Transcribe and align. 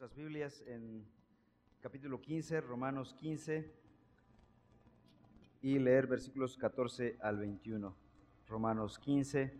Nuestras 0.00 0.16
Biblias 0.16 0.62
en 0.68 1.04
capítulo 1.82 2.20
15, 2.20 2.60
Romanos 2.60 3.16
15, 3.18 3.68
y 5.60 5.80
leer 5.80 6.06
versículos 6.06 6.56
14 6.56 7.16
al 7.20 7.38
21. 7.38 7.92
Romanos 8.46 8.96
15, 9.00 9.52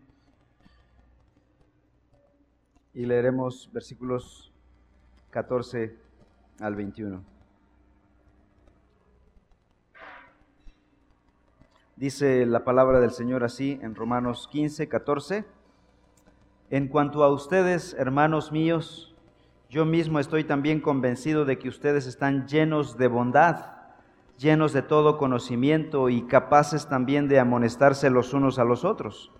y 2.93 3.05
leeremos 3.05 3.69
versículos 3.73 4.53
14 5.31 5.97
al 6.61 6.75
21. 6.77 7.21
Dice 11.97 12.45
la 12.45 12.63
palabra 12.63 13.01
del 13.01 13.11
Señor 13.11 13.43
así 13.43 13.77
en 13.81 13.93
Romanos 13.93 14.47
15, 14.49 14.87
14. 14.87 15.43
En 16.69 16.87
cuanto 16.87 17.25
a 17.25 17.29
ustedes, 17.29 17.93
hermanos 17.95 18.53
míos, 18.53 19.09
yo 19.69 19.85
mismo 19.85 20.19
estoy 20.19 20.43
también 20.43 20.81
convencido 20.81 21.45
de 21.45 21.59
que 21.59 21.69
ustedes 21.69 22.07
están 22.07 22.47
llenos 22.47 22.97
de 22.97 23.07
bondad, 23.07 23.65
llenos 24.39 24.73
de 24.73 24.81
todo 24.81 25.19
conocimiento 25.19 26.09
y 26.09 26.23
capaces 26.23 26.87
también 26.87 27.27
de 27.27 27.39
amonestarse 27.39 28.09
los 28.09 28.33
unos 28.33 28.57
a 28.57 28.63
los 28.63 28.83
otros. 28.83 29.31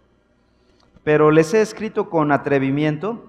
Pero 1.04 1.32
les 1.32 1.56
he 1.56 1.62
escrito 1.62 2.12
con 2.12 2.32
atrevimiento 2.32 3.26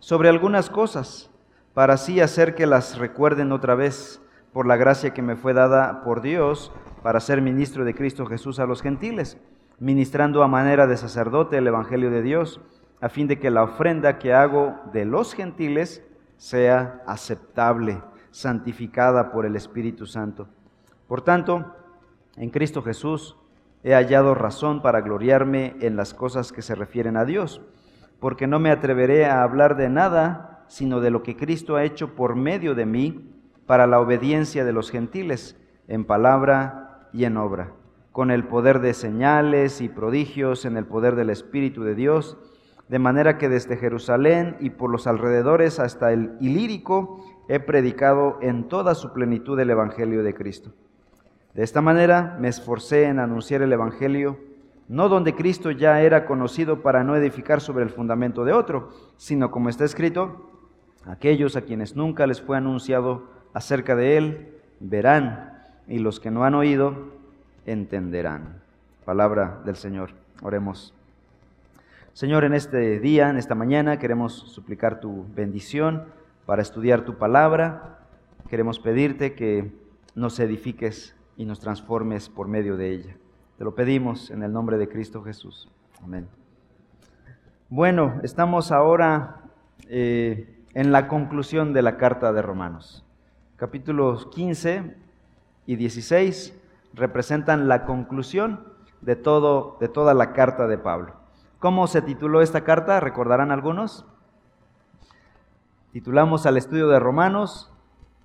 sobre 0.00 0.28
algunas 0.28 0.68
cosas, 0.68 1.30
para 1.72 1.94
así 1.94 2.20
hacer 2.20 2.54
que 2.54 2.66
las 2.66 2.98
recuerden 2.98 3.50
otra 3.50 3.74
vez 3.74 4.20
por 4.52 4.66
la 4.66 4.76
gracia 4.76 5.14
que 5.14 5.22
me 5.22 5.36
fue 5.36 5.54
dada 5.54 6.04
por 6.04 6.20
Dios 6.20 6.72
para 7.02 7.20
ser 7.20 7.40
ministro 7.40 7.86
de 7.86 7.94
Cristo 7.94 8.26
Jesús 8.26 8.58
a 8.58 8.66
los 8.66 8.82
gentiles, 8.82 9.38
ministrando 9.78 10.42
a 10.42 10.48
manera 10.48 10.86
de 10.86 10.98
sacerdote 10.98 11.56
el 11.56 11.66
Evangelio 11.66 12.10
de 12.10 12.20
Dios, 12.20 12.60
a 13.00 13.08
fin 13.08 13.28
de 13.28 13.38
que 13.38 13.50
la 13.50 13.62
ofrenda 13.62 14.18
que 14.18 14.34
hago 14.34 14.78
de 14.92 15.06
los 15.06 15.32
gentiles 15.32 16.02
sea 16.36 17.02
aceptable, 17.06 18.02
santificada 18.30 19.30
por 19.30 19.46
el 19.46 19.56
Espíritu 19.56 20.06
Santo. 20.06 20.48
Por 21.06 21.22
tanto, 21.22 21.74
en 22.36 22.50
Cristo 22.50 22.82
Jesús 22.82 23.36
he 23.82 23.94
hallado 23.94 24.34
razón 24.34 24.82
para 24.82 25.00
gloriarme 25.02 25.76
en 25.80 25.96
las 25.96 26.14
cosas 26.14 26.52
que 26.52 26.62
se 26.62 26.74
refieren 26.74 27.16
a 27.16 27.24
Dios, 27.24 27.60
porque 28.18 28.46
no 28.46 28.58
me 28.58 28.70
atreveré 28.70 29.26
a 29.26 29.42
hablar 29.42 29.76
de 29.76 29.88
nada 29.88 30.54
sino 30.68 31.00
de 31.00 31.10
lo 31.10 31.22
que 31.22 31.36
Cristo 31.36 31.76
ha 31.76 31.84
hecho 31.84 32.14
por 32.14 32.36
medio 32.36 32.74
de 32.74 32.86
mí 32.86 33.30
para 33.66 33.86
la 33.86 34.00
obediencia 34.00 34.64
de 34.64 34.72
los 34.72 34.90
gentiles, 34.90 35.56
en 35.88 36.04
palabra 36.04 37.08
y 37.12 37.24
en 37.24 37.36
obra, 37.36 37.72
con 38.12 38.30
el 38.30 38.44
poder 38.44 38.80
de 38.80 38.94
señales 38.94 39.80
y 39.80 39.88
prodigios 39.88 40.64
en 40.64 40.76
el 40.76 40.86
poder 40.86 41.14
del 41.14 41.30
Espíritu 41.30 41.82
de 41.82 41.94
Dios, 41.94 42.38
de 42.88 42.98
manera 42.98 43.38
que 43.38 43.48
desde 43.48 43.76
Jerusalén 43.76 44.56
y 44.60 44.70
por 44.70 44.90
los 44.90 45.06
alrededores 45.06 45.80
hasta 45.80 46.12
el 46.12 46.36
Ilírico 46.40 47.24
he 47.48 47.60
predicado 47.60 48.38
en 48.42 48.68
toda 48.68 48.94
su 48.94 49.12
plenitud 49.12 49.58
el 49.58 49.70
Evangelio 49.70 50.22
de 50.22 50.34
Cristo. 50.34 50.72
De 51.54 51.62
esta 51.62 51.80
manera 51.80 52.36
me 52.40 52.48
esforcé 52.48 53.04
en 53.04 53.18
anunciar 53.18 53.62
el 53.62 53.72
Evangelio, 53.72 54.38
no 54.88 55.08
donde 55.08 55.34
Cristo 55.34 55.70
ya 55.70 56.02
era 56.02 56.26
conocido 56.26 56.82
para 56.82 57.04
no 57.04 57.16
edificar 57.16 57.60
sobre 57.60 57.84
el 57.84 57.90
fundamento 57.90 58.44
de 58.44 58.52
otro, 58.52 58.90
sino 59.16 59.50
como 59.50 59.68
está 59.68 59.84
escrito, 59.84 60.50
aquellos 61.06 61.56
a 61.56 61.62
quienes 61.62 61.96
nunca 61.96 62.26
les 62.26 62.40
fue 62.42 62.56
anunciado 62.56 63.24
acerca 63.54 63.94
de 63.94 64.16
Él, 64.18 64.48
verán, 64.80 65.52
y 65.86 65.98
los 65.98 66.18
que 66.20 66.30
no 66.30 66.44
han 66.44 66.54
oído, 66.54 66.94
entenderán. 67.66 68.62
Palabra 69.04 69.60
del 69.64 69.76
Señor. 69.76 70.10
Oremos. 70.42 70.93
Señor, 72.14 72.44
en 72.44 72.54
este 72.54 73.00
día, 73.00 73.28
en 73.28 73.38
esta 73.38 73.56
mañana, 73.56 73.98
queremos 73.98 74.34
suplicar 74.34 75.00
tu 75.00 75.26
bendición 75.34 76.04
para 76.46 76.62
estudiar 76.62 77.04
tu 77.04 77.18
palabra. 77.18 78.06
Queremos 78.48 78.78
pedirte 78.78 79.34
que 79.34 79.72
nos 80.14 80.38
edifiques 80.38 81.16
y 81.36 81.44
nos 81.44 81.58
transformes 81.58 82.28
por 82.28 82.46
medio 82.46 82.76
de 82.76 82.92
ella. 82.92 83.16
Te 83.58 83.64
lo 83.64 83.74
pedimos 83.74 84.30
en 84.30 84.44
el 84.44 84.52
nombre 84.52 84.78
de 84.78 84.88
Cristo 84.88 85.24
Jesús. 85.24 85.68
Amén. 86.04 86.28
Bueno, 87.68 88.20
estamos 88.22 88.70
ahora 88.70 89.40
eh, 89.88 90.56
en 90.72 90.92
la 90.92 91.08
conclusión 91.08 91.72
de 91.72 91.82
la 91.82 91.96
carta 91.96 92.32
de 92.32 92.42
Romanos. 92.42 93.04
Capítulos 93.56 94.26
15 94.26 94.94
y 95.66 95.74
16 95.74 96.56
representan 96.92 97.66
la 97.66 97.84
conclusión 97.84 98.60
de, 99.00 99.16
todo, 99.16 99.78
de 99.80 99.88
toda 99.88 100.14
la 100.14 100.32
carta 100.32 100.68
de 100.68 100.78
Pablo. 100.78 101.23
¿Cómo 101.64 101.86
se 101.86 102.02
tituló 102.02 102.42
esta 102.42 102.62
carta? 102.62 103.00
¿Recordarán 103.00 103.50
algunos? 103.50 104.04
Titulamos 105.92 106.44
al 106.44 106.58
estudio 106.58 106.88
de 106.88 107.00
Romanos 107.00 107.72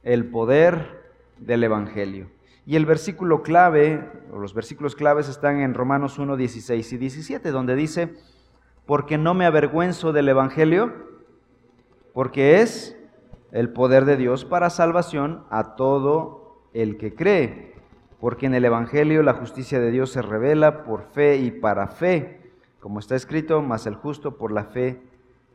El 0.03 0.29
poder 0.29 1.13
del 1.37 1.63
Evangelio. 1.63 2.29
Y 2.65 2.75
el 2.75 2.85
versículo 2.85 3.41
clave, 3.41 4.11
o 4.33 4.39
los 4.39 4.53
versículos 4.53 4.93
claves 4.93 5.29
están 5.29 5.61
en 5.61 5.73
Romanos 5.73 6.19
1, 6.19 6.35
16 6.35 6.91
y 6.91 6.97
17, 6.97 7.51
donde 7.51 7.77
dice, 7.77 8.13
porque 8.85 9.17
no 9.17 9.33
me 9.33 9.45
avergüenzo 9.45 10.11
del 10.11 10.27
Evangelio, 10.27 10.91
porque 12.13 12.59
es 12.59 12.97
el 13.53 13.71
poder 13.71 14.03
de 14.03 14.17
Dios 14.17 14.43
para 14.43 14.69
salvación 14.69 15.45
a 15.49 15.77
todo 15.77 16.65
el 16.73 16.97
que 16.97 17.15
cree, 17.15 17.73
porque 18.19 18.47
en 18.47 18.53
el 18.53 18.65
Evangelio 18.65 19.23
la 19.23 19.35
justicia 19.35 19.79
de 19.79 19.91
Dios 19.91 20.11
se 20.11 20.21
revela 20.21 20.83
por 20.83 21.03
fe 21.03 21.37
y 21.37 21.51
para 21.51 21.87
fe 21.87 22.38
como 22.79 22.99
está 22.99 23.15
escrito, 23.15 23.61
mas 23.61 23.85
el 23.85 23.95
justo 23.95 24.37
por 24.37 24.51
la 24.51 24.63
fe 24.63 25.01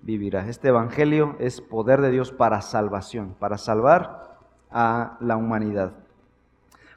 vivirá. 0.02 0.46
Este 0.48 0.68
Evangelio 0.68 1.36
es 1.38 1.60
poder 1.60 2.00
de 2.00 2.10
Dios 2.10 2.32
para 2.32 2.60
salvación, 2.60 3.34
para 3.38 3.58
salvar 3.58 4.38
a 4.70 5.16
la 5.20 5.36
humanidad. 5.36 5.92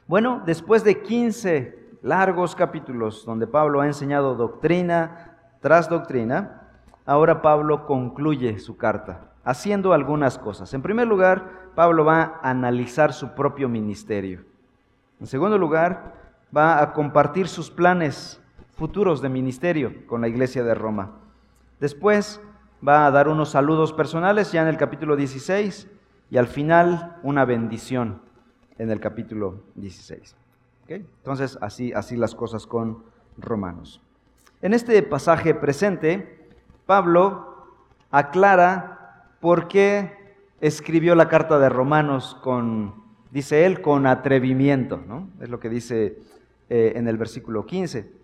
Bueno, 0.06 0.42
después 0.44 0.84
de 0.84 1.02
15 1.02 1.98
largos 2.02 2.54
capítulos 2.54 3.24
donde 3.24 3.46
Pablo 3.46 3.80
ha 3.80 3.86
enseñado 3.86 4.34
doctrina 4.34 5.36
tras 5.60 5.88
doctrina, 5.88 6.68
ahora 7.06 7.42
Pablo 7.42 7.86
concluye 7.86 8.58
su 8.58 8.76
carta 8.76 9.28
haciendo 9.48 9.94
algunas 9.94 10.38
cosas. 10.38 10.74
En 10.74 10.82
primer 10.82 11.06
lugar, 11.06 11.70
Pablo 11.74 12.04
va 12.04 12.38
a 12.42 12.50
analizar 12.50 13.14
su 13.14 13.30
propio 13.30 13.66
ministerio. 13.66 14.44
En 15.20 15.26
segundo 15.26 15.56
lugar, 15.56 16.12
va 16.54 16.82
a 16.82 16.92
compartir 16.92 17.48
sus 17.48 17.70
planes 17.70 18.42
futuros 18.78 19.20
de 19.20 19.28
ministerio 19.28 20.06
con 20.06 20.20
la 20.20 20.28
iglesia 20.28 20.62
de 20.62 20.72
Roma. 20.72 21.18
Después 21.80 22.40
va 22.86 23.06
a 23.06 23.10
dar 23.10 23.26
unos 23.26 23.50
saludos 23.50 23.92
personales 23.92 24.52
ya 24.52 24.62
en 24.62 24.68
el 24.68 24.76
capítulo 24.76 25.16
16 25.16 25.88
y 26.30 26.36
al 26.36 26.46
final 26.46 27.16
una 27.24 27.44
bendición 27.44 28.22
en 28.78 28.90
el 28.90 29.00
capítulo 29.00 29.64
16. 29.74 30.36
Entonces, 30.88 31.58
así, 31.60 31.92
así 31.92 32.16
las 32.16 32.34
cosas 32.34 32.66
con 32.66 33.02
Romanos. 33.36 34.00
En 34.62 34.72
este 34.72 35.02
pasaje 35.02 35.54
presente, 35.54 36.48
Pablo 36.86 37.66
aclara 38.10 39.26
por 39.40 39.68
qué 39.68 40.16
escribió 40.60 41.14
la 41.14 41.28
carta 41.28 41.58
de 41.58 41.68
Romanos 41.68 42.38
con, 42.42 42.94
dice 43.32 43.66
él, 43.66 43.82
con 43.82 44.06
atrevimiento, 44.06 45.02
¿no? 45.06 45.28
Es 45.40 45.50
lo 45.50 45.60
que 45.60 45.68
dice 45.68 46.18
eh, 46.70 46.92
en 46.94 47.06
el 47.06 47.18
versículo 47.18 47.66
15 47.66 48.17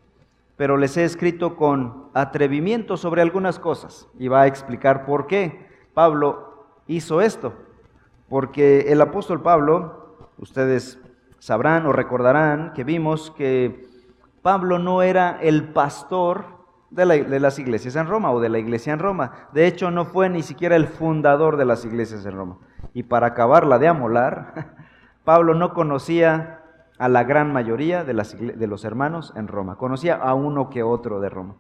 pero 0.56 0.76
les 0.76 0.96
he 0.96 1.04
escrito 1.04 1.56
con 1.56 2.10
atrevimiento 2.14 2.96
sobre 2.96 3.22
algunas 3.22 3.58
cosas 3.58 4.08
y 4.18 4.28
va 4.28 4.42
a 4.42 4.46
explicar 4.46 5.04
por 5.04 5.26
qué 5.26 5.66
Pablo 5.94 6.66
hizo 6.86 7.20
esto. 7.20 7.52
Porque 8.28 8.92
el 8.92 9.00
apóstol 9.00 9.42
Pablo, 9.42 10.28
ustedes 10.38 10.98
sabrán 11.38 11.86
o 11.86 11.92
recordarán 11.92 12.72
que 12.72 12.84
vimos 12.84 13.30
que 13.32 13.86
Pablo 14.42 14.78
no 14.78 15.02
era 15.02 15.38
el 15.40 15.68
pastor 15.72 16.54
de, 16.90 17.40
las 17.40 17.58
iglesias 17.58 17.96
en 17.96 18.06
Roma 18.06 18.30
o 18.30 18.40
de 18.40 18.48
la 18.48 18.58
iglesia 18.58 18.92
en 18.92 18.98
Roma. 18.98 19.48
De 19.52 19.66
hecho, 19.66 19.90
no 19.90 20.04
fue 20.04 20.30
ni 20.30 20.42
siquiera 20.42 20.76
el 20.76 20.86
fundador 20.86 21.56
de 21.56 21.64
las 21.64 21.84
iglesias 21.84 22.24
en 22.24 22.36
Roma. 22.36 22.58
Y 22.92 23.02
para 23.02 23.28
acabarla 23.28 23.78
de 23.78 23.88
amolar, 23.88 24.76
Pablo 25.24 25.54
no 25.54 25.74
conocía 25.74 26.63
a 26.98 27.08
la 27.08 27.24
gran 27.24 27.52
mayoría 27.52 28.04
de, 28.04 28.14
de 28.14 28.66
los 28.66 28.84
hermanos 28.84 29.32
en 29.36 29.48
Roma. 29.48 29.76
Conocía 29.76 30.14
a 30.14 30.34
uno 30.34 30.70
que 30.70 30.82
otro 30.82 31.20
de 31.20 31.28
Roma. 31.28 31.54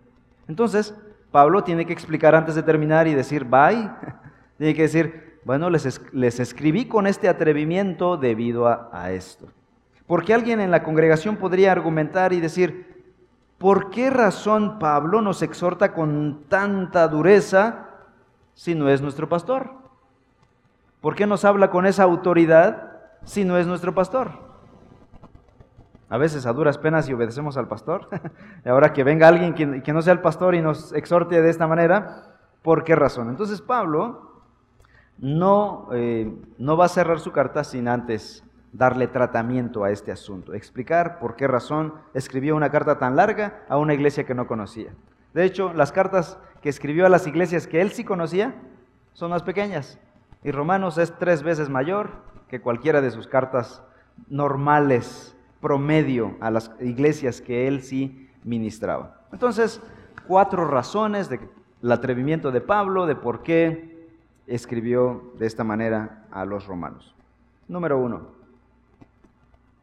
Entonces, 0.48 0.94
Pablo 1.30 1.64
tiene 1.64 1.86
que 1.86 1.92
explicar 1.92 2.34
antes 2.34 2.54
de 2.54 2.62
terminar 2.62 3.06
y 3.08 3.14
decir, 3.14 3.44
bye. 3.44 3.90
tiene 4.58 4.74
que 4.74 4.82
decir, 4.82 5.40
bueno, 5.44 5.70
les, 5.70 6.00
les 6.12 6.40
escribí 6.40 6.86
con 6.86 7.06
este 7.06 7.28
atrevimiento 7.28 8.16
debido 8.16 8.68
a 8.68 9.10
esto. 9.10 9.48
Porque 10.06 10.34
alguien 10.34 10.60
en 10.60 10.70
la 10.70 10.82
congregación 10.82 11.36
podría 11.36 11.72
argumentar 11.72 12.32
y 12.32 12.40
decir, 12.40 13.04
¿por 13.58 13.90
qué 13.90 14.10
razón 14.10 14.78
Pablo 14.78 15.22
nos 15.22 15.42
exhorta 15.42 15.92
con 15.92 16.44
tanta 16.48 17.08
dureza 17.08 17.88
si 18.54 18.74
no 18.74 18.88
es 18.88 19.00
nuestro 19.00 19.28
pastor? 19.28 19.72
¿Por 21.00 21.14
qué 21.14 21.26
nos 21.26 21.44
habla 21.44 21.70
con 21.70 21.86
esa 21.86 22.02
autoridad 22.02 22.92
si 23.24 23.44
no 23.44 23.58
es 23.58 23.66
nuestro 23.66 23.94
pastor? 23.94 24.43
A 26.08 26.18
veces 26.18 26.46
a 26.46 26.52
duras 26.52 26.78
penas 26.78 27.08
y 27.08 27.12
obedecemos 27.12 27.56
al 27.56 27.68
pastor. 27.68 28.08
y 28.64 28.68
ahora 28.68 28.92
que 28.92 29.04
venga 29.04 29.28
alguien 29.28 29.54
que, 29.54 29.92
no 29.92 30.02
sea 30.02 30.12
el 30.12 30.20
pastor 30.20 30.54
y 30.54 30.62
nos 30.62 30.92
exhorte 30.92 31.40
de 31.40 31.50
esta 31.50 31.66
manera, 31.66 32.36
¿por 32.62 32.84
qué 32.84 32.94
razón? 32.94 33.28
Entonces 33.28 33.60
Pablo 33.60 34.42
no, 35.18 35.88
eh, 35.92 36.34
no 36.58 36.76
va 36.76 36.86
a 36.86 36.88
cerrar 36.88 37.20
su 37.20 37.32
carta 37.32 37.64
sin 37.64 37.88
antes 37.88 38.44
darle 38.74 39.06
tratamiento 39.06 39.84
a 39.84 39.90
este 39.90 40.10
asunto, 40.10 40.52
explicar 40.52 41.20
por 41.20 41.36
qué 41.36 41.46
razón 41.46 41.94
escribió 42.12 42.56
una 42.56 42.70
carta 42.70 42.98
tan 42.98 43.14
larga 43.14 43.62
a 43.68 43.78
una 43.78 43.94
iglesia 43.94 44.24
que 44.24 44.34
no 44.34 44.48
conocía. 44.48 44.92
De 45.32 45.44
hecho, 45.44 45.72
las 45.72 45.92
cartas 45.92 46.38
que 46.60 46.68
escribió 46.68 47.06
a 47.06 47.08
las 47.08 47.26
iglesias 47.26 47.66
que 47.66 47.80
él 47.80 47.92
sí 47.92 48.04
conocía 48.04 48.54
son 49.12 49.30
más 49.30 49.42
pequeñas. 49.42 49.98
Y 50.42 50.50
Romanos 50.50 50.98
es 50.98 51.16
tres 51.18 51.42
veces 51.42 51.68
mayor 51.68 52.10
que 52.48 52.60
cualquiera 52.60 53.00
de 53.00 53.10
sus 53.10 53.28
cartas 53.28 53.82
normales, 54.28 55.33
promedio, 55.64 56.36
a 56.40 56.50
las 56.50 56.70
iglesias 56.78 57.40
que 57.40 57.66
él 57.66 57.80
sí 57.80 58.28
ministraba. 58.44 59.22
Entonces, 59.32 59.80
cuatro 60.28 60.66
razones 60.66 61.30
del 61.30 61.40
atrevimiento 61.90 62.52
de 62.52 62.60
Pablo, 62.60 63.06
de 63.06 63.16
por 63.16 63.42
qué 63.42 64.10
escribió 64.46 65.32
de 65.38 65.46
esta 65.46 65.64
manera 65.64 66.26
a 66.30 66.44
los 66.44 66.66
romanos. 66.66 67.14
Número 67.66 67.98
uno, 67.98 68.26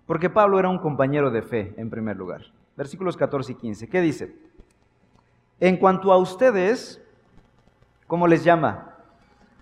porque 0.06 0.30
Pablo 0.30 0.60
era 0.60 0.70
un 0.70 0.78
compañero 0.78 1.32
de 1.32 1.42
fe, 1.42 1.74
en 1.78 1.90
primer 1.90 2.16
lugar. 2.16 2.44
Versículos 2.78 3.18
14 3.18 3.54
y 3.54 3.56
15. 3.56 3.90
¿Qué 3.90 4.02
dice? 4.02 4.36
En 5.60 5.78
cuanto 5.78 6.14
a 6.14 6.18
ustedes, 6.20 7.02
¿cómo 8.06 8.28
les 8.28 8.44
llama? 8.44 8.98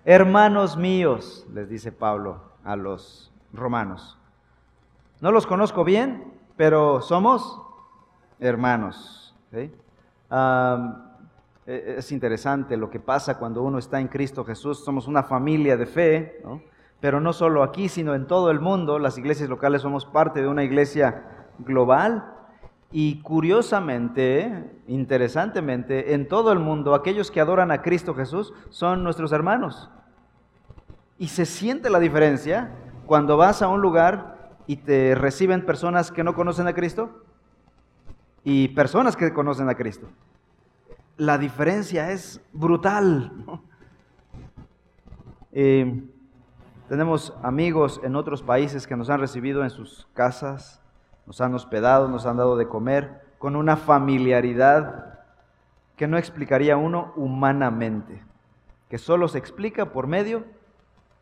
Hermanos 0.04 0.76
míos, 0.76 1.46
les 1.54 1.70
dice 1.70 1.92
Pablo 1.92 2.42
a 2.62 2.76
los 2.76 3.32
romanos. 3.54 4.19
No 5.20 5.32
los 5.32 5.46
conozco 5.46 5.84
bien, 5.84 6.32
pero 6.56 7.02
somos 7.02 7.60
hermanos. 8.38 9.36
E, 9.52 9.70
es 11.66 12.10
interesante 12.10 12.76
lo 12.78 12.88
que 12.88 13.00
pasa 13.00 13.38
cuando 13.38 13.62
uno 13.62 13.78
está 13.78 14.00
en 14.00 14.08
Cristo 14.08 14.44
Jesús. 14.46 14.82
Somos 14.82 15.06
una 15.06 15.22
familia 15.22 15.76
de 15.76 15.84
fe, 15.84 16.42
pero 17.00 17.20
no 17.20 17.34
solo 17.34 17.62
aquí, 17.62 17.90
sino 17.90 18.14
en 18.14 18.26
todo 18.26 18.50
el 18.50 18.60
mundo. 18.60 18.98
Las 18.98 19.18
iglesias 19.18 19.50
locales 19.50 19.82
somos 19.82 20.06
parte 20.06 20.40
de 20.40 20.48
una 20.48 20.64
iglesia 20.64 21.24
global. 21.58 22.36
Y 22.90 23.20
curiosamente, 23.20 24.72
interesantemente, 24.88 26.14
en 26.14 26.28
todo 26.28 26.50
el 26.50 26.58
mundo, 26.58 26.94
aquellos 26.94 27.30
que 27.30 27.40
adoran 27.40 27.70
a 27.70 27.82
Cristo 27.82 28.14
Jesús 28.14 28.54
son 28.70 29.04
nuestros 29.04 29.32
hermanos. 29.32 29.90
Y 31.18 31.28
se 31.28 31.44
siente 31.44 31.90
la 31.90 32.00
diferencia 32.00 32.72
cuando 33.04 33.36
vas 33.36 33.60
a 33.60 33.68
un 33.68 33.82
lugar 33.82 34.39
y 34.70 34.76
te 34.76 35.16
reciben 35.16 35.66
personas 35.66 36.12
que 36.12 36.22
no 36.22 36.32
conocen 36.32 36.68
a 36.68 36.74
Cristo 36.74 37.24
y 38.44 38.68
personas 38.68 39.16
que 39.16 39.32
conocen 39.32 39.68
a 39.68 39.74
Cristo. 39.74 40.06
La 41.16 41.38
diferencia 41.38 42.12
es 42.12 42.40
brutal. 42.52 43.32
Eh, 45.52 46.04
tenemos 46.88 47.36
amigos 47.42 48.00
en 48.04 48.14
otros 48.14 48.44
países 48.44 48.86
que 48.86 48.94
nos 48.94 49.10
han 49.10 49.18
recibido 49.18 49.64
en 49.64 49.70
sus 49.70 50.06
casas 50.14 50.80
nos 51.26 51.40
han 51.40 51.52
hospedado, 51.54 52.06
nos 52.06 52.24
han 52.24 52.36
dado 52.36 52.56
de 52.56 52.68
comer, 52.68 53.20
con 53.38 53.56
una 53.56 53.76
familiaridad 53.76 55.18
que 55.96 56.06
no 56.06 56.16
explicaría 56.16 56.76
uno 56.76 57.12
humanamente, 57.16 58.22
que 58.88 58.98
solo 58.98 59.26
se 59.26 59.38
explica 59.38 59.92
por 59.92 60.06
medio 60.06 60.44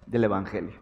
del 0.05 0.25
Evangelio. 0.25 0.79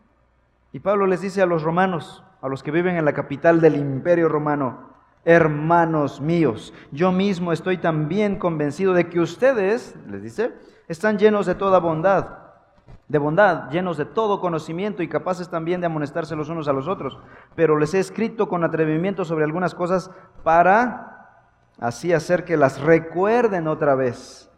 Y 0.72 0.80
Pablo 0.80 1.06
les 1.06 1.20
dice 1.20 1.42
a 1.42 1.46
los 1.46 1.62
romanos, 1.62 2.24
a 2.46 2.48
los 2.48 2.62
que 2.62 2.70
viven 2.70 2.96
en 2.96 3.04
la 3.04 3.12
capital 3.12 3.60
del 3.60 3.76
imperio 3.76 4.28
romano, 4.28 4.90
hermanos 5.24 6.20
míos, 6.20 6.72
yo 6.92 7.10
mismo 7.10 7.52
estoy 7.52 7.78
también 7.78 8.38
convencido 8.38 8.94
de 8.94 9.08
que 9.08 9.18
ustedes, 9.18 9.96
les 10.08 10.22
dice, 10.22 10.54
están 10.86 11.18
llenos 11.18 11.46
de 11.46 11.56
toda 11.56 11.80
bondad 11.80 12.46
de 13.08 13.18
bondad, 13.18 13.70
llenos 13.70 13.96
de 13.96 14.04
todo 14.04 14.40
conocimiento 14.40 15.02
y 15.02 15.08
capaces 15.08 15.48
también 15.48 15.80
de 15.80 15.86
amonestarse 15.86 16.34
los 16.34 16.48
unos 16.48 16.66
a 16.66 16.72
los 16.72 16.88
otros. 16.88 17.18
Pero 17.54 17.78
les 17.78 17.94
he 17.94 18.00
escrito 18.00 18.48
con 18.48 18.64
atrevimiento 18.64 19.24
sobre 19.24 19.44
algunas 19.44 19.74
cosas 19.74 20.10
para 20.42 21.44
así 21.78 22.12
hacer 22.12 22.44
que 22.44 22.56
las 22.56 22.80
recuerden 22.80 23.68
otra 23.68 23.94
vez 23.94 24.50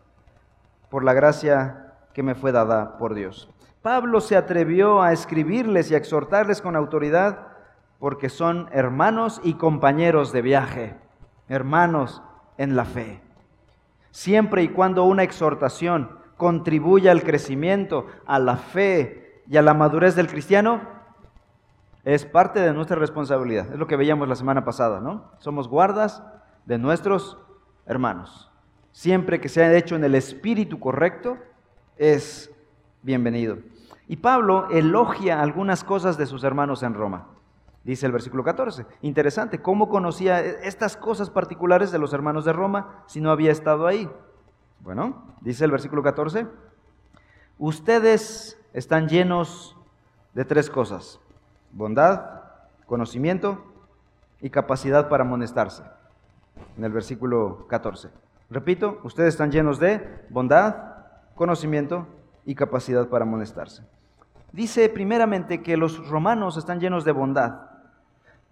por 0.89 1.05
la 1.05 1.13
gracia 1.13 1.93
que 2.15 2.23
me 2.23 2.35
fue 2.35 2.53
dada 2.53 2.97
por 2.97 3.15
Dios. 3.15 3.51
Pablo 3.83 4.21
se 4.21 4.37
atrevió 4.37 5.03
a 5.03 5.13
escribirles 5.13 5.91
y 5.91 5.95
a 5.95 5.99
exhortarles 5.99 6.63
con 6.63 6.75
autoridad 6.75 7.49
porque 7.99 8.29
son 8.29 8.69
hermanos 8.73 9.41
y 9.43 9.55
compañeros 9.55 10.33
de 10.33 10.43
viaje, 10.43 10.97
hermanos 11.49 12.23
en 12.57 12.77
la 12.77 12.85
fe. 12.85 13.21
Siempre 14.11 14.63
y 14.63 14.69
cuando 14.69 15.05
una 15.05 15.23
exhortación 15.23 16.19
contribuye 16.37 17.11
al 17.11 17.23
crecimiento, 17.23 18.07
a 18.27 18.39
la 18.39 18.57
fe 18.57 19.43
y 19.49 19.57
a 19.57 19.63
la 19.63 19.75
madurez 19.75 20.15
del 20.15 20.29
cristiano, 20.29 20.81
es 22.05 22.25
parte 22.25 22.61
de 22.61 22.73
nuestra 22.73 22.97
responsabilidad. 22.97 23.73
Es 23.73 23.79
lo 23.79 23.87
que 23.87 23.97
veíamos 23.97 24.29
la 24.29 24.37
semana 24.37 24.65
pasada, 24.65 25.01
¿no? 25.01 25.25
Somos 25.39 25.69
guardas 25.69 26.23
de 26.65 26.79
nuestros 26.79 27.37
hermanos. 27.87 28.51
Siempre 28.93 29.41
que 29.41 29.49
sea 29.49 29.75
hecho 29.77 29.97
en 29.97 30.05
el 30.05 30.15
espíritu 30.15 30.79
correcto, 30.79 31.37
es 31.97 32.51
bienvenido. 33.03 33.59
Y 34.07 34.17
Pablo 34.17 34.69
elogia 34.71 35.43
algunas 35.43 35.85
cosas 35.85 36.17
de 36.17 36.27
sus 36.27 36.45
hermanos 36.45 36.83
en 36.83 36.95
Roma. 36.95 37.27
Dice 37.89 38.05
el 38.05 38.13
versículo 38.13 38.45
14. 38.45 38.85
Interesante, 39.01 39.63
¿cómo 39.63 39.89
conocía 39.89 40.41
estas 40.41 40.95
cosas 40.95 41.31
particulares 41.31 41.91
de 41.91 41.99
los 41.99 42.13
hermanos 42.13 42.45
de 42.45 42.53
Roma 42.53 43.03
si 43.07 43.19
no 43.19 43.31
había 43.31 43.51
estado 43.51 43.87
ahí? 43.87 44.07
Bueno, 44.81 45.25
dice 45.41 45.65
el 45.65 45.71
versículo 45.71 46.03
14, 46.03 46.47
ustedes 47.59 48.61
están 48.75 49.09
llenos 49.09 49.75
de 50.35 50.45
tres 50.45 50.69
cosas, 50.69 51.19
bondad, 51.73 52.43
conocimiento 52.85 53.65
y 54.43 54.51
capacidad 54.51 55.09
para 55.09 55.25
amonestarse. 55.25 55.83
En 56.77 56.85
el 56.85 56.93
versículo 56.93 57.67
14. 57.69 58.11
Repito, 58.51 59.01
ustedes 59.03 59.33
están 59.33 59.51
llenos 59.51 59.79
de 59.79 60.27
bondad, 60.29 60.77
conocimiento 61.35 62.07
y 62.45 62.55
capacidad 62.55 63.09
para 63.09 63.25
amonestarse. 63.25 63.83
Dice 64.53 64.91
primeramente 64.91 65.63
que 65.63 65.79
los 65.79 66.07
romanos 66.11 66.59
están 66.59 66.81
llenos 66.81 67.07
de 67.07 67.13
bondad. 67.13 67.68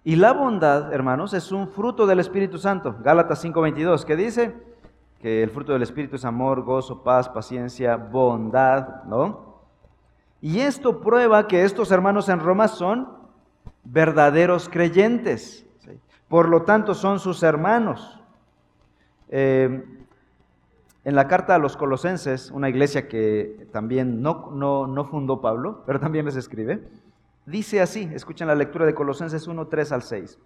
Y 0.06 0.14
la 0.14 0.32
bondad, 0.32 0.92
hermanos, 0.94 1.34
es 1.34 1.50
un 1.50 1.66
fruto 1.66 2.06
del 2.06 2.20
Espíritu 2.20 2.58
Santo. 2.58 2.94
Gálatas 3.02 3.44
5:22, 3.44 4.04
que 4.04 4.14
dice, 4.14 4.54
que 5.20 5.42
el 5.42 5.50
fruto 5.50 5.72
del 5.72 5.82
Espíritu 5.82 6.14
es 6.14 6.24
amor, 6.24 6.62
gozo, 6.62 7.02
paz, 7.02 7.28
paciencia, 7.28 7.96
bondad, 7.96 9.02
¿no? 9.06 9.62
Y 10.40 10.60
esto 10.60 11.00
prueba 11.00 11.48
que 11.48 11.64
estos 11.64 11.90
hermanos 11.90 12.28
en 12.28 12.38
Roma 12.38 12.68
son 12.68 13.08
verdaderos 13.82 14.68
creyentes. 14.68 15.66
Por 16.28 16.50
lo 16.50 16.62
tanto, 16.62 16.94
son 16.94 17.18
sus 17.18 17.42
hermanos. 17.42 18.22
Eh, 19.28 19.84
en 21.02 21.14
la 21.16 21.26
carta 21.26 21.56
a 21.56 21.58
los 21.58 21.76
colosenses, 21.76 22.52
una 22.52 22.68
iglesia 22.68 23.08
que 23.08 23.66
también 23.72 24.22
no, 24.22 24.52
no, 24.52 24.86
no 24.86 25.04
fundó 25.04 25.40
Pablo, 25.40 25.82
pero 25.84 25.98
también 25.98 26.26
les 26.26 26.36
escribe, 26.36 26.86
dice 27.46 27.80
así, 27.80 28.10
escuchen 28.12 28.48
la 28.48 28.54
lectura 28.54 28.84
de 28.84 28.94
Colosenses 28.94 29.46
1, 29.46 29.68
3 29.68 29.92
al 29.92 30.02
6. 30.02 30.38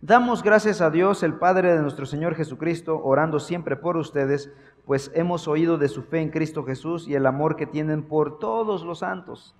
Damos 0.00 0.42
gracias 0.42 0.80
a 0.80 0.88
Dios, 0.88 1.22
el 1.22 1.34
Padre 1.34 1.74
de 1.74 1.82
nuestro 1.82 2.06
Señor 2.06 2.34
Jesucristo, 2.34 3.02
orando 3.04 3.38
siempre 3.38 3.76
por 3.76 3.98
ustedes, 3.98 4.50
pues 4.86 5.10
hemos 5.14 5.46
oído 5.46 5.76
de 5.76 5.88
su 5.88 6.02
fe 6.02 6.22
en 6.22 6.30
Cristo 6.30 6.64
Jesús 6.64 7.06
y 7.06 7.14
el 7.14 7.26
amor 7.26 7.54
que 7.54 7.66
tienen 7.66 8.02
por 8.02 8.38
todos 8.38 8.82
los 8.82 9.00
santos. 9.00 9.54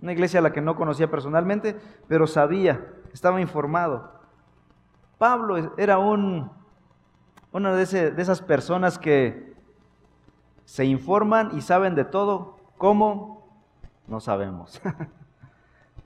Una 0.00 0.12
iglesia 0.12 0.40
a 0.40 0.42
la 0.42 0.52
que 0.52 0.62
no 0.62 0.76
conocía 0.76 1.10
personalmente, 1.10 1.76
pero 2.08 2.26
sabía, 2.26 2.86
estaba 3.12 3.40
informado. 3.40 4.12
Pablo 5.18 5.74
era 5.76 5.98
un, 5.98 6.50
una 7.52 7.74
de 7.74 7.82
esas 7.82 8.40
personas 8.40 8.98
que 8.98 9.54
se 10.64 10.84
informan 10.86 11.50
y 11.56 11.60
saben 11.60 11.94
de 11.94 12.04
todo. 12.04 12.58
¿Cómo? 12.78 13.46
No 14.06 14.20
sabemos. 14.20 14.80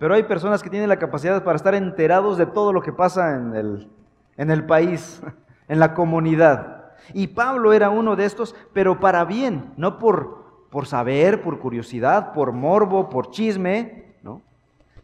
Pero 0.01 0.15
hay 0.15 0.23
personas 0.23 0.63
que 0.63 0.71
tienen 0.71 0.89
la 0.89 0.99
capacidad 0.99 1.45
para 1.45 1.57
estar 1.57 1.75
enterados 1.75 2.39
de 2.39 2.47
todo 2.47 2.73
lo 2.73 2.81
que 2.81 2.91
pasa 2.91 3.37
en 3.37 3.55
el, 3.55 3.91
en 4.39 4.51
el 4.51 4.65
país, 4.65 5.21
en 5.69 5.79
la 5.79 5.93
comunidad. 5.93 6.95
Y 7.13 7.27
Pablo 7.27 7.75
era 7.75 7.91
uno 7.91 8.17
de 8.17 8.25
estos, 8.25 8.57
pero 8.73 8.99
para 8.99 9.27
bien, 9.27 9.75
no 9.77 9.99
por, 9.99 10.69
por 10.71 10.87
saber, 10.87 11.43
por 11.43 11.59
curiosidad, 11.59 12.33
por 12.33 12.53
morbo, 12.53 13.11
por 13.11 13.31
chisme, 13.31 14.15
¿no? 14.23 14.41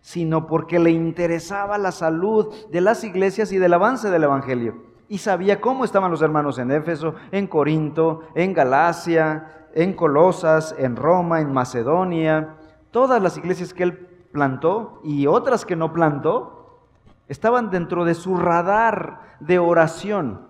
sino 0.00 0.46
porque 0.46 0.78
le 0.78 0.92
interesaba 0.92 1.76
la 1.76 1.92
salud 1.92 2.54
de 2.72 2.80
las 2.80 3.04
iglesias 3.04 3.52
y 3.52 3.58
del 3.58 3.74
avance 3.74 4.08
del 4.08 4.24
Evangelio. 4.24 4.82
Y 5.10 5.18
sabía 5.18 5.60
cómo 5.60 5.84
estaban 5.84 6.10
los 6.10 6.22
hermanos 6.22 6.58
en 6.58 6.70
Éfeso, 6.70 7.16
en 7.32 7.48
Corinto, 7.48 8.22
en 8.34 8.54
Galacia, 8.54 9.66
en 9.74 9.92
Colosas, 9.92 10.74
en 10.78 10.96
Roma, 10.96 11.42
en 11.42 11.52
Macedonia, 11.52 12.54
todas 12.90 13.22
las 13.22 13.36
iglesias 13.36 13.74
que 13.74 13.82
él 13.82 14.15
plantó 14.36 15.00
y 15.02 15.26
otras 15.26 15.64
que 15.64 15.76
no 15.76 15.94
plantó, 15.94 16.82
estaban 17.26 17.70
dentro 17.70 18.04
de 18.04 18.14
su 18.14 18.36
radar 18.36 19.20
de 19.40 19.58
oración. 19.58 20.46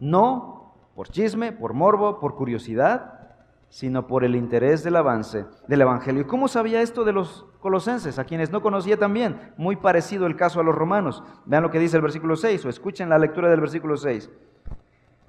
No 0.00 0.72
por 0.94 1.08
chisme, 1.08 1.52
por 1.52 1.74
morbo, 1.74 2.20
por 2.20 2.36
curiosidad, 2.36 3.20
sino 3.68 4.06
por 4.06 4.24
el 4.24 4.34
interés 4.34 4.82
del 4.82 4.96
avance 4.96 5.44
del 5.68 5.82
Evangelio. 5.82 6.26
¿Cómo 6.26 6.48
sabía 6.48 6.80
esto 6.80 7.04
de 7.04 7.12
los 7.12 7.44
colosenses, 7.60 8.18
a 8.18 8.24
quienes 8.24 8.50
no 8.50 8.62
conocía 8.62 8.96
también? 8.96 9.52
Muy 9.58 9.76
parecido 9.76 10.26
el 10.26 10.36
caso 10.36 10.60
a 10.60 10.64
los 10.64 10.74
romanos. 10.74 11.22
Vean 11.44 11.64
lo 11.64 11.70
que 11.70 11.80
dice 11.80 11.96
el 11.96 12.02
versículo 12.02 12.36
6 12.36 12.64
o 12.64 12.68
escuchen 12.70 13.10
la 13.10 13.18
lectura 13.18 13.50
del 13.50 13.60
versículo 13.60 13.96
6. 13.98 14.30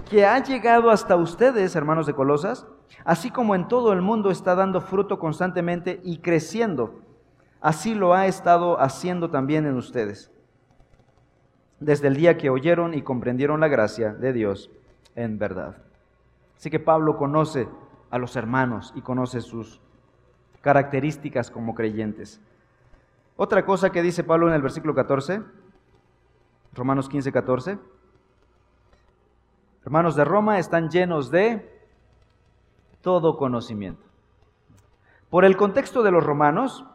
Que 0.10 0.25
ha 0.25 0.42
llegado 0.42 0.89
hasta 0.89 1.15
ustedes, 1.18 1.75
hermanos 1.75 2.06
de 2.06 2.13
Colosas, 2.13 2.65
así 3.04 3.32
como 3.32 3.56
en 3.56 3.68
todo 3.68 3.92
el 3.92 4.01
mundo 4.01 4.30
está 4.30 4.54
dando 4.54 4.80
fruto 4.80 5.18
constantemente 5.18 6.00
y 6.04 6.20
creciendo. 6.20 7.05
Así 7.62 7.96
lo 7.96 8.14
ha 8.14 8.28
estado 8.28 8.80
haciendo 8.80 9.30
también 9.30 9.66
en 9.66 9.76
ustedes, 9.76 10.32
desde 11.80 12.08
el 12.08 12.16
día 12.16 12.38
que 12.38 12.50
oyeron 12.50 12.94
y 12.94 13.02
comprendieron 13.02 13.60
la 13.60 13.68
gracia 13.68 14.14
de 14.14 14.34
Dios 14.34 14.70
en 15.16 15.40
verdad. 15.40 15.78
Así 16.58 16.70
que 16.70 16.80
Pablo 16.80 17.18
conoce 17.18 17.68
a 18.10 18.18
los 18.18 18.36
hermanos 18.36 18.94
y 18.96 19.02
conoce 19.02 19.42
sus 19.42 19.82
características 20.62 21.52
como 21.52 21.76
creyentes. 21.76 22.42
Otra 23.38 23.66
cosa 23.66 23.92
que 23.92 24.02
dice 24.02 24.24
Pablo 24.24 24.48
en 24.48 24.54
el 24.54 24.62
versículo 24.62 24.96
14, 24.96 25.42
Romanos 26.74 27.10
15, 27.10 27.32
14. 27.32 27.78
Hermanos 29.84 30.16
de 30.16 30.26
Roma 30.26 30.58
están 30.58 30.90
llenos 30.90 31.30
de 31.30 31.72
todo 33.02 33.38
conocimiento. 33.38 34.04
Por 35.30 35.46
el 35.46 35.58
contexto 35.58 36.02
de 36.02 36.12
los 36.12 36.24
romanos, 36.24 36.86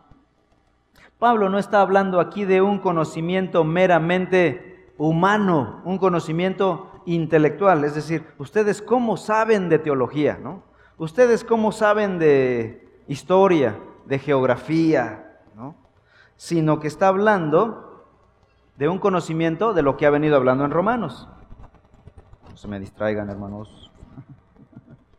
Pablo 1.21 1.51
no 1.51 1.59
está 1.59 1.83
hablando 1.83 2.19
aquí 2.19 2.47
de 2.47 2.63
un 2.63 2.79
conocimiento 2.79 3.63
meramente 3.63 4.91
humano, 4.97 5.83
un 5.85 5.99
conocimiento 5.99 7.03
intelectual, 7.05 7.85
es 7.85 7.95
decir, 7.95 8.27
ustedes 8.39 8.81
cómo 8.81 9.19
saben 9.19 9.69
de 9.69 9.79
teología, 9.79 10.39
¿no? 10.43 10.63
¿Ustedes 10.97 11.45
cómo 11.45 11.73
saben 11.73 12.19
de 12.19 12.89
historia, 13.07 13.79
de 14.07 14.19
geografía? 14.19 15.41
¿no? 15.55 15.75
Sino 16.37 16.81
que 16.81 16.89
está 16.89 17.09
hablando 17.09 18.07
de 18.77 18.89
un 18.89 18.99
conocimiento 18.99 19.75
de 19.75 19.83
lo 19.83 19.99
que 19.99 20.07
ha 20.07 20.11
venido 20.11 20.37
hablando 20.37 20.65
en 20.65 20.71
Romanos. 20.71 21.29
No 22.51 22.57
se 22.57 22.67
me 22.67 22.81
distraigan, 22.81 23.29
hermanos. 23.29 23.91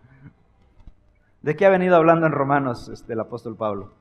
¿De 1.41 1.55
qué 1.55 1.65
ha 1.65 1.69
venido 1.69 1.95
hablando 1.95 2.25
en 2.25 2.31
Romanos 2.31 2.89
este, 2.89 3.13
el 3.13 3.19
apóstol 3.19 3.55
Pablo? 3.55 4.00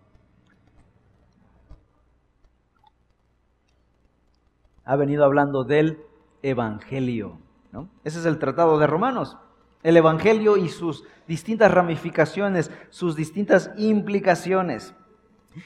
Ha 4.84 4.96
venido 4.96 5.24
hablando 5.24 5.64
del 5.64 6.02
Evangelio. 6.42 7.38
¿no? 7.72 7.88
Ese 8.04 8.18
es 8.18 8.26
el 8.26 8.38
tratado 8.38 8.78
de 8.78 8.86
Romanos 8.86 9.36
el 9.82 9.96
Evangelio 9.96 10.56
y 10.56 10.68
sus 10.68 11.04
distintas 11.26 11.72
ramificaciones, 11.72 12.70
sus 12.90 13.16
distintas 13.16 13.70
implicaciones. 13.76 14.94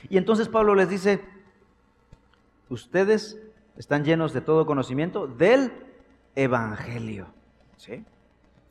Y 0.08 0.18
entonces 0.18 0.48
Pablo 0.48 0.74
les 0.74 0.88
dice, 0.88 1.24
ustedes 2.68 3.40
están 3.76 4.04
llenos 4.04 4.32
de 4.32 4.40
todo 4.40 4.66
conocimiento 4.66 5.26
del 5.26 5.72
Evangelio. 6.36 7.26
¿Sí? 7.76 8.04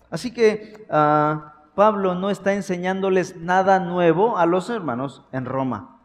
Así 0.10 0.34
que 0.34 0.86
ah, 0.90 1.56
Pablo 1.76 2.16
no 2.16 2.30
está 2.30 2.54
enseñándoles 2.54 3.36
nada 3.36 3.80
nuevo 3.80 4.38
a 4.38 4.46
los 4.46 4.70
hermanos 4.70 5.24
en 5.32 5.46
Roma, 5.46 6.00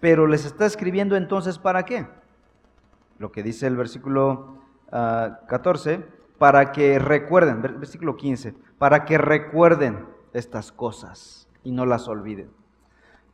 pero 0.00 0.26
les 0.26 0.44
está 0.44 0.66
escribiendo 0.66 1.16
entonces 1.16 1.58
para 1.58 1.84
qué. 1.84 2.08
Lo 3.20 3.30
que 3.30 3.42
dice 3.42 3.66
el 3.66 3.76
versículo 3.76 4.56
14 4.90 5.94
ah, 5.94 6.14
para 6.38 6.72
que 6.72 6.98
recuerden, 6.98 7.60
versículo 7.60 8.16
15, 8.16 8.54
para 8.78 9.04
que 9.04 9.18
recuerden 9.18 10.06
estas 10.32 10.72
cosas 10.72 11.46
y 11.62 11.70
no 11.70 11.84
las 11.84 12.08
olviden. 12.08 12.50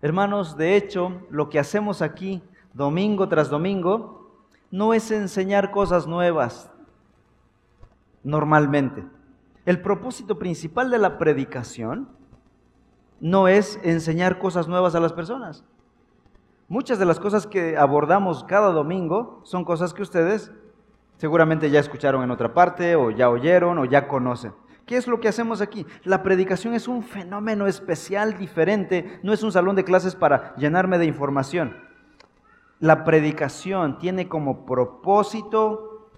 Hermanos, 0.02 0.56
de 0.56 0.74
hecho, 0.74 1.22
lo 1.30 1.48
que 1.48 1.60
hacemos 1.60 2.02
aquí 2.02 2.42
domingo 2.74 3.28
tras 3.28 3.48
domingo 3.48 4.34
no 4.72 4.92
es 4.92 5.12
enseñar 5.12 5.70
cosas 5.70 6.08
nuevas 6.08 6.68
normalmente. 8.24 9.06
El 9.66 9.80
propósito 9.82 10.36
principal 10.36 10.90
de 10.90 10.98
la 10.98 11.16
predicación 11.16 12.08
no 13.20 13.46
es 13.46 13.78
enseñar 13.84 14.40
cosas 14.40 14.66
nuevas 14.66 14.96
a 14.96 15.00
las 15.00 15.12
personas. 15.12 15.64
Muchas 16.68 16.98
de 16.98 17.04
las 17.06 17.20
cosas 17.20 17.46
que 17.46 17.76
abordamos 17.76 18.44
cada 18.44 18.72
domingo 18.72 19.40
son 19.44 19.64
cosas 19.64 19.94
que 19.94 20.02
ustedes 20.02 20.50
Seguramente 21.18 21.70
ya 21.70 21.80
escucharon 21.80 22.22
en 22.22 22.30
otra 22.30 22.52
parte 22.52 22.94
o 22.94 23.10
ya 23.10 23.30
oyeron 23.30 23.78
o 23.78 23.84
ya 23.84 24.06
conocen. 24.06 24.52
¿Qué 24.84 24.96
es 24.96 25.06
lo 25.06 25.18
que 25.18 25.28
hacemos 25.28 25.60
aquí? 25.60 25.86
La 26.04 26.22
predicación 26.22 26.74
es 26.74 26.86
un 26.86 27.02
fenómeno 27.02 27.66
especial, 27.66 28.36
diferente, 28.36 29.18
no 29.22 29.32
es 29.32 29.42
un 29.42 29.50
salón 29.50 29.74
de 29.76 29.84
clases 29.84 30.14
para 30.14 30.54
llenarme 30.56 30.98
de 30.98 31.06
información. 31.06 31.76
La 32.78 33.02
predicación 33.04 33.98
tiene 33.98 34.28
como 34.28 34.66
propósito 34.66 36.10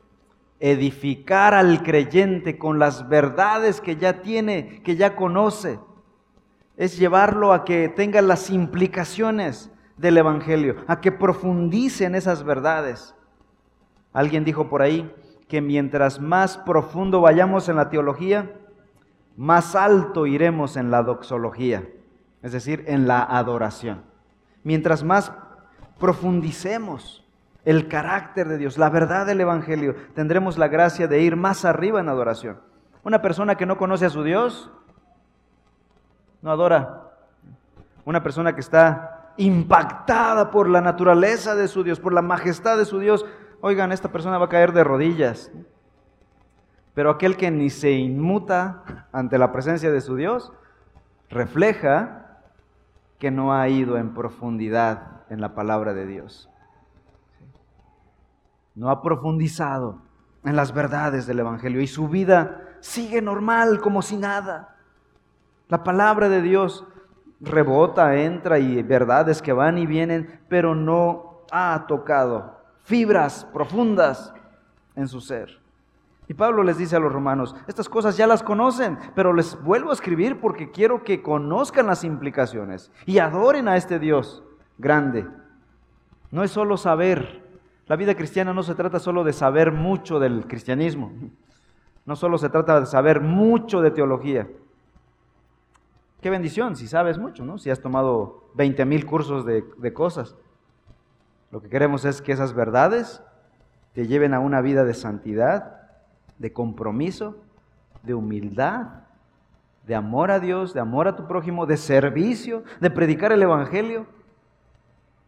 edificar 0.61 1.55
al 1.55 1.85
creyente 1.85 2.59
con 2.59 2.81
las 2.81 3.09
verdades 3.09 3.81
que 3.81 3.97
ya 3.97 4.21
tiene, 4.21 4.83
que 4.83 4.97
ya 4.97 5.15
conoce. 5.15 5.79
Es 6.77 6.99
llevarlo 6.99 7.53
a 7.53 7.65
que 7.65 7.89
tenga 7.89 8.21
las 8.21 8.51
implicaciones 8.51 9.71
del 9.99 10.17
Evangelio, 10.17 10.77
a 10.87 11.01
que 11.01 11.13
profundice 11.13 12.05
en 12.05 12.15
esas 12.15 12.45
verdades. 12.45 13.15
Alguien 14.13 14.45
dijo 14.45 14.69
por 14.69 14.81
ahí 14.81 15.13
que 15.49 15.61
mientras 15.61 16.21
más 16.21 16.57
profundo 16.59 17.21
vayamos 17.21 17.69
en 17.69 17.77
la 17.77 17.91
teología, 17.91 18.53
más 19.37 19.75
alto 19.75 20.27
iremos 20.27 20.77
en 20.77 20.91
la 20.91 21.03
doxología, 21.03 21.89
es 22.43 22.53
decir, 22.53 22.85
en 22.87 23.07
la 23.07 23.23
adoración. 23.23 24.03
Mientras 24.65 25.05
más 25.05 25.33
profundicemos 25.99 27.25
el 27.65 27.89
carácter 27.89 28.49
de 28.49 28.59
Dios, 28.59 28.79
la 28.79 28.91
verdad 28.91 29.27
del 29.27 29.41
Evangelio, 29.41 29.95
tendremos 30.15 30.59
la 30.59 30.69
gracia 30.69 31.09
de 31.09 31.23
ir 31.23 31.37
más 31.37 31.65
arriba 31.65 32.01
en 32.01 32.09
adoración. 32.09 32.61
Una 33.03 33.23
persona 33.23 33.57
que 33.57 33.67
no 33.67 33.79
conoce 33.79 34.07
a 34.07 34.11
su 34.11 34.23
Dios, 34.23 34.71
no 36.43 36.51
adora. 36.51 37.13
Una 38.05 38.23
persona 38.23 38.55
que 38.55 38.61
está 38.61 39.18
impactada 39.39 40.51
por 40.51 40.69
la 40.69 40.81
naturaleza 40.81 41.55
de 41.55 41.69
su 41.69 41.85
Dios, 41.85 42.01
por 42.01 42.13
la 42.13 42.23
majestad 42.23 42.77
de 42.77 42.85
su 42.85 42.99
Dios, 42.99 43.25
oigan, 43.61 43.93
esta 43.93 44.13
persona 44.13 44.37
va 44.37 44.47
a 44.47 44.51
caer 44.51 44.73
de 44.73 44.85
rodillas. 44.85 45.51
Pero 46.95 47.11
aquel 47.11 47.37
que 47.37 47.51
ni 47.51 47.71
se 47.71 47.93
inmuta 47.93 49.07
ante 49.13 49.39
la 49.39 49.53
presencia 49.53 49.91
de 49.91 50.01
su 50.01 50.17
Dios, 50.17 50.53
refleja 51.31 52.41
que 53.19 53.31
no 53.31 53.55
ha 53.55 53.69
ido 53.69 53.97
en 53.97 54.13
profundidad 54.15 55.23
en 55.31 55.41
la 55.41 55.55
palabra 55.55 55.95
de 55.95 56.07
Dios. 56.07 56.51
No 58.75 58.91
ha 58.91 59.03
profundizado 59.03 60.01
en 60.45 60.57
las 60.57 60.73
verdades 60.73 61.27
del 61.27 61.41
Evangelio 61.41 61.81
y 61.81 61.87
su 61.87 62.09
vida 62.09 62.63
sigue 62.81 63.23
normal 63.23 63.81
como 63.81 64.03
si 64.03 64.17
nada. 64.17 64.77
La 65.69 65.85
palabra 65.85 66.29
de 66.29 66.43
Dios 66.43 66.87
rebota, 67.41 68.17
entra 68.17 68.59
y 68.59 68.83
verdades 68.83 69.43
que 69.43 69.53
van 69.53 69.79
y 69.79 69.87
vienen, 69.87 70.41
pero 70.49 70.75
no 70.75 71.43
ha 71.51 71.85
tocado 71.87 72.59
fibras 72.85 73.47
profundas 73.53 74.33
en 74.97 75.09
su 75.09 75.21
ser. 75.21 75.59
Y 76.27 76.35
Pablo 76.35 76.63
les 76.63 76.77
dice 76.77 76.97
a 76.97 77.01
los 77.01 77.13
romanos, 77.13 77.57
estas 77.67 77.89
cosas 77.89 78.17
ya 78.17 78.27
las 78.27 78.43
conocen, 78.43 78.99
pero 79.15 79.33
les 79.33 79.63
vuelvo 79.63 79.91
a 79.91 79.95
escribir 79.95 80.41
porque 80.41 80.71
quiero 80.71 81.03
que 81.03 81.23
conozcan 81.23 81.87
las 81.87 82.05
implicaciones 82.05 82.91
y 83.07 83.19
adoren 83.19 83.67
a 83.67 83.77
este 83.77 83.99
Dios 83.99 84.43
grande. 84.77 85.27
No 86.31 86.45
es 86.45 86.51
solo 86.51 86.77
saber, 86.77 87.43
la 87.87 87.97
vida 87.97 88.15
cristiana 88.15 88.53
no 88.53 88.63
se 88.63 88.75
trata 88.75 88.99
solo 88.99 89.25
de 89.25 89.33
saber 89.33 89.73
mucho 89.73 90.19
del 90.19 90.47
cristianismo, 90.47 91.13
no 92.05 92.15
solo 92.15 92.37
se 92.37 92.51
trata 92.51 92.81
de 92.81 92.87
saber 92.87 93.21
mucho 93.23 93.81
de 93.81 93.91
teología. 93.91 94.49
Qué 96.21 96.31
bendición 96.31 96.77
si 96.77 96.89
sabes 96.89 97.19
mucho, 97.19 97.45
¿no? 97.45 97.59
Si 97.59 97.71
has 97.71 97.81
tomado 97.81 98.51
20 98.55 98.85
mil 98.85 99.07
cursos 99.07 99.45
de, 99.45 99.65
de 99.77 99.93
cosas. 99.93 100.37
Lo 101.51 101.63
que 101.63 101.69
queremos 101.69 102.05
es 102.05 102.21
que 102.21 102.33
esas 102.33 102.55
verdades 102.55 103.23
te 103.93 104.07
lleven 104.07 104.35
a 104.35 104.41
una 104.41 104.61
vida 104.61 104.85
de 104.85 104.95
santidad, 104.95 105.81
de 106.39 106.53
compromiso, 106.53 107.37
de 108.03 108.15
humildad, 108.15 109.05
de 109.87 109.95
amor 109.95 110.31
a 110.31 110.39
Dios, 110.39 110.75
de 110.75 110.81
amor 110.81 111.09
a 111.09 111.17
tu 111.17 111.27
prójimo, 111.27 111.67
de 111.67 111.77
servicio, 111.77 112.63
de 112.81 112.91
predicar 112.91 113.33
el 113.33 113.43
Evangelio, 113.43 114.07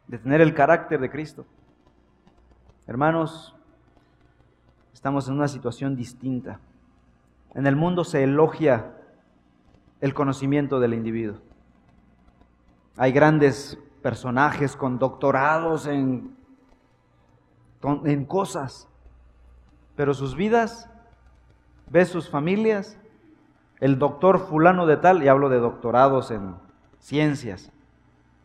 de 0.06 0.18
tener 0.18 0.40
el 0.40 0.54
carácter 0.54 1.00
de 1.00 1.10
Cristo. 1.10 1.46
Hermanos, 2.86 3.56
estamos 4.92 5.28
en 5.28 5.34
una 5.34 5.48
situación 5.48 5.96
distinta. 5.96 6.60
En 7.54 7.66
el 7.66 7.74
mundo 7.74 8.04
se 8.04 8.22
elogia 8.22 8.99
el 10.00 10.14
conocimiento 10.14 10.80
del 10.80 10.94
individuo. 10.94 11.38
Hay 12.96 13.12
grandes 13.12 13.78
personajes 14.02 14.76
con 14.76 14.98
doctorados 14.98 15.86
en, 15.86 16.36
en 17.82 18.24
cosas, 18.24 18.88
pero 19.96 20.14
sus 20.14 20.34
vidas, 20.34 20.88
ves 21.88 22.08
sus 22.08 22.28
familias, 22.28 22.96
El 23.80 23.98
doctor 23.98 24.38
fulano 24.40 24.84
de 24.84 24.98
tal, 24.98 25.22
y 25.22 25.28
hablo 25.28 25.48
de 25.48 25.58
doctorados 25.58 26.30
en 26.30 26.54
ciencias, 26.98 27.72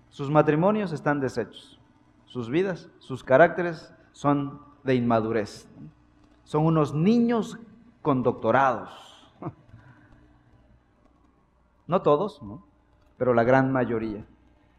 sus 0.09 0.31
matrimonios 0.31 0.93
están 0.93 1.19
deshechos, 1.19 1.77
sus 2.25 2.49
vidas, 2.49 2.89
sus 2.99 3.21
caracteres 3.21 3.93
son 4.13 4.61
de 4.85 4.95
inmadurez. 4.95 5.67
Son 6.45 6.65
unos 6.65 6.93
niños 6.93 7.57
con 8.01 8.23
doctorados. 8.23 9.14
No 11.87 12.01
todos, 12.01 12.41
¿no? 12.41 12.63
pero 13.17 13.33
la 13.33 13.43
gran 13.43 13.71
mayoría. 13.71 14.23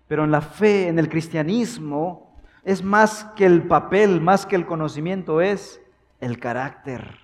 Pero 0.08 0.24
en 0.24 0.30
la 0.30 0.40
fe, 0.40 0.88
en 0.88 0.98
el 0.98 1.08
cristianismo, 1.08 2.30
es 2.64 2.82
más 2.82 3.24
que 3.36 3.46
el 3.46 3.66
papel, 3.66 4.20
más 4.20 4.46
que 4.46 4.56
el 4.56 4.66
conocimiento, 4.66 5.40
es 5.40 5.80
el 6.20 6.38
carácter, 6.38 7.18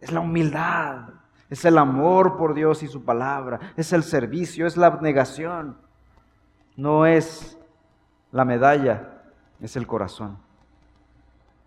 es 0.00 0.12
la 0.12 0.20
humildad, 0.20 1.08
es 1.48 1.64
el 1.64 1.78
amor 1.78 2.36
por 2.36 2.54
Dios 2.54 2.82
y 2.82 2.88
su 2.88 3.04
palabra, 3.04 3.60
es 3.76 3.92
el 3.92 4.02
servicio, 4.02 4.66
es 4.66 4.76
la 4.76 4.86
abnegación. 4.86 5.76
No 6.76 7.04
es 7.04 7.58
la 8.30 8.44
medalla, 8.44 9.22
es 9.60 9.76
el 9.76 9.86
corazón. 9.86 10.38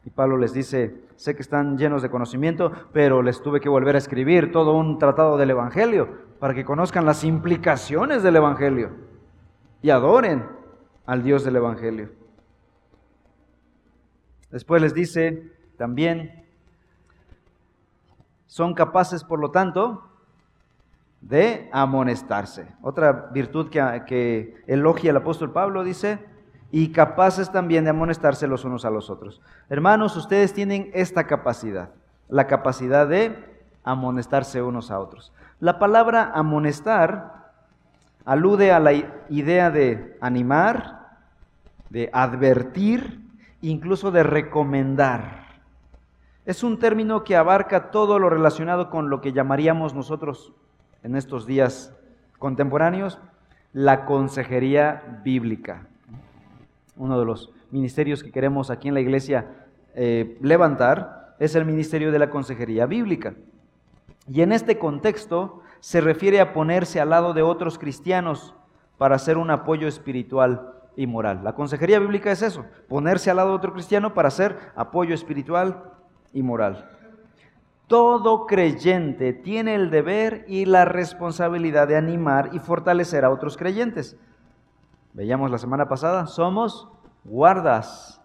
Y 0.04 0.10
Pablo 0.10 0.38
les 0.38 0.54
dice, 0.54 1.04
sé 1.16 1.36
que 1.36 1.42
están 1.42 1.78
llenos 1.78 2.02
de 2.02 2.10
conocimiento, 2.10 2.72
pero 2.92 3.22
les 3.22 3.42
tuve 3.42 3.60
que 3.60 3.70
volver 3.70 3.96
a 3.96 4.00
escribir 4.00 4.52
todo 4.52 4.74
un 4.74 4.98
tratado 4.98 5.38
del 5.38 5.52
Evangelio 5.52 6.26
para 6.40 6.54
que 6.54 6.66
conozcan 6.66 7.06
las 7.06 7.24
implicaciones 7.24 8.24
del 8.24 8.36
Evangelio 8.36 8.92
y 9.82 9.90
adoren 9.90 10.46
al 11.06 11.24
Dios 11.24 11.44
del 11.44 11.56
Evangelio. 11.58 12.10
Después 14.52 14.82
les 14.82 14.94
dice 14.94 15.52
también, 15.78 16.46
son 18.48 18.74
capaces, 18.74 19.24
por 19.24 19.40
lo 19.40 19.52
tanto, 19.52 20.10
de 21.22 21.70
amonestarse. 21.74 22.68
Otra 22.82 23.30
virtud 23.34 23.70
que, 23.70 24.04
que 24.08 24.64
elogia 24.68 25.12
el 25.12 25.18
apóstol 25.18 25.52
Pablo 25.52 25.84
dice, 25.84 26.20
y 26.72 26.92
capaces 26.92 27.52
también 27.52 27.84
de 27.84 27.90
amonestarse 27.90 28.48
los 28.48 28.66
unos 28.66 28.86
a 28.86 28.90
los 28.90 29.10
otros. 29.10 29.42
Hermanos, 29.70 30.16
ustedes 30.16 30.54
tienen 30.54 30.92
esta 30.94 31.26
capacidad, 31.26 31.90
la 32.28 32.48
capacidad 32.48 33.08
de 33.08 33.64
amonestarse 33.84 34.62
unos 34.62 34.92
a 34.92 35.00
otros. 35.00 35.32
La 35.60 35.80
palabra 35.80 36.32
amonestar 36.34 37.54
alude 38.26 38.72
a 38.72 38.80
la 38.80 38.92
idea 39.30 39.72
de 39.72 40.18
animar, 40.20 41.18
de 41.90 42.10
advertir, 42.12 43.22
incluso 43.62 44.12
de 44.12 44.24
recomendar. 44.24 45.46
Es 46.46 46.64
un 46.64 46.78
término 46.78 47.24
que 47.24 47.36
abarca 47.36 47.90
todo 47.90 48.20
lo 48.20 48.30
relacionado 48.30 48.90
con 48.90 49.10
lo 49.10 49.22
que 49.22 49.32
llamaríamos 49.32 49.94
nosotros 49.94 50.54
en 51.04 51.16
estos 51.16 51.46
días 51.46 51.96
contemporáneos 52.38 53.20
la 53.72 54.06
consejería 54.06 55.22
bíblica. 55.24 55.88
Uno 56.98 57.18
de 57.20 57.26
los 57.26 57.52
ministerios 57.72 58.24
que 58.24 58.32
queremos 58.32 58.70
aquí 58.70 58.90
en 58.90 58.94
la 58.94 59.02
iglesia 59.02 59.48
eh, 59.96 60.38
levantar 60.42 61.36
es 61.40 61.56
el 61.56 61.66
ministerio 61.66 62.12
de 62.12 62.20
la 62.20 62.30
consejería 62.30 62.86
bíblica. 62.86 63.34
Y 64.28 64.42
en 64.42 64.52
este 64.52 64.80
contexto 64.80 65.62
se 65.80 66.02
refiere 66.02 66.42
a 66.42 66.54
ponerse 66.54 67.00
al 67.00 67.12
lado 67.12 67.34
de 67.34 67.44
otros 67.44 67.78
cristianos 67.78 68.56
para 68.98 69.16
hacer 69.16 69.38
un 69.38 69.52
apoyo 69.52 69.88
espiritual 69.88 70.74
y 70.96 71.08
moral. 71.08 71.44
La 71.44 71.54
consejería 71.54 72.00
bíblica 72.00 72.32
es 72.32 72.42
eso, 72.42 72.66
ponerse 72.88 73.30
al 73.30 73.38
lado 73.38 73.50
de 73.50 73.56
otro 73.56 73.74
cristiano 73.74 74.14
para 74.14 74.30
hacer 74.30 74.58
apoyo 74.76 75.14
espiritual 75.14 75.92
y 76.34 76.42
moral. 76.42 76.90
Todo 77.88 78.48
creyente 78.48 79.34
tiene 79.34 79.76
el 79.76 79.92
deber 79.92 80.46
y 80.48 80.66
la 80.66 80.86
responsabilidad 80.86 81.88
de 81.88 81.98
animar 81.98 82.50
y 82.54 82.60
fortalecer 82.60 83.24
a 83.24 83.30
otros 83.30 83.58
creyentes. 83.58 84.18
Veíamos 85.14 85.52
la 85.52 85.60
semana 85.60 85.88
pasada, 85.88 86.26
somos 86.26 86.90
guardas 87.24 88.22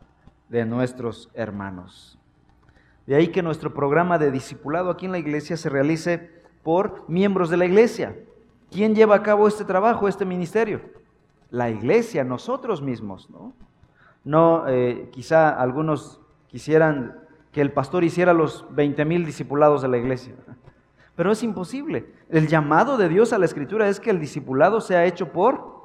de 0.48 0.64
nuestros 0.64 1.30
hermanos. 1.34 2.19
De 3.06 3.16
ahí 3.16 3.28
que 3.28 3.42
nuestro 3.42 3.74
programa 3.74 4.18
de 4.18 4.30
discipulado 4.30 4.90
aquí 4.90 5.06
en 5.06 5.12
la 5.12 5.18
iglesia 5.18 5.56
se 5.56 5.68
realice 5.68 6.30
por 6.62 7.04
miembros 7.08 7.50
de 7.50 7.56
la 7.56 7.64
iglesia. 7.64 8.16
¿Quién 8.70 8.94
lleva 8.94 9.16
a 9.16 9.22
cabo 9.22 9.48
este 9.48 9.64
trabajo, 9.64 10.06
este 10.06 10.24
ministerio? 10.24 10.80
La 11.50 11.70
iglesia, 11.70 12.22
nosotros 12.22 12.82
mismos, 12.82 13.28
¿no? 13.30 13.52
No, 14.22 14.68
eh, 14.68 15.08
quizá 15.10 15.48
algunos 15.48 16.20
quisieran 16.48 17.18
que 17.52 17.60
el 17.60 17.72
pastor 17.72 18.04
hiciera 18.04 18.32
los 18.32 18.66
20 18.70 19.04
mil 19.04 19.24
discipulados 19.24 19.82
de 19.82 19.88
la 19.88 19.98
iglesia, 19.98 20.34
pero 21.16 21.32
es 21.32 21.42
imposible. 21.42 22.12
El 22.28 22.46
llamado 22.46 22.96
de 22.96 23.08
Dios 23.08 23.32
a 23.32 23.38
la 23.38 23.46
escritura 23.46 23.88
es 23.88 23.98
que 23.98 24.10
el 24.10 24.20
discipulado 24.20 24.80
sea 24.80 25.04
hecho 25.04 25.32
por 25.32 25.80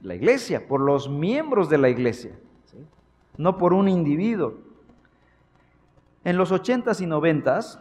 la 0.00 0.14
iglesia, 0.14 0.66
por 0.66 0.80
los 0.80 1.10
miembros 1.10 1.68
de 1.68 1.78
la 1.78 1.90
iglesia, 1.90 2.38
no 3.36 3.58
por 3.58 3.74
un 3.74 3.88
individuo. 3.88 4.54
En 6.24 6.36
los 6.36 6.52
ochentas 6.52 7.00
y 7.00 7.06
noventas, 7.06 7.80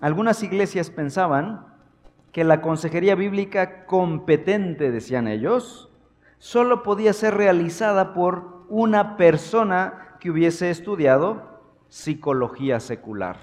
algunas 0.00 0.42
iglesias 0.42 0.90
pensaban 0.90 1.66
que 2.32 2.44
la 2.44 2.60
consejería 2.60 3.14
bíblica 3.14 3.86
competente, 3.86 4.90
decían 4.90 5.26
ellos, 5.26 5.90
solo 6.38 6.82
podía 6.82 7.12
ser 7.12 7.34
realizada 7.34 8.12
por 8.12 8.66
una 8.68 9.16
persona 9.16 10.16
que 10.20 10.30
hubiese 10.30 10.70
estudiado 10.70 11.62
psicología 11.88 12.78
secular. 12.80 13.38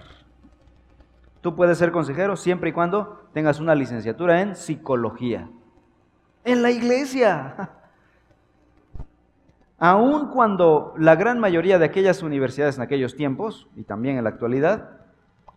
Tú 1.41 1.56
puedes 1.56 1.78
ser 1.78 1.91
consejero 1.91 2.38
siempre 2.38 2.69
y 2.69 2.74
cuando 2.74 3.28
tengas 3.34 3.60
una 3.60 3.76
licenciatura 3.76 4.41
en 4.41 4.56
psicología. 4.56 5.50
En 6.46 6.62
la 6.62 6.72
iglesia. 6.72 7.72
Aun 9.86 10.30
cuando 10.30 10.93
la 10.96 11.17
gran 11.17 11.39
mayoría 11.39 11.78
de 11.78 11.84
aquellas 11.84 12.24
universidades 12.24 12.78
en 12.78 12.84
aquellos 12.84 13.17
tiempos, 13.17 13.67
y 13.76 13.84
también 13.84 14.17
en 14.17 14.24
la 14.24 14.30
actualidad, 14.30 14.91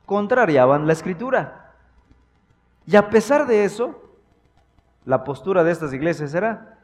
contrariaban 0.04 0.88
la 0.88 0.94
escritura. 0.94 1.76
Y 2.88 2.96
a 2.96 3.08
pesar 3.08 3.46
de 3.46 3.64
eso, 3.64 4.02
la 5.04 5.22
postura 5.22 5.62
de 5.62 5.70
estas 5.70 5.94
iglesias 5.94 6.34
era, 6.34 6.80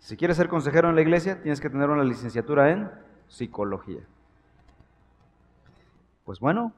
si 0.00 0.16
quieres 0.16 0.36
ser 0.36 0.48
consejero 0.48 0.88
en 0.88 0.96
la 0.96 1.02
iglesia, 1.02 1.40
tienes 1.40 1.60
que 1.60 1.70
tener 1.70 1.90
una 1.90 2.02
licenciatura 2.02 2.72
en 2.72 2.90
psicología. 3.28 4.00
Pues 6.24 6.40
bueno, 6.40 6.72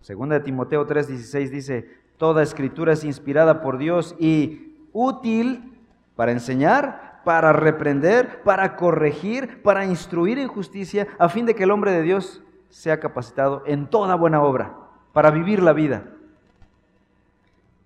segunda 0.00 0.38
de 0.38 0.46
Timoteo 0.46 0.86
3:16 0.86 1.50
dice, 1.50 1.90
toda 2.16 2.42
escritura 2.42 2.94
es 2.94 3.04
inspirada 3.04 3.60
por 3.60 3.76
Dios 3.76 4.16
y 4.18 4.78
útil 4.94 5.78
para 6.16 6.32
enseñar, 6.32 7.07
para 7.28 7.52
reprender, 7.52 8.42
para 8.42 8.74
corregir, 8.74 9.60
para 9.62 9.84
instruir 9.84 10.38
en 10.38 10.48
justicia, 10.48 11.08
a 11.18 11.28
fin 11.28 11.44
de 11.44 11.54
que 11.54 11.64
el 11.64 11.70
hombre 11.70 11.92
de 11.92 12.00
Dios 12.00 12.42
sea 12.70 13.00
capacitado 13.00 13.62
en 13.66 13.86
toda 13.86 14.14
buena 14.14 14.42
obra, 14.42 14.74
para 15.12 15.30
vivir 15.30 15.62
la 15.62 15.74
vida. 15.74 16.04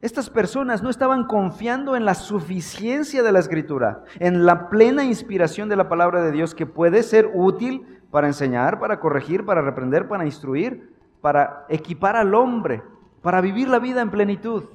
Estas 0.01 0.31
personas 0.31 0.81
no 0.81 0.91
estaban 0.91 1.25
confiando 1.27 1.97
en 1.97 2.05
la 2.05 2.15
suficiencia 2.15 3.25
de 3.25 3.33
la 3.33 3.41
escritura, 3.41 4.05
en 4.21 4.47
la 4.47 4.69
plena 4.69 5.03
inspiración 5.03 5.69
de 5.69 5.75
la 5.75 5.89
palabra 5.89 6.23
de 6.23 6.31
Dios 6.31 6.55
que 6.55 6.67
puede 6.67 7.03
ser 7.03 7.29
útil 7.35 8.01
para 8.13 8.29
enseñar, 8.29 8.79
para 8.79 9.01
corregir, 9.01 9.45
para 9.45 9.61
reprender, 9.61 10.07
para 10.07 10.25
instruir, 10.25 10.95
para 11.21 11.67
equipar 11.69 12.15
al 12.15 12.33
hombre, 12.37 12.85
para 13.23 13.41
vivir 13.41 13.69
la 13.69 13.81
vida 13.81 14.03
en 14.03 14.11
plenitud. 14.13 14.67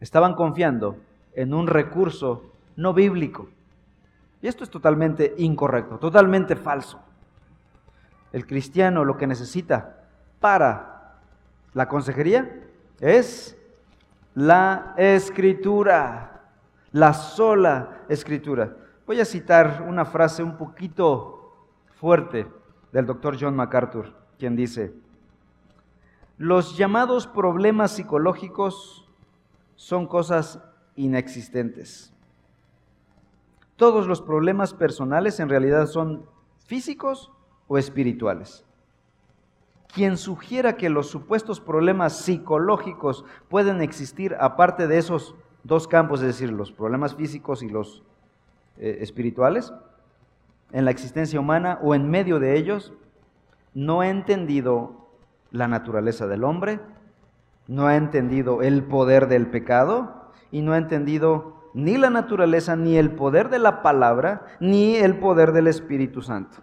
Estaban 0.00 0.34
confiando 0.34 0.98
en 1.34 1.54
un 1.54 1.66
recurso 1.66 2.44
no 2.76 2.92
bíblico. 2.94 3.48
Y 4.42 4.48
esto 4.48 4.64
es 4.64 4.70
totalmente 4.70 5.34
incorrecto, 5.38 5.98
totalmente 5.98 6.56
falso. 6.56 7.00
El 8.32 8.46
cristiano 8.46 9.04
lo 9.04 9.16
que 9.16 9.26
necesita 9.26 10.04
para 10.40 11.14
la 11.72 11.88
consejería 11.88 12.62
es 13.00 13.56
la 14.34 14.94
escritura, 14.96 16.42
la 16.92 17.14
sola 17.14 18.02
escritura. 18.08 18.76
Voy 19.06 19.20
a 19.20 19.24
citar 19.24 19.84
una 19.88 20.04
frase 20.04 20.42
un 20.42 20.56
poquito 20.56 21.68
fuerte 21.94 22.46
del 22.92 23.06
doctor 23.06 23.36
John 23.40 23.56
MacArthur, 23.56 24.12
quien 24.38 24.56
dice, 24.56 24.92
los 26.36 26.76
llamados 26.76 27.26
problemas 27.26 27.92
psicológicos 27.92 29.08
son 29.76 30.06
cosas 30.06 30.60
inexistentes. 30.96 32.12
Todos 33.76 34.06
los 34.06 34.22
problemas 34.22 34.74
personales 34.74 35.40
en 35.40 35.48
realidad 35.48 35.86
son 35.86 36.24
físicos 36.66 37.32
o 37.66 37.78
espirituales. 37.78 38.64
Quien 39.92 40.16
sugiera 40.16 40.76
que 40.76 40.90
los 40.90 41.08
supuestos 41.08 41.60
problemas 41.60 42.18
psicológicos 42.18 43.24
pueden 43.48 43.80
existir 43.80 44.36
aparte 44.40 44.86
de 44.86 44.98
esos 44.98 45.34
dos 45.62 45.86
campos, 45.88 46.20
es 46.20 46.26
decir, 46.26 46.52
los 46.52 46.72
problemas 46.72 47.14
físicos 47.14 47.62
y 47.62 47.68
los 47.68 48.02
eh, 48.78 48.98
espirituales, 49.00 49.72
en 50.72 50.84
la 50.84 50.90
existencia 50.90 51.38
humana 51.38 51.78
o 51.82 51.94
en 51.94 52.10
medio 52.10 52.40
de 52.40 52.56
ellos, 52.56 52.92
no 53.72 54.00
ha 54.00 54.08
entendido 54.08 55.08
la 55.50 55.68
naturaleza 55.68 56.26
del 56.26 56.44
hombre 56.44 56.80
no 57.66 57.86
ha 57.86 57.96
entendido 57.96 58.62
el 58.62 58.82
poder 58.84 59.28
del 59.28 59.46
pecado 59.46 60.23
y 60.50 60.62
no 60.62 60.72
ha 60.72 60.78
entendido 60.78 61.70
ni 61.74 61.96
la 61.98 62.10
naturaleza, 62.10 62.76
ni 62.76 62.96
el 62.96 63.10
poder 63.10 63.50
de 63.50 63.58
la 63.58 63.82
palabra, 63.82 64.46
ni 64.60 64.94
el 64.96 65.18
poder 65.18 65.52
del 65.52 65.66
Espíritu 65.66 66.22
Santo. 66.22 66.58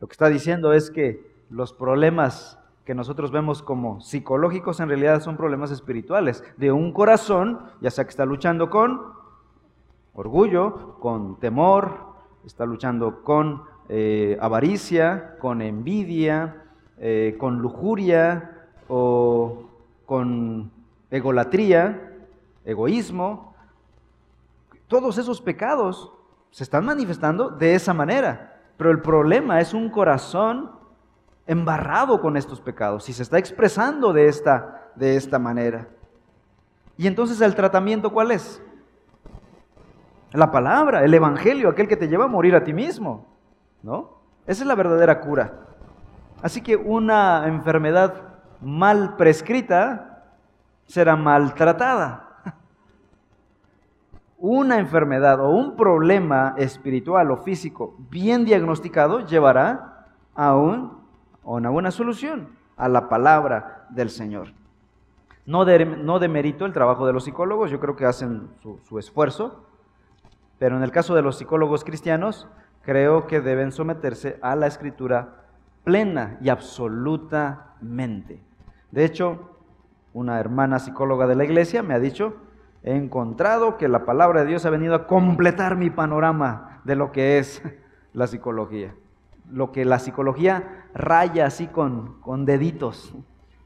Lo 0.00 0.06
que 0.06 0.12
está 0.12 0.28
diciendo 0.28 0.72
es 0.72 0.90
que 0.90 1.34
los 1.48 1.72
problemas 1.72 2.58
que 2.84 2.94
nosotros 2.94 3.30
vemos 3.30 3.62
como 3.62 4.00
psicológicos 4.02 4.80
en 4.80 4.88
realidad 4.88 5.22
son 5.22 5.38
problemas 5.38 5.70
espirituales 5.70 6.44
de 6.58 6.70
un 6.72 6.92
corazón, 6.92 7.60
ya 7.80 7.90
sea 7.90 8.04
que 8.04 8.10
está 8.10 8.26
luchando 8.26 8.68
con 8.68 9.00
orgullo, 10.12 10.98
con 11.00 11.40
temor, 11.40 12.14
está 12.44 12.66
luchando 12.66 13.22
con 13.22 13.62
eh, 13.88 14.36
avaricia, 14.40 15.36
con 15.38 15.62
envidia, 15.62 16.62
eh, 16.98 17.36
con 17.38 17.58
lujuria 17.58 18.66
o 18.88 19.64
con 20.04 20.70
egolatría, 21.14 22.12
egoísmo. 22.64 23.54
Todos 24.88 25.16
esos 25.16 25.40
pecados 25.40 26.12
se 26.50 26.64
están 26.64 26.84
manifestando 26.84 27.50
de 27.50 27.76
esa 27.76 27.94
manera, 27.94 28.60
pero 28.76 28.90
el 28.90 29.00
problema 29.00 29.60
es 29.60 29.72
un 29.74 29.90
corazón 29.90 30.72
embarrado 31.46 32.20
con 32.20 32.36
estos 32.36 32.60
pecados 32.60 33.08
y 33.08 33.12
se 33.12 33.22
está 33.22 33.38
expresando 33.38 34.12
de 34.12 34.26
esta, 34.26 34.90
de 34.96 35.16
esta 35.16 35.38
manera. 35.38 35.88
Y 36.96 37.06
entonces 37.06 37.40
el 37.40 37.54
tratamiento 37.54 38.12
cuál 38.12 38.32
es? 38.32 38.60
La 40.32 40.50
palabra, 40.50 41.04
el 41.04 41.14
evangelio, 41.14 41.68
aquel 41.68 41.86
que 41.86 41.96
te 41.96 42.08
lleva 42.08 42.24
a 42.24 42.28
morir 42.28 42.56
a 42.56 42.64
ti 42.64 42.72
mismo, 42.72 43.26
¿no? 43.84 44.18
Esa 44.48 44.62
es 44.62 44.66
la 44.66 44.74
verdadera 44.74 45.20
cura. 45.20 45.60
Así 46.42 46.60
que 46.60 46.74
una 46.74 47.46
enfermedad 47.46 48.14
mal 48.60 49.14
prescrita 49.16 50.13
será 50.86 51.16
maltratada. 51.16 52.20
Una 54.38 54.78
enfermedad 54.78 55.40
o 55.40 55.50
un 55.50 55.76
problema 55.76 56.54
espiritual 56.58 57.30
o 57.30 57.38
físico 57.38 57.96
bien 58.10 58.44
diagnosticado 58.44 59.20
llevará 59.20 60.08
a 60.34 60.54
un 60.54 60.98
o 61.42 61.56
una 61.56 61.70
buena 61.70 61.90
solución 61.90 62.48
a 62.76 62.88
la 62.88 63.08
palabra 63.08 63.86
del 63.90 64.10
Señor. 64.10 64.48
No, 65.46 65.64
no 65.64 66.18
demerito 66.18 66.66
el 66.66 66.72
trabajo 66.72 67.06
de 67.06 67.12
los 67.12 67.24
psicólogos, 67.24 67.70
yo 67.70 67.80
creo 67.80 67.96
que 67.96 68.06
hacen 68.06 68.48
su 68.60 68.98
esfuerzo, 68.98 69.66
pero 70.58 70.76
en 70.76 70.82
el 70.82 70.90
caso 70.90 71.14
de 71.14 71.22
los 71.22 71.36
psicólogos 71.38 71.84
cristianos, 71.84 72.48
creo 72.82 73.26
que 73.26 73.40
deben 73.40 73.72
someterse 73.72 74.38
a 74.42 74.56
la 74.56 74.66
escritura 74.66 75.44
plena 75.84 76.38
y 76.40 76.48
absolutamente. 76.48 78.42
De 78.90 79.04
hecho, 79.04 79.53
una 80.14 80.40
hermana 80.40 80.78
psicóloga 80.78 81.26
de 81.26 81.34
la 81.34 81.44
iglesia 81.44 81.82
me 81.82 81.92
ha 81.92 82.00
dicho, 82.00 82.36
he 82.82 82.96
encontrado 82.96 83.76
que 83.76 83.88
la 83.88 84.06
palabra 84.06 84.40
de 84.40 84.46
Dios 84.46 84.64
ha 84.64 84.70
venido 84.70 84.94
a 84.94 85.06
completar 85.06 85.76
mi 85.76 85.90
panorama 85.90 86.80
de 86.84 86.96
lo 86.96 87.12
que 87.12 87.38
es 87.38 87.62
la 88.14 88.26
psicología 88.26 88.94
lo 89.50 89.72
que 89.72 89.84
la 89.84 89.98
psicología 89.98 90.86
raya 90.94 91.46
así 91.46 91.66
con, 91.66 92.20
con 92.20 92.44
deditos. 92.44 93.14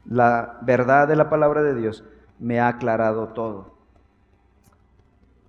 La 0.05 0.59
verdad 0.61 1.07
de 1.07 1.15
la 1.15 1.29
palabra 1.29 1.61
de 1.63 1.75
Dios 1.75 2.03
me 2.39 2.59
ha 2.59 2.67
aclarado 2.67 3.29
todo. 3.29 3.77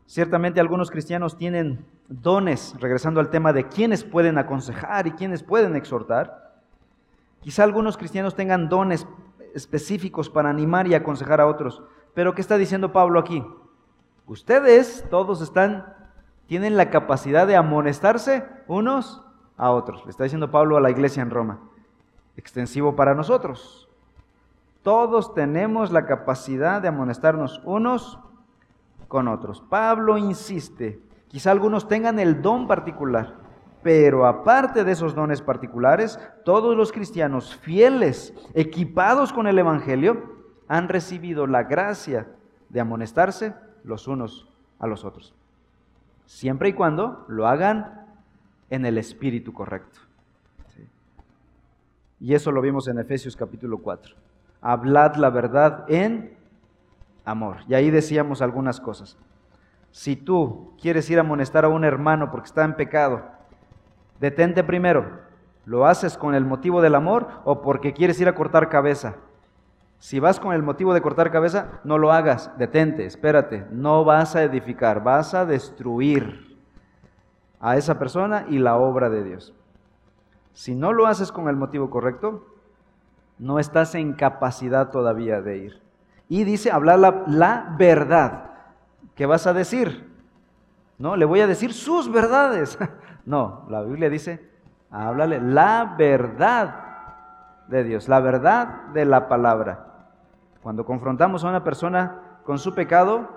Ciertamente 0.07 0.61
algunos 0.61 0.91
cristianos 0.91 1.37
tienen 1.37 1.85
dones, 2.09 2.75
regresando 2.81 3.21
al 3.21 3.31
tema 3.31 3.53
de 3.53 3.69
quiénes 3.69 4.05
pueden 4.05 4.39
aconsejar 4.39 5.07
y 5.07 5.13
quiénes 5.13 5.43
pueden 5.43 5.77
exhortar. 5.77 6.53
Quizá 7.41 7.63
algunos 7.63 7.97
cristianos 7.97 8.35
tengan 8.35 8.69
dones 8.69 9.07
específicos 9.55 10.31
para 10.31 10.51
animar 10.51 10.87
y 10.87 10.95
aconsejar 10.95 11.41
a 11.41 11.47
otros. 11.47 11.83
Pero 12.15 12.35
¿qué 12.35 12.41
está 12.41 12.59
diciendo 12.59 12.93
Pablo 12.93 13.19
aquí? 13.21 13.45
Ustedes 14.27 15.05
todos 15.11 15.41
están 15.41 15.95
tienen 16.51 16.77
la 16.77 16.91
capacidad 16.91 17.47
de 17.47 17.55
amonestarse 17.55 18.45
unos 18.67 19.23
a 19.57 19.71
otros. 19.71 20.05
Le 20.05 20.11
está 20.11 20.25
diciendo 20.25 20.51
Pablo 20.51 20.77
a 20.77 20.81
la 20.81 20.91
iglesia 20.91 21.23
en 21.23 21.31
Roma. 21.31 21.61
Extensivo 22.37 22.97
para 22.97 23.15
nosotros. 23.15 23.89
Todos 24.83 25.33
tenemos 25.33 25.93
la 25.93 26.07
capacidad 26.07 26.83
de 26.83 26.89
amonestarnos 26.89 27.61
unos 27.65 28.19
con 29.07 29.29
otros. 29.29 29.61
Pablo 29.61 30.19
insiste, 30.19 31.01
quizá 31.29 31.53
algunos 31.53 31.87
tengan 31.87 32.19
el 32.19 32.43
don 32.43 32.67
particular, 32.67 33.37
pero 33.83 34.27
aparte 34.27 34.85
de 34.85 34.93
esos 34.93 35.15
dones 35.15 35.41
particulares, 35.43 36.19
todos 36.45 36.77
los 36.77 36.93
cristianos 36.93 37.57
fieles, 37.57 38.35
equipados 38.55 39.33
con 39.33 39.47
el 39.47 39.59
Evangelio, 39.59 40.41
han 40.69 40.89
recibido 40.89 41.47
la 41.47 41.65
gracia 41.65 42.29
de 42.69 42.81
amonestarse 42.81 43.55
los 43.83 44.07
unos 44.07 44.49
a 44.79 44.87
los 44.87 45.05
otros. 45.05 45.35
Siempre 46.27 46.69
y 46.69 46.73
cuando 46.75 47.25
lo 47.29 47.49
hagan 47.49 48.07
en 48.71 48.87
el 48.87 48.99
espíritu 48.99 49.53
correcto. 49.53 50.01
Y 52.21 52.35
eso 52.35 52.53
lo 52.53 52.61
vimos 52.61 52.87
en 52.87 52.99
Efesios 52.99 53.35
capítulo 53.35 53.79
4. 53.79 54.15
Hablad 54.61 55.17
la 55.17 55.31
verdad 55.31 55.87
en 55.89 56.37
amor. 57.25 57.59
Y 57.67 57.75
ahí 57.75 57.91
decíamos 57.91 58.43
algunas 58.43 58.79
cosas. 58.79 59.17
Si 59.91 60.17
tú 60.17 60.75
quieres 60.81 61.09
ir 61.11 61.19
a 61.19 61.23
amonestar 61.23 61.65
a 61.65 61.69
un 61.69 61.85
hermano 61.85 62.31
porque 62.31 62.47
está 62.47 62.63
en 62.65 62.77
pecado, 62.77 63.40
detente 64.21 64.63
primero. 64.63 65.29
¿Lo 65.65 65.87
haces 65.87 66.17
con 66.17 66.35
el 66.35 66.45
motivo 66.45 66.81
del 66.81 66.95
amor 66.95 67.29
o 67.45 67.63
porque 67.63 67.93
quieres 67.93 68.21
ir 68.21 68.29
a 68.29 68.35
cortar 68.35 68.69
cabeza? 68.69 69.17
Si 69.99 70.19
vas 70.19 70.41
con 70.41 70.55
el 70.55 70.63
motivo 70.63 70.95
de 70.95 71.03
cortar 71.03 71.31
cabeza, 71.31 71.81
no 71.85 71.99
lo 71.99 72.13
hagas, 72.13 72.51
detente, 72.57 73.05
espérate, 73.05 73.67
no 73.71 74.03
vas 74.03 74.35
a 74.35 74.43
edificar, 74.43 75.03
vas 75.03 75.35
a 75.35 75.45
destruir 75.45 76.57
a 77.61 77.77
esa 77.77 77.99
persona 77.99 78.47
y 78.49 78.59
la 78.59 78.77
obra 78.77 79.11
de 79.11 79.23
Dios. 79.23 79.53
Si 80.55 80.75
no 80.75 80.95
lo 80.95 81.07
haces 81.07 81.31
con 81.31 81.49
el 81.49 81.57
motivo 81.57 81.91
correcto, 81.91 82.47
no 83.39 83.59
estás 83.59 83.95
en 83.95 84.15
capacidad 84.15 84.91
todavía 84.91 85.43
de 85.43 85.59
ir. 85.59 85.83
Y 86.29 86.45
dice, 86.45 86.71
hablar 86.71 86.99
la, 87.27 87.75
verdad. 87.79 88.51
¿Qué 89.15 89.27
vas 89.27 89.47
a 89.47 89.53
decir? 89.53 90.09
No, 90.99 91.17
le 91.17 91.25
voy 91.25 91.41
a 91.41 91.47
decir 91.47 91.73
sus 91.73 92.11
verdades. 92.11 92.79
No, 93.31 93.65
la 93.69 93.83
Biblia 93.83 94.11
dice, 94.11 94.45
háblale 94.91 95.41
la 95.41 95.95
verdad 95.97 96.75
de 97.69 97.85
Dios, 97.85 98.09
la 98.09 98.19
verdad 98.19 98.89
de 98.93 99.05
la 99.05 99.29
palabra. 99.29 99.87
Cuando 100.65 100.85
confrontamos 100.85 101.45
a 101.45 101.49
una 101.49 101.63
persona 101.63 102.41
con 102.45 102.59
su 102.59 102.75
pecado, 102.75 103.29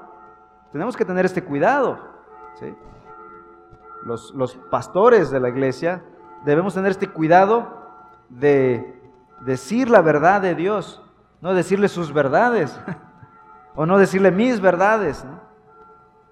tenemos 0.71 0.97
que 0.97 1.05
tener 1.05 1.25
este 1.25 1.43
cuidado. 1.43 1.99
los, 4.03 4.55
pastores 4.71 5.29
de 5.29 5.39
la 5.39 5.49
iglesia, 5.49 6.01
debemos 6.43 6.73
tener 6.73 6.89
este 6.89 7.09
cuidado 7.09 7.67
de 8.29 8.99
decir 9.41 9.91
la 9.91 10.01
verdad 10.01 10.41
de 10.41 10.55
Dios, 10.55 11.03
no 11.39 11.53
decirle 11.53 11.87
sus 11.87 12.11
verdades, 12.11 12.81
o 13.75 13.85
no 13.85 13.99
decirle 13.99 14.31
mis 14.31 14.59
verdades. 14.59 15.23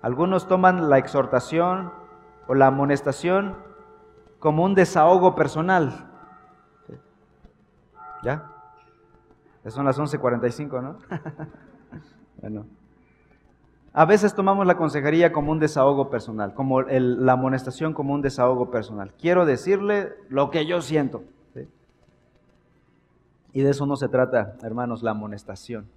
Algunos 0.02 0.47
toman 0.47 0.89
la 0.89 0.97
exhortación 0.97 2.00
o 2.47 2.56
la 2.56 2.67
amonestación 2.67 3.56
como 4.39 4.63
un 4.63 4.75
desahogo 4.75 5.36
personal. 5.36 6.08
¿Ya? 8.23 8.47
son 9.67 9.86
las 9.86 9.99
11:45, 9.99 10.82
¿no? 10.82 10.97
bueno. 12.41 12.65
A 13.93 14.06
veces 14.06 14.34
tomamos 14.34 14.65
la 14.65 14.77
consejería 14.77 15.34
como 15.34 15.51
un 15.51 15.60
desahogo 15.60 16.10
personal, 16.10 16.54
como 16.54 16.82
la 16.82 17.34
amonestación 17.34 17.93
como 17.93 18.13
un 18.13 18.21
desahogo 18.21 18.71
personal. 18.71 19.13
Quiero 19.19 19.45
decirle 19.45 20.13
lo 20.30 20.49
que 20.49 20.65
yo 20.65 20.82
siento. 20.82 21.23
Y 23.54 23.62
de 23.63 23.71
eso 23.71 23.86
no 23.86 23.97
se 23.97 24.08
trata, 24.08 24.56
hermanos, 24.63 25.04
la 25.04 25.12
amonestación. 25.12 25.89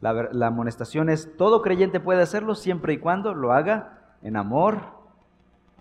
La, 0.00 0.14
la, 0.32 0.46
amonestación 0.46 1.10
es, 1.10 1.36
todo 1.36 1.60
creyente 1.60 2.00
puede 2.00 2.22
hacerlo 2.22 2.54
siempre 2.54 2.94
y 2.94 2.98
cuando 2.98 3.34
lo 3.34 3.52
haga 3.52 4.14
en 4.22 4.38
amor 4.38 4.99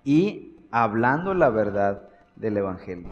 y 0.09 0.57
hablando 0.71 1.35
la 1.35 1.51
verdad 1.51 2.09
del 2.35 2.57
Evangelio. 2.57 3.11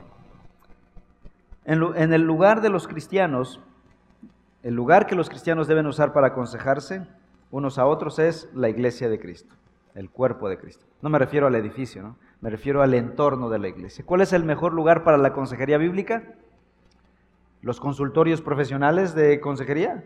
En, 1.64 2.12
el 2.12 2.24
lugar 2.24 2.62
de 2.62 2.70
los 2.70 2.88
cristianos, 2.88 3.62
el 4.64 4.74
lugar 4.74 5.06
que 5.06 5.14
los 5.14 5.30
cristianos 5.30 5.68
deben 5.68 5.86
usar 5.86 6.12
para 6.12 6.30
aconsejarse, 6.30 7.06
unos 7.52 7.78
a 7.78 7.86
otros 7.86 8.18
es 8.18 8.50
la 8.56 8.70
iglesia 8.70 9.10
de 9.10 9.20
Cristo, 9.20 9.54
el 9.94 10.10
cuerpo 10.10 10.50
de 10.50 10.58
Cristo. 10.58 10.88
No 11.04 11.10
me 11.10 11.20
refiero 11.20 11.46
al 11.46 11.54
edificio, 11.54 12.02
¿no? 12.02 12.18
me 12.42 12.50
refiero 12.50 12.82
al 12.82 12.96
entorno 12.96 13.52
de 13.52 13.60
la 13.60 13.68
iglesia. 13.68 14.04
¿Cuál 14.04 14.22
es 14.22 14.34
el 14.34 14.44
mejor 14.44 14.74
lugar 14.74 15.04
para 15.04 15.20
la 15.20 15.34
consejería 15.34 15.78
bíblica? 15.78 16.24
¿Los 17.62 17.80
consultorios 17.80 18.42
profesionales 18.42 19.14
de 19.14 19.40
consejería? 19.40 20.04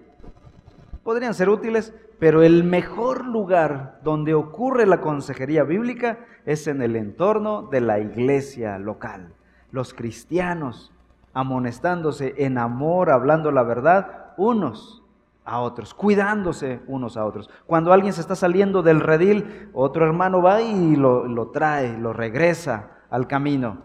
Podrían 1.04 1.34
ser 1.34 1.50
útiles, 1.50 1.94
pero 2.20 2.44
el 2.44 2.64
mejor 2.64 3.26
lugar 3.26 4.00
donde 4.04 4.36
ocurre 4.36 4.86
la 4.86 5.02
consejería 5.02 5.64
bíblica 5.64 6.20
es 6.46 6.68
en 6.68 6.82
el 6.82 6.96
entorno 6.96 7.64
de 7.64 7.82
la 7.82 8.00
iglesia 8.00 8.78
local. 8.78 9.34
Los 9.72 9.94
cristianos 9.94 10.92
amonestándose 11.34 12.36
en 12.38 12.58
amor, 12.58 13.10
hablando 13.10 13.52
la 13.52 13.64
verdad, 13.64 14.34
unos 14.38 15.04
a 15.44 15.60
otros, 15.60 15.94
cuidándose 15.94 16.82
unos 16.88 17.18
a 17.18 17.26
otros. 17.26 17.50
Cuando 17.66 17.94
alguien 17.94 18.14
se 18.14 18.22
está 18.22 18.36
saliendo 18.36 18.84
del 18.84 19.00
redil, 19.00 19.70
otro 19.74 20.06
hermano 20.06 20.42
va 20.42 20.62
y 20.62 20.96
lo, 20.96 21.50
trae, 21.52 21.98
lo 21.98 22.14
regresa 22.14 22.92
al 23.10 23.28
camino. 23.28 23.80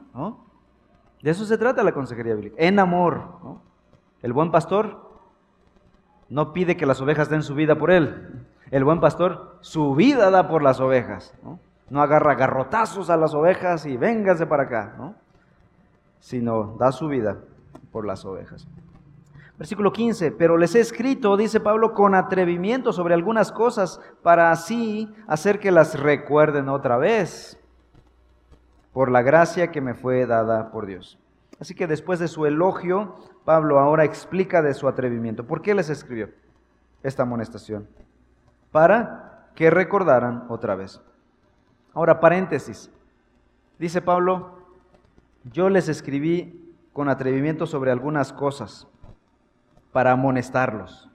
De 1.22 1.30
eso 1.30 1.46
se 1.46 1.56
trata 1.56 1.82
la 1.82 1.92
consejería 1.92 2.34
bíblica, 2.34 2.56
en 2.58 2.78
amor. 2.78 3.22
El 4.22 4.32
buen 4.32 4.50
pastor 4.50 5.05
no 6.28 6.52
pide 6.52 6.76
que 6.76 6.86
las 6.86 7.00
ovejas 7.00 7.28
den 7.28 7.42
su 7.42 7.54
vida 7.54 7.76
por 7.76 7.90
él. 7.90 8.44
El 8.70 8.84
buen 8.84 9.00
pastor 9.00 9.58
su 9.60 9.94
vida 9.94 10.30
da 10.30 10.48
por 10.48 10.62
las 10.62 10.80
ovejas. 10.80 11.34
No, 11.88 12.02
agarra 12.02 12.34
garrotazos 12.34 13.10
a 13.10 13.16
las 13.16 13.34
ovejas 13.34 13.86
y 13.86 13.96
véngase 13.96 14.46
para 14.46 14.64
acá. 14.64 14.94
¿no? 14.98 15.14
sino 16.26 16.76
da 16.76 16.90
su 16.90 17.06
vida 17.06 17.38
por 17.92 18.04
las 18.04 18.24
ovejas. 18.24 18.66
Versículo 19.58 19.92
15, 19.92 20.32
pero 20.32 20.58
les 20.58 20.74
he 20.74 20.80
escrito, 20.80 21.36
dice 21.36 21.60
Pablo, 21.60 21.94
con 21.94 22.16
atrevimiento 22.16 22.92
sobre 22.92 23.14
algunas 23.14 23.52
cosas 23.52 24.00
para 24.22 24.50
así 24.50 25.08
hacer 25.28 25.60
que 25.60 25.70
las 25.70 25.98
recuerden 25.98 26.68
otra 26.68 26.98
vez, 26.98 27.58
por 28.92 29.10
la 29.10 29.22
gracia 29.22 29.70
que 29.70 29.80
me 29.80 29.94
fue 29.94 30.26
dada 30.26 30.72
por 30.72 30.84
Dios. 30.86 31.16
Así 31.60 31.76
que 31.76 31.86
después 31.86 32.18
de 32.18 32.26
su 32.26 32.44
elogio, 32.44 33.14
Pablo 33.46 33.78
ahora 33.78 34.02
explica 34.02 34.60
de 34.60 34.74
su 34.74 34.88
atrevimiento. 34.88 35.46
¿Por 35.46 35.62
qué 35.62 35.72
les 35.72 35.88
escribió 35.88 36.30
esta 37.04 37.22
amonestación? 37.22 37.88
Para 38.72 39.52
que 39.54 39.70
recordaran 39.70 40.46
otra 40.48 40.74
vez. 40.74 41.00
Ahora, 41.94 42.18
paréntesis. 42.18 42.90
Dice 43.78 44.02
Pablo, 44.02 44.58
yo 45.44 45.70
les 45.70 45.88
escribí 45.88 46.74
con 46.92 47.08
atrevimiento 47.08 47.66
sobre 47.66 47.92
algunas 47.92 48.32
cosas 48.32 48.88
para 49.92 50.10
amonestarlos. 50.10 51.08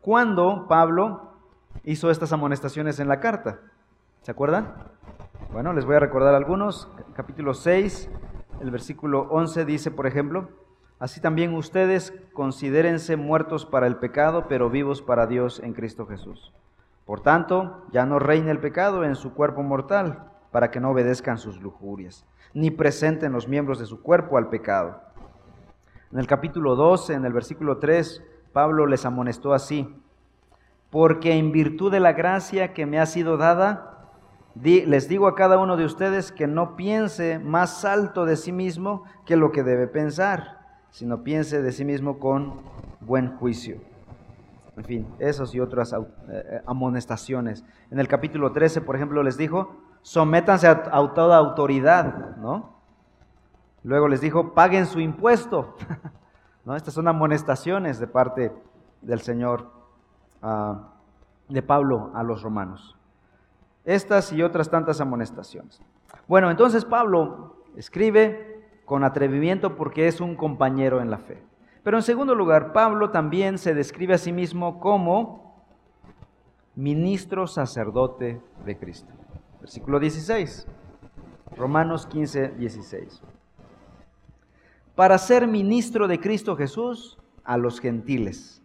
¿Cuándo 0.00 0.66
Pablo 0.66 1.34
hizo 1.84 2.10
estas 2.10 2.32
amonestaciones 2.32 2.98
en 2.98 3.06
la 3.06 3.20
carta? 3.20 3.60
¿Se 4.22 4.32
acuerdan? 4.32 4.74
Bueno, 5.52 5.72
les 5.72 5.84
voy 5.84 5.94
a 5.94 6.00
recordar 6.00 6.34
algunos. 6.34 6.90
Capítulo 7.14 7.54
6, 7.54 8.10
el 8.60 8.72
versículo 8.72 9.28
11 9.30 9.64
dice, 9.64 9.92
por 9.92 10.08
ejemplo, 10.08 10.63
Así 10.98 11.20
también 11.20 11.54
ustedes 11.54 12.12
considérense 12.32 13.16
muertos 13.16 13.66
para 13.66 13.86
el 13.86 13.96
pecado, 13.96 14.46
pero 14.48 14.70
vivos 14.70 15.02
para 15.02 15.26
Dios 15.26 15.60
en 15.60 15.74
Cristo 15.74 16.06
Jesús. 16.06 16.52
Por 17.04 17.20
tanto, 17.20 17.84
ya 17.92 18.06
no 18.06 18.18
reine 18.18 18.50
el 18.50 18.60
pecado 18.60 19.04
en 19.04 19.14
su 19.14 19.34
cuerpo 19.34 19.62
mortal, 19.62 20.30
para 20.50 20.70
que 20.70 20.80
no 20.80 20.90
obedezcan 20.90 21.38
sus 21.38 21.60
lujurias 21.60 22.24
ni 22.54 22.70
presenten 22.70 23.32
los 23.32 23.48
miembros 23.48 23.80
de 23.80 23.86
su 23.86 24.00
cuerpo 24.00 24.38
al 24.38 24.48
pecado. 24.48 25.00
En 26.12 26.20
el 26.20 26.28
capítulo 26.28 26.76
12, 26.76 27.14
en 27.14 27.24
el 27.24 27.32
versículo 27.32 27.78
3, 27.78 28.22
Pablo 28.52 28.86
les 28.86 29.04
amonestó 29.04 29.52
así, 29.52 30.00
porque 30.90 31.32
en 31.32 31.50
virtud 31.50 31.90
de 31.90 31.98
la 31.98 32.12
gracia 32.12 32.72
que 32.72 32.86
me 32.86 33.00
ha 33.00 33.06
sido 33.06 33.36
dada, 33.36 34.12
les 34.54 35.08
digo 35.08 35.26
a 35.26 35.34
cada 35.34 35.58
uno 35.58 35.76
de 35.76 35.84
ustedes 35.84 36.30
que 36.30 36.46
no 36.46 36.76
piense 36.76 37.40
más 37.40 37.84
alto 37.84 38.24
de 38.24 38.36
sí 38.36 38.52
mismo 38.52 39.02
que 39.26 39.34
lo 39.36 39.50
que 39.50 39.64
debe 39.64 39.88
pensar, 39.88 40.63
sino 40.94 41.24
piense 41.24 41.60
de 41.60 41.72
sí 41.72 41.84
mismo 41.84 42.20
con 42.20 42.54
buen 43.00 43.36
juicio. 43.38 43.80
En 44.76 44.84
fin, 44.84 45.14
esos 45.18 45.52
y 45.52 45.58
otras 45.58 45.92
eh, 45.92 46.62
amonestaciones. 46.66 47.64
En 47.90 47.98
el 47.98 48.06
capítulo 48.06 48.52
13, 48.52 48.80
por 48.80 48.94
ejemplo, 48.94 49.20
les 49.24 49.36
dijo, 49.36 49.74
sométanse 50.02 50.68
a, 50.68 50.84
toda 51.12 51.36
autoridad, 51.36 52.36
¿no? 52.36 52.76
Luego 53.82 54.06
les 54.06 54.20
dijo, 54.20 54.54
paguen 54.54 54.86
su 54.86 55.00
impuesto, 55.00 55.74
¿no? 56.64 56.76
Estas 56.76 56.94
son 56.94 57.08
amonestaciones 57.08 57.98
de 57.98 58.06
parte 58.06 58.52
del 59.02 59.20
Señor, 59.20 59.72
ah, 60.42 60.92
de 61.48 61.60
Pablo 61.60 62.12
a 62.14 62.22
los 62.22 62.42
romanos. 62.42 62.96
Estas 63.84 64.32
y 64.32 64.44
otras 64.44 64.70
tantas 64.70 65.00
amonestaciones. 65.00 65.82
Bueno, 66.28 66.52
entonces 66.52 66.84
Pablo 66.84 67.64
escribe 67.74 68.53
con 68.84 69.04
atrevimiento 69.04 69.76
porque 69.76 70.06
es 70.06 70.20
un 70.20 70.36
compañero 70.36 71.00
en 71.00 71.10
la 71.10 71.18
fe. 71.18 71.42
Pero 71.82 71.98
en 71.98 72.02
segundo 72.02 72.34
lugar, 72.34 72.72
Pablo 72.72 73.10
también 73.10 73.58
se 73.58 73.74
describe 73.74 74.14
a 74.14 74.18
sí 74.18 74.32
mismo 74.32 74.80
como 74.80 75.64
ministro 76.74 77.46
sacerdote 77.46 78.40
de 78.64 78.78
Cristo. 78.78 79.12
Versículo 79.60 80.00
16. 80.00 80.66
Romanos 81.56 82.06
15, 82.06 82.48
16. 82.58 83.22
Para 84.94 85.18
ser 85.18 85.46
ministro 85.46 86.08
de 86.08 86.20
Cristo 86.20 86.56
Jesús 86.56 87.18
a 87.44 87.56
los 87.56 87.80
gentiles, 87.80 88.62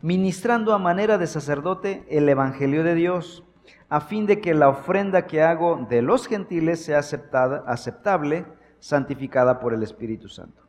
ministrando 0.00 0.72
a 0.72 0.78
manera 0.78 1.18
de 1.18 1.26
sacerdote 1.26 2.04
el 2.08 2.28
Evangelio 2.28 2.84
de 2.84 2.94
Dios, 2.94 3.44
a 3.88 4.00
fin 4.00 4.26
de 4.26 4.40
que 4.40 4.54
la 4.54 4.68
ofrenda 4.68 5.26
que 5.26 5.42
hago 5.42 5.86
de 5.88 6.00
los 6.00 6.26
gentiles 6.26 6.84
sea 6.84 7.00
aceptada, 7.00 7.64
aceptable, 7.66 8.46
santificada 8.82 9.60
por 9.60 9.72
el 9.72 9.84
Espíritu 9.84 10.28
Santo. 10.28 10.60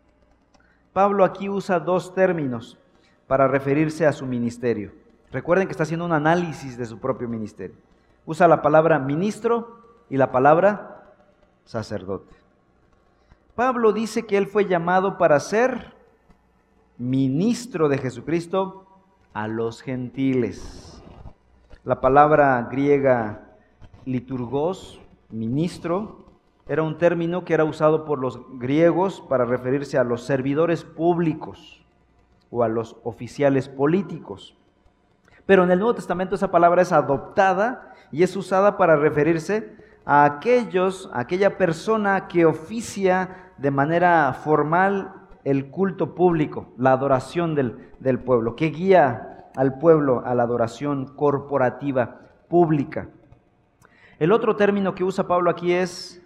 Pablo 0.94 1.26
aquí 1.26 1.50
usa 1.50 1.80
dos 1.80 2.14
términos 2.14 2.78
para 3.26 3.48
referirse 3.48 4.06
a 4.06 4.14
su 4.14 4.28
ministerio. 4.28 4.92
Recuerden 5.32 5.68
que 5.68 5.72
está 5.72 5.82
haciendo 5.82 6.06
un 6.06 6.12
análisis 6.12 6.78
de 6.78 6.86
su 6.86 7.00
propio 7.00 7.28
ministerio. 7.28 7.76
Usa 8.28 8.48
la 8.48 8.62
palabra 8.62 9.00
ministro 9.00 9.80
y 10.12 10.18
la 10.18 10.32
palabra 10.32 11.12
sacerdote. 11.66 12.36
Pablo 13.56 13.92
dice 13.94 14.28
que 14.28 14.38
él 14.38 14.46
fue 14.46 14.66
llamado 14.66 15.18
para 15.18 15.40
ser 15.40 15.96
ministro 17.00 17.90
de 17.90 17.98
Jesucristo 17.98 18.86
a 19.34 19.48
los 19.48 19.82
gentiles. 19.82 21.02
La 21.84 22.00
palabra 22.00 22.68
griega 22.70 23.58
liturgos, 24.06 25.02
ministro, 25.32 26.23
era 26.68 26.84
un 26.84 26.98
término 26.98 27.44
que 27.44 27.54
era 27.54 27.66
usado 27.66 28.06
por 28.06 28.20
los 28.20 28.40
griegos 28.58 29.22
para 29.22 29.46
referirse 29.46 29.98
a 29.98 30.04
los 30.04 30.24
servidores 30.24 30.84
públicos 30.84 31.84
o 32.52 32.64
a 32.64 32.68
los 32.68 32.96
oficiales 33.04 33.68
políticos. 33.68 34.56
Pero 35.46 35.64
en 35.64 35.72
el 35.72 35.80
Nuevo 35.80 35.96
Testamento 35.96 36.36
esa 36.36 36.52
palabra 36.52 36.82
es 36.82 36.92
adoptada 36.92 37.94
y 38.12 38.24
es 38.24 38.36
usada 38.38 38.78
para 38.78 38.96
referirse 38.96 39.76
a 40.06 40.24
aquellos, 40.24 41.10
a 41.14 41.22
aquella 41.22 41.58
persona 41.58 42.28
que 42.28 42.46
oficia 42.46 43.52
de 43.58 43.72
manera 43.72 44.34
formal 44.34 45.14
el 45.44 45.70
culto 45.70 46.16
público, 46.16 46.68
la 46.78 46.94
adoración 46.94 47.56
del, 47.56 47.92
del 48.00 48.20
pueblo, 48.20 48.56
que 48.56 48.68
guía 48.68 49.50
al 49.56 49.78
pueblo 49.78 50.24
a 50.26 50.34
la 50.34 50.44
adoración 50.44 51.06
corporativa 51.16 52.22
pública. 52.48 53.10
El 54.20 54.32
otro 54.32 54.56
término 54.56 54.96
que 54.96 55.04
usa 55.04 55.28
Pablo 55.28 55.50
aquí 55.50 55.74
es, 55.74 56.23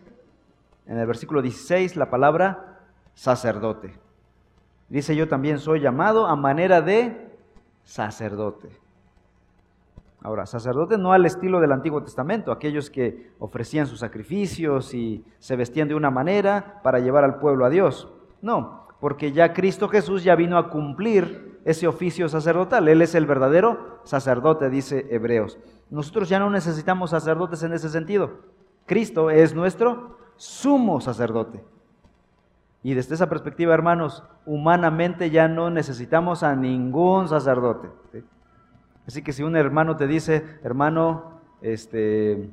en 0.87 0.97
el 0.97 1.05
versículo 1.05 1.41
16, 1.41 1.95
la 1.95 2.09
palabra 2.09 2.79
sacerdote. 3.13 3.99
Dice 4.89 5.15
yo 5.15 5.27
también 5.27 5.59
soy 5.59 5.81
llamado 5.81 6.27
a 6.27 6.35
manera 6.35 6.81
de 6.81 7.29
sacerdote. 7.83 8.69
Ahora, 10.21 10.45
sacerdote 10.45 10.97
no 10.97 11.13
al 11.13 11.25
estilo 11.25 11.59
del 11.59 11.71
Antiguo 11.71 12.03
Testamento, 12.03 12.51
aquellos 12.51 12.89
que 12.89 13.31
ofrecían 13.39 13.85
sus 13.85 13.99
sacrificios 13.99 14.93
y 14.93 15.23
se 15.39 15.55
vestían 15.55 15.87
de 15.87 15.95
una 15.95 16.09
manera 16.09 16.81
para 16.83 16.99
llevar 16.99 17.23
al 17.23 17.39
pueblo 17.39 17.65
a 17.65 17.69
Dios. 17.69 18.09
No, 18.41 18.87
porque 18.99 19.31
ya 19.31 19.53
Cristo 19.53 19.87
Jesús 19.89 20.23
ya 20.23 20.35
vino 20.35 20.57
a 20.57 20.69
cumplir 20.69 21.59
ese 21.65 21.87
oficio 21.87 22.27
sacerdotal. 22.29 22.87
Él 22.87 23.01
es 23.01 23.13
el 23.13 23.25
verdadero 23.25 23.99
sacerdote, 24.03 24.69
dice 24.69 25.05
Hebreos. 25.11 25.59
Nosotros 25.89 26.29
ya 26.29 26.39
no 26.39 26.49
necesitamos 26.49 27.11
sacerdotes 27.11 27.61
en 27.63 27.73
ese 27.73 27.89
sentido. 27.89 28.39
Cristo 28.85 29.29
es 29.29 29.53
nuestro 29.53 30.16
sumo 30.37 31.01
sacerdote. 31.01 31.63
Y 32.83 32.93
desde 32.93 33.15
esa 33.15 33.27
perspectiva, 33.27 33.73
hermanos, 33.73 34.23
humanamente 34.45 35.29
ya 35.29 35.47
no 35.47 35.69
necesitamos 35.69 36.43
a 36.43 36.55
ningún 36.55 37.27
sacerdote. 37.27 37.89
Así 39.07 39.21
que 39.21 39.33
si 39.33 39.43
un 39.43 39.55
hermano 39.55 39.97
te 39.97 40.07
dice, 40.07 40.59
hermano, 40.63 41.39
este, 41.61 42.49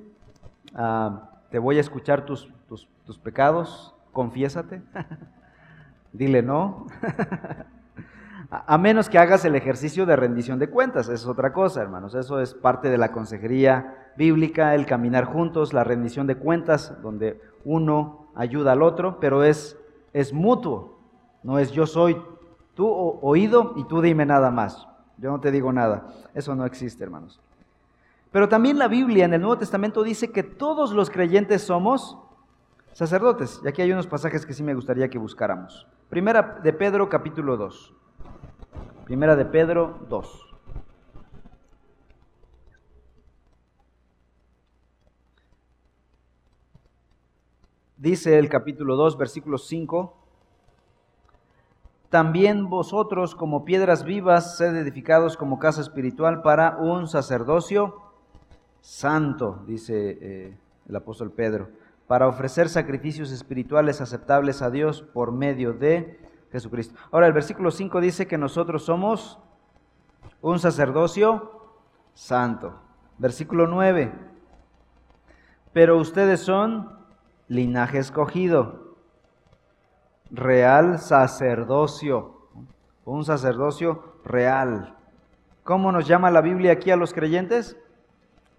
ah, 0.74 1.30
te 1.50 1.58
voy 1.58 1.78
a 1.78 1.80
escuchar 1.80 2.24
tus, 2.24 2.48
tus, 2.68 3.18
pecados, 3.18 3.94
confiésate, 4.12 4.82
dile 6.12 6.42
no. 6.42 6.86
a 8.50 8.78
menos 8.78 9.08
que 9.08 9.18
hagas 9.18 9.44
el 9.44 9.56
ejercicio 9.56 10.06
de 10.06 10.16
rendición 10.16 10.58
de 10.58 10.70
cuentas, 10.70 11.08
es 11.08 11.26
otra 11.26 11.52
cosa, 11.52 11.82
hermanos. 11.82 12.14
Eso 12.14 12.40
es 12.40 12.54
parte 12.54 12.88
de 12.88 12.98
la 12.98 13.12
consejería 13.12 14.12
bíblica, 14.16 14.74
el 14.74 14.86
caminar 14.86 15.24
juntos, 15.24 15.72
la 15.72 15.84
rendición 15.84 16.26
de 16.26 16.36
cuentas, 16.36 16.96
donde 17.02 17.40
uno 17.64 18.26
ayuda 18.34 18.72
al 18.72 18.82
otro, 18.82 19.18
pero 19.20 19.42
es, 19.42 19.78
es 20.12 20.32
mutuo. 20.32 20.98
No 21.42 21.58
es 21.58 21.72
yo 21.72 21.86
soy 21.86 22.20
tú 22.74 22.88
oído 23.22 23.74
y 23.76 23.84
tú 23.84 24.00
dime 24.00 24.26
nada 24.26 24.50
más. 24.50 24.86
Yo 25.18 25.30
no 25.30 25.40
te 25.40 25.50
digo 25.50 25.72
nada. 25.72 26.08
Eso 26.34 26.54
no 26.54 26.64
existe, 26.66 27.04
hermanos. 27.04 27.40
Pero 28.32 28.48
también 28.48 28.78
la 28.78 28.88
Biblia 28.88 29.24
en 29.26 29.34
el 29.34 29.40
Nuevo 29.40 29.58
Testamento 29.58 30.02
dice 30.02 30.32
que 30.32 30.42
todos 30.42 30.92
los 30.92 31.08
creyentes 31.08 31.62
somos 31.62 32.18
sacerdotes. 32.92 33.60
Y 33.64 33.68
aquí 33.68 33.82
hay 33.82 33.92
unos 33.92 34.06
pasajes 34.06 34.44
que 34.44 34.54
sí 34.54 34.62
me 34.62 34.74
gustaría 34.74 35.08
que 35.08 35.18
buscáramos. 35.18 35.86
Primera 36.08 36.58
de 36.62 36.72
Pedro 36.72 37.08
capítulo 37.08 37.56
2. 37.56 37.94
Primera 39.04 39.36
de 39.36 39.44
Pedro 39.44 39.98
2. 40.08 40.43
Dice 48.04 48.38
el 48.38 48.50
capítulo 48.50 48.96
2, 48.96 49.16
versículo 49.16 49.56
5. 49.56 50.14
También 52.10 52.68
vosotros 52.68 53.34
como 53.34 53.64
piedras 53.64 54.04
vivas 54.04 54.58
sed 54.58 54.76
edificados 54.76 55.38
como 55.38 55.58
casa 55.58 55.80
espiritual 55.80 56.42
para 56.42 56.76
un 56.76 57.08
sacerdocio 57.08 58.02
santo, 58.82 59.64
dice 59.66 60.18
eh, 60.20 60.58
el 60.86 60.96
apóstol 60.96 61.32
Pedro, 61.32 61.70
para 62.06 62.28
ofrecer 62.28 62.68
sacrificios 62.68 63.32
espirituales 63.32 64.02
aceptables 64.02 64.60
a 64.60 64.68
Dios 64.68 65.00
por 65.00 65.32
medio 65.32 65.72
de 65.72 66.20
Jesucristo. 66.52 66.94
Ahora 67.10 67.26
el 67.26 67.32
versículo 67.32 67.70
5 67.70 68.02
dice 68.02 68.26
que 68.26 68.36
nosotros 68.36 68.84
somos 68.84 69.38
un 70.42 70.58
sacerdocio 70.58 71.70
santo. 72.12 72.78
Versículo 73.16 73.66
9. 73.66 74.12
Pero 75.72 75.96
ustedes 75.96 76.40
son 76.40 76.93
linaje 77.48 77.98
escogido, 77.98 78.96
real 80.30 80.98
sacerdocio, 80.98 82.48
un 83.04 83.24
sacerdocio 83.24 84.18
real. 84.24 84.96
¿Cómo 85.62 85.92
nos 85.92 86.06
llama 86.06 86.30
la 86.30 86.40
Biblia 86.40 86.72
aquí 86.72 86.90
a 86.90 86.96
los 86.96 87.12
creyentes? 87.12 87.76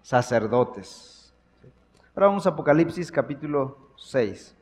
Sacerdotes. 0.02 1.34
Ahora 2.14 2.28
vamos 2.28 2.46
a 2.46 2.50
Apocalipsis 2.50 3.12
capítulo 3.12 3.90
6. 3.96 4.56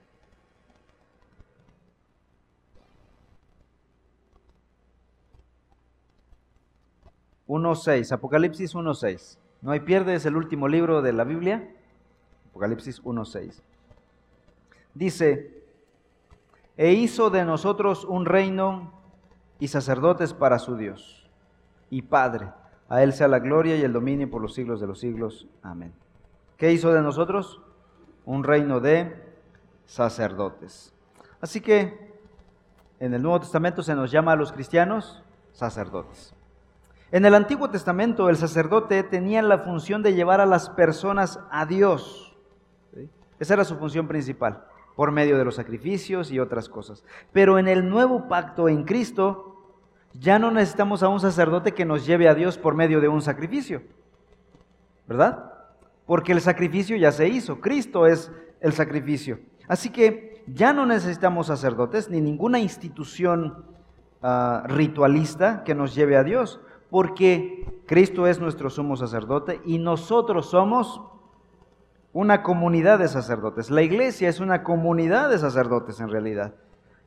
1.6, 7.46 8.12
Apocalipsis 8.12 8.74
1.6. 8.74 9.38
No 9.62 9.70
hay 9.70 9.80
pierde, 9.80 10.14
es 10.14 10.26
el 10.26 10.36
último 10.36 10.66
libro 10.66 11.02
de 11.02 11.12
la 11.12 11.24
Biblia. 11.24 11.70
Apocalipsis 12.50 13.02
1.6. 13.02 13.62
Dice, 14.94 15.64
e 16.76 16.92
hizo 16.92 17.30
de 17.30 17.44
nosotros 17.44 18.04
un 18.04 18.26
reino 18.26 18.92
y 19.58 19.68
sacerdotes 19.68 20.34
para 20.34 20.58
su 20.58 20.76
Dios 20.76 21.28
y 21.90 22.02
Padre. 22.02 22.52
A 22.88 23.02
Él 23.02 23.12
sea 23.12 23.28
la 23.28 23.38
gloria 23.38 23.76
y 23.76 23.82
el 23.82 23.92
dominio 23.92 24.30
por 24.30 24.42
los 24.42 24.54
siglos 24.54 24.80
de 24.80 24.86
los 24.86 25.00
siglos. 25.00 25.46
Amén. 25.62 25.92
¿Qué 26.56 26.72
hizo 26.72 26.92
de 26.92 27.02
nosotros? 27.02 27.60
Un 28.24 28.44
reino 28.44 28.80
de 28.80 29.14
sacerdotes. 29.86 30.94
Así 31.40 31.60
que 31.60 32.14
en 33.00 33.14
el 33.14 33.22
Nuevo 33.22 33.40
Testamento 33.40 33.82
se 33.82 33.94
nos 33.94 34.10
llama 34.10 34.32
a 34.32 34.36
los 34.36 34.52
cristianos 34.52 35.22
sacerdotes. 35.52 36.34
En 37.10 37.24
el 37.24 37.34
Antiguo 37.34 37.70
Testamento 37.70 38.28
el 38.28 38.36
sacerdote 38.36 39.02
tenía 39.02 39.42
la 39.42 39.58
función 39.58 40.02
de 40.02 40.14
llevar 40.14 40.40
a 40.40 40.46
las 40.46 40.70
personas 40.70 41.38
a 41.50 41.66
Dios. 41.66 42.36
Esa 43.38 43.54
era 43.54 43.64
su 43.64 43.76
función 43.76 44.08
principal, 44.08 44.64
por 44.96 45.10
medio 45.10 45.38
de 45.38 45.44
los 45.44 45.56
sacrificios 45.56 46.30
y 46.30 46.38
otras 46.38 46.68
cosas. 46.68 47.04
Pero 47.32 47.58
en 47.58 47.68
el 47.68 47.88
nuevo 47.88 48.28
pacto 48.28 48.68
en 48.68 48.84
Cristo 48.84 49.56
ya 50.12 50.38
no 50.38 50.50
necesitamos 50.50 51.02
a 51.02 51.08
un 51.08 51.20
sacerdote 51.20 51.72
que 51.72 51.84
nos 51.84 52.06
lleve 52.06 52.28
a 52.28 52.34
Dios 52.34 52.58
por 52.58 52.74
medio 52.74 53.00
de 53.00 53.08
un 53.08 53.22
sacrificio. 53.22 53.82
¿Verdad? 55.06 55.52
Porque 56.06 56.32
el 56.32 56.40
sacrificio 56.40 56.96
ya 56.96 57.12
se 57.12 57.28
hizo. 57.28 57.60
Cristo 57.60 58.06
es 58.06 58.30
el 58.60 58.72
sacrificio. 58.72 59.40
Así 59.66 59.90
que 59.90 60.42
ya 60.46 60.72
no 60.72 60.86
necesitamos 60.86 61.48
sacerdotes 61.48 62.10
ni 62.10 62.20
ninguna 62.20 62.58
institución 62.58 63.64
ah, 64.22 64.64
ritualista 64.66 65.64
que 65.64 65.74
nos 65.74 65.94
lleve 65.94 66.16
a 66.16 66.24
Dios 66.24 66.60
porque 66.90 67.82
Cristo 67.86 68.26
es 68.26 68.38
nuestro 68.38 68.70
sumo 68.70 68.96
sacerdote 68.96 69.60
y 69.64 69.78
nosotros 69.78 70.50
somos 70.50 71.00
una 72.14 72.42
comunidad 72.42 73.00
de 73.00 73.08
sacerdotes. 73.08 73.70
La 73.70 73.82
iglesia 73.82 74.28
es 74.28 74.40
una 74.40 74.62
comunidad 74.62 75.28
de 75.28 75.38
sacerdotes 75.38 76.00
en 76.00 76.08
realidad. 76.08 76.54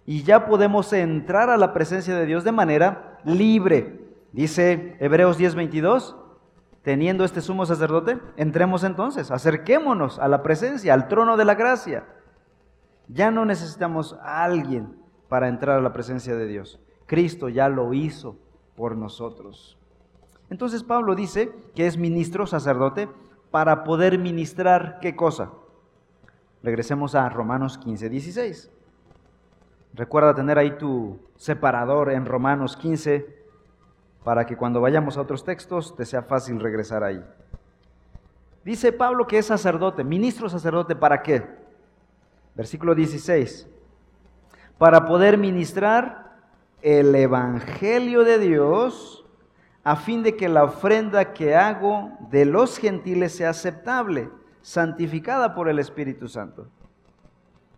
Y 0.06 0.24
ya 0.24 0.46
podemos 0.46 0.92
entrar 0.94 1.50
a 1.50 1.58
la 1.58 1.74
presencia 1.74 2.16
de 2.16 2.26
Dios 2.26 2.44
de 2.44 2.52
manera 2.52 3.18
libre. 3.24 4.02
Dice 4.34 4.98
Hebreos 5.00 5.40
10:22, 5.40 6.16
teniendo 6.84 7.24
este 7.24 7.42
sumo 7.42 7.66
sacerdote, 7.66 8.20
entremos 8.36 8.84
entonces, 8.84 9.32
acerquémonos 9.32 10.20
a 10.20 10.28
la 10.28 10.44
presencia, 10.44 10.94
al 10.94 11.08
trono 11.08 11.38
de 11.38 11.46
la 11.46 11.56
gracia. 11.56 12.06
Ya 13.08 13.32
no 13.32 13.46
necesitamos 13.46 14.18
a 14.22 14.44
alguien 14.44 14.94
para 15.30 15.48
entrar 15.48 15.80
a 15.80 15.82
la 15.82 15.94
presencia 15.94 16.36
de 16.36 16.48
Dios. 16.48 16.82
Cristo 17.06 17.48
ya 17.48 17.70
lo 17.70 17.94
hizo 17.94 18.38
por 18.76 18.98
nosotros. 18.98 19.78
Entonces 20.50 20.84
Pablo 20.84 21.16
dice 21.16 21.54
que 21.76 21.88
es 21.88 21.98
ministro 21.98 22.46
sacerdote 22.46 23.10
para 23.52 23.84
poder 23.84 24.18
ministrar 24.18 25.00
qué 25.00 25.16
cosa. 25.16 25.52
Regresemos 26.64 27.16
a 27.16 27.30
Romanos 27.30 27.78
15, 27.78 28.10
16. 28.10 28.72
Recuerda 29.94 30.36
tener 30.36 30.58
ahí 30.58 30.78
tu 30.78 31.20
separador 31.36 32.12
en 32.12 32.26
Romanos 32.26 32.78
15 32.78 33.38
para 34.24 34.46
que 34.46 34.58
cuando 34.58 34.82
vayamos 34.82 35.18
a 35.18 35.22
otros 35.22 35.44
textos 35.44 35.96
te 35.96 36.06
sea 36.06 36.22
fácil 36.22 36.60
regresar 36.60 37.04
ahí. 37.04 37.24
Dice 38.66 38.92
Pablo 38.92 39.26
que 39.26 39.38
es 39.38 39.46
sacerdote, 39.46 40.04
ministro 40.04 40.50
sacerdote, 40.50 40.96
¿para 40.96 41.24
qué? 41.24 41.44
Versículo 42.54 42.94
16. 42.94 43.68
Para 44.78 45.06
poder 45.06 45.38
ministrar 45.38 46.36
el 46.82 47.16
Evangelio 47.16 48.24
de 48.24 48.40
Dios 48.40 49.17
a 49.88 49.96
fin 49.96 50.22
de 50.22 50.36
que 50.36 50.50
la 50.50 50.66
ofrenda 50.66 51.32
que 51.32 51.56
hago 51.56 52.12
de 52.30 52.44
los 52.44 52.78
gentiles 52.78 53.38
sea 53.38 53.52
aceptable, 53.52 54.30
santificada 54.62 55.56
por 55.56 55.70
el 55.70 55.80
Espíritu 55.80 56.28
Santo. 56.28 56.68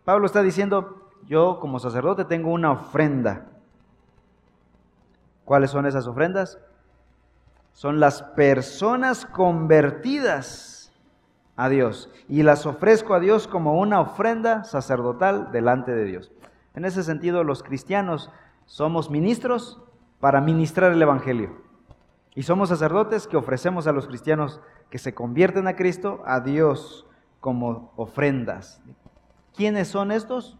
Pablo 0.06 0.26
está 0.26 0.42
diciendo, 0.42 1.12
yo 1.28 1.60
como 1.60 1.78
sacerdote 1.78 2.26
tengo 2.26 2.50
una 2.50 2.72
ofrenda. 2.72 3.46
¿Cuáles 5.46 5.70
son 5.70 5.86
esas 5.86 6.08
ofrendas? 6.08 6.58
Son 7.74 8.00
las 8.00 8.24
personas 8.24 9.28
convertidas 9.28 10.92
a 11.58 11.70
Dios 11.70 12.10
y 12.28 12.42
las 12.42 12.66
ofrezco 12.66 13.14
a 13.14 13.20
Dios 13.20 13.48
como 13.48 13.80
una 13.80 14.02
ofrenda 14.02 14.64
sacerdotal 14.64 15.52
delante 15.52 15.92
de 15.92 16.06
Dios. 16.06 16.32
En 16.74 16.86
ese 16.86 17.04
sentido, 17.04 17.44
los 17.44 17.62
cristianos 17.62 18.32
somos 18.66 19.12
ministros 19.12 19.80
para 20.20 20.42
ministrar 20.42 20.92
el 20.92 21.04
Evangelio. 21.04 21.69
Y 22.40 22.44
somos 22.44 22.70
sacerdotes 22.70 23.28
que 23.28 23.36
ofrecemos 23.36 23.86
a 23.86 23.92
los 23.92 24.08
cristianos 24.08 24.62
que 24.90 24.98
se 24.98 25.14
convierten 25.14 25.68
a 25.68 25.76
Cristo, 25.76 26.22
a 26.26 26.40
Dios, 26.40 27.06
como 27.42 27.92
ofrendas. 27.98 28.82
¿Quiénes 29.54 29.90
son 29.90 30.10
estos? 30.10 30.58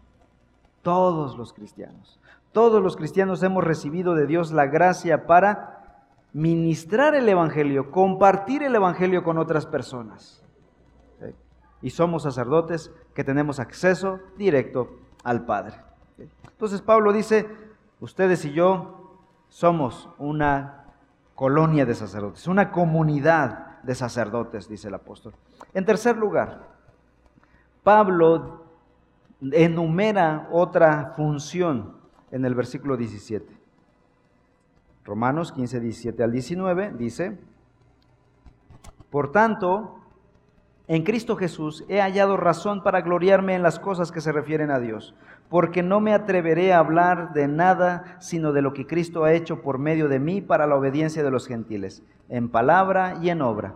Todos 0.82 1.38
los 1.38 1.54
cristianos. 1.54 2.20
Todos 2.52 2.82
los 2.82 2.98
cristianos 2.98 3.42
hemos 3.42 3.64
recibido 3.64 4.14
de 4.14 4.26
Dios 4.26 4.52
la 4.52 4.66
gracia 4.66 5.26
para 5.26 6.04
ministrar 6.34 7.14
el 7.14 7.26
Evangelio, 7.26 7.90
compartir 7.90 8.62
el 8.62 8.74
Evangelio 8.74 9.24
con 9.24 9.38
otras 9.38 9.64
personas. 9.64 10.44
Y 11.80 11.88
somos 11.88 12.24
sacerdotes 12.24 12.92
que 13.14 13.24
tenemos 13.24 13.58
acceso 13.58 14.20
directo 14.36 14.98
al 15.24 15.46
Padre. 15.46 15.80
Entonces 16.44 16.82
Pablo 16.82 17.14
dice, 17.14 17.48
ustedes 18.00 18.44
y 18.44 18.52
yo 18.52 19.16
somos 19.48 20.10
una 20.18 20.79
colonia 21.40 21.86
de 21.86 21.94
sacerdotes, 21.94 22.46
una 22.48 22.70
comunidad 22.70 23.80
de 23.82 23.94
sacerdotes, 23.94 24.68
dice 24.68 24.88
el 24.88 24.94
apóstol. 24.94 25.32
En 25.72 25.86
tercer 25.86 26.18
lugar, 26.18 26.68
Pablo 27.82 28.66
enumera 29.40 30.50
otra 30.52 31.14
función 31.16 31.96
en 32.30 32.44
el 32.44 32.54
versículo 32.54 32.94
17. 32.94 33.56
Romanos 35.06 35.52
15, 35.52 35.80
17 35.80 36.22
al 36.22 36.30
19 36.30 36.92
dice, 36.98 37.38
por 39.08 39.32
tanto, 39.32 39.98
en 40.94 41.04
Cristo 41.04 41.36
Jesús 41.36 41.84
he 41.88 42.00
hallado 42.00 42.36
razón 42.36 42.82
para 42.82 43.00
gloriarme 43.00 43.54
en 43.54 43.62
las 43.62 43.78
cosas 43.78 44.12
que 44.12 44.20
se 44.20 44.32
refieren 44.32 44.70
a 44.70 44.80
Dios 44.80 45.14
porque 45.50 45.82
no 45.82 46.00
me 46.00 46.14
atreveré 46.14 46.72
a 46.72 46.78
hablar 46.78 47.34
de 47.34 47.48
nada 47.48 48.16
sino 48.20 48.52
de 48.52 48.62
lo 48.62 48.72
que 48.72 48.86
Cristo 48.86 49.24
ha 49.24 49.32
hecho 49.32 49.60
por 49.60 49.78
medio 49.78 50.08
de 50.08 50.20
mí 50.20 50.40
para 50.40 50.66
la 50.66 50.76
obediencia 50.76 51.22
de 51.24 51.30
los 51.30 51.46
gentiles, 51.46 52.02
en 52.28 52.48
palabra 52.48 53.18
y 53.20 53.30
en 53.30 53.42
obra, 53.42 53.74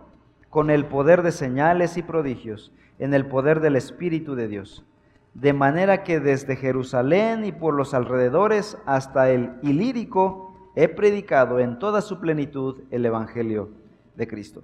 con 0.49 0.69
el 0.69 0.85
poder 0.85 1.21
de 1.21 1.33
señales 1.33 1.97
y 1.97 2.01
prodigios, 2.01 2.71
en 2.97 3.13
el 3.13 3.27
poder 3.27 3.59
del 3.59 3.75
Espíritu 3.75 4.35
de 4.35 4.47
Dios. 4.47 4.85
De 5.33 5.51
manera 5.51 6.03
que 6.03 6.21
desde 6.21 6.55
Jerusalén 6.55 7.43
y 7.43 7.51
por 7.51 7.73
los 7.73 7.93
alrededores 7.93 8.77
hasta 8.85 9.29
el 9.29 9.51
Ilírico 9.61 10.71
he 10.77 10.87
predicado 10.87 11.59
en 11.59 11.77
toda 11.77 12.01
su 12.01 12.21
plenitud 12.21 12.83
el 12.89 13.05
Evangelio 13.05 13.69
de 14.15 14.27
Cristo. 14.27 14.63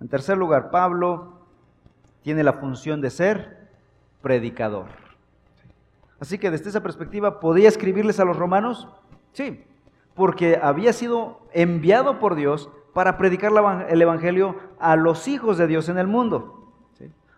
En 0.00 0.08
tercer 0.08 0.38
lugar, 0.38 0.70
Pablo 0.70 1.37
tiene 2.28 2.44
la 2.44 2.52
función 2.52 3.00
de 3.00 3.08
ser 3.08 3.56
predicador. 4.20 4.84
Así 6.20 6.36
que 6.36 6.50
desde 6.50 6.68
esa 6.68 6.82
perspectiva, 6.82 7.40
¿podía 7.40 7.70
escribirles 7.70 8.20
a 8.20 8.26
los 8.26 8.36
romanos? 8.36 8.86
Sí, 9.32 9.64
porque 10.14 10.60
había 10.62 10.92
sido 10.92 11.40
enviado 11.54 12.18
por 12.18 12.34
Dios 12.34 12.68
para 12.92 13.16
predicar 13.16 13.50
el 13.88 14.02
Evangelio 14.02 14.56
a 14.78 14.94
los 14.94 15.26
hijos 15.26 15.56
de 15.56 15.68
Dios 15.68 15.88
en 15.88 15.96
el 15.96 16.06
mundo. 16.06 16.70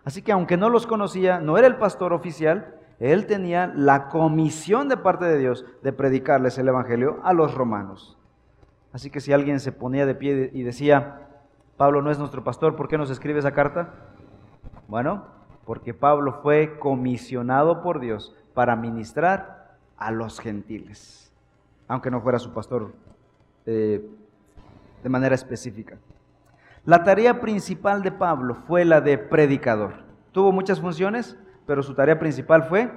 Así 0.03 0.23
que 0.23 0.33
aunque 0.33 0.57
no 0.57 0.67
los 0.67 0.87
conocía, 0.87 1.39
no 1.39 1.57
era 1.57 1.67
el 1.67 1.77
pastor 1.77 2.11
oficial, 2.11 2.75
él 2.99 3.27
tenía 3.27 3.71
la 3.73 4.09
comisión 4.09 4.89
de 4.89 4.97
parte 4.97 5.23
de 5.23 5.37
Dios 5.37 5.63
de 5.83 5.93
predicarles 5.93 6.57
el 6.57 6.67
Evangelio 6.67 7.21
a 7.23 7.31
los 7.31 7.53
romanos. 7.53 8.17
Así 8.91 9.09
que 9.09 9.21
si 9.21 9.31
alguien 9.31 9.61
se 9.61 9.71
ponía 9.71 10.05
de 10.05 10.15
pie 10.15 10.51
y 10.53 10.63
decía, 10.63 11.29
Pablo 11.77 12.01
no 12.01 12.11
es 12.11 12.19
nuestro 12.19 12.43
pastor, 12.43 12.75
¿por 12.75 12.89
qué 12.89 12.97
nos 12.97 13.09
escribe 13.09 13.39
esa 13.39 13.53
carta? 13.53 14.10
Bueno, 14.91 15.25
porque 15.65 15.95
Pablo 15.95 16.41
fue 16.43 16.77
comisionado 16.77 17.81
por 17.81 17.99
Dios 17.99 18.35
para 18.53 18.75
ministrar 18.75 19.77
a 19.97 20.11
los 20.11 20.39
gentiles 20.39 21.21
aunque 21.91 22.09
no 22.09 22.21
fuera 22.21 22.39
su 22.39 22.53
pastor 22.53 22.93
eh, 23.65 24.01
de 25.03 25.09
manera 25.09 25.35
específica. 25.35 25.97
La 26.85 27.03
tarea 27.03 27.41
principal 27.41 28.01
de 28.01 28.13
Pablo 28.13 28.55
fue 28.55 28.85
la 28.85 29.01
de 29.01 29.17
predicador. 29.17 29.95
Tuvo 30.31 30.53
muchas 30.53 30.79
funciones, 30.79 31.37
pero 31.67 31.83
su 31.83 31.93
tarea 31.93 32.17
principal 32.17 32.63
fue 32.63 32.89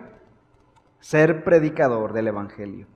ser 1.00 1.42
predicador 1.42 2.12
del 2.12 2.28
Evangelio. 2.28 2.86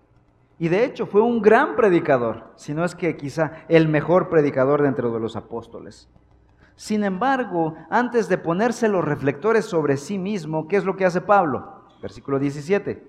Y 0.60 0.68
de 0.68 0.84
hecho 0.84 1.06
fue 1.06 1.20
un 1.20 1.42
gran 1.42 1.74
predicador, 1.74 2.52
si 2.54 2.74
no 2.74 2.84
es 2.84 2.94
que 2.94 3.16
quizá 3.16 3.64
el 3.68 3.88
mejor 3.88 4.28
predicador 4.28 4.82
dentro 4.82 5.12
de 5.12 5.18
los 5.18 5.34
apóstoles. 5.34 6.08
Sin 6.78 7.02
embargo, 7.02 7.74
antes 7.90 8.28
de 8.28 8.38
ponerse 8.38 8.88
los 8.88 9.04
reflectores 9.04 9.64
sobre 9.64 9.96
sí 9.96 10.16
mismo, 10.16 10.68
¿qué 10.68 10.76
es 10.76 10.84
lo 10.84 10.96
que 10.96 11.04
hace 11.04 11.20
Pablo? 11.20 11.82
Versículo 12.00 12.38
17. 12.38 13.04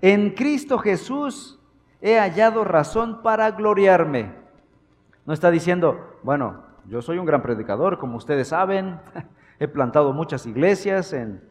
En 0.00 0.30
Cristo 0.30 0.78
Jesús 0.78 1.58
he 2.00 2.16
hallado 2.16 2.62
razón 2.62 3.22
para 3.22 3.50
gloriarme. 3.50 4.36
No 5.26 5.34
está 5.34 5.50
diciendo, 5.50 6.20
bueno, 6.22 6.62
yo 6.86 7.02
soy 7.02 7.18
un 7.18 7.26
gran 7.26 7.42
predicador, 7.42 7.98
como 7.98 8.18
ustedes 8.18 8.46
saben, 8.46 9.00
he 9.58 9.66
plantado 9.66 10.12
muchas 10.12 10.46
iglesias 10.46 11.12
en, 11.12 11.42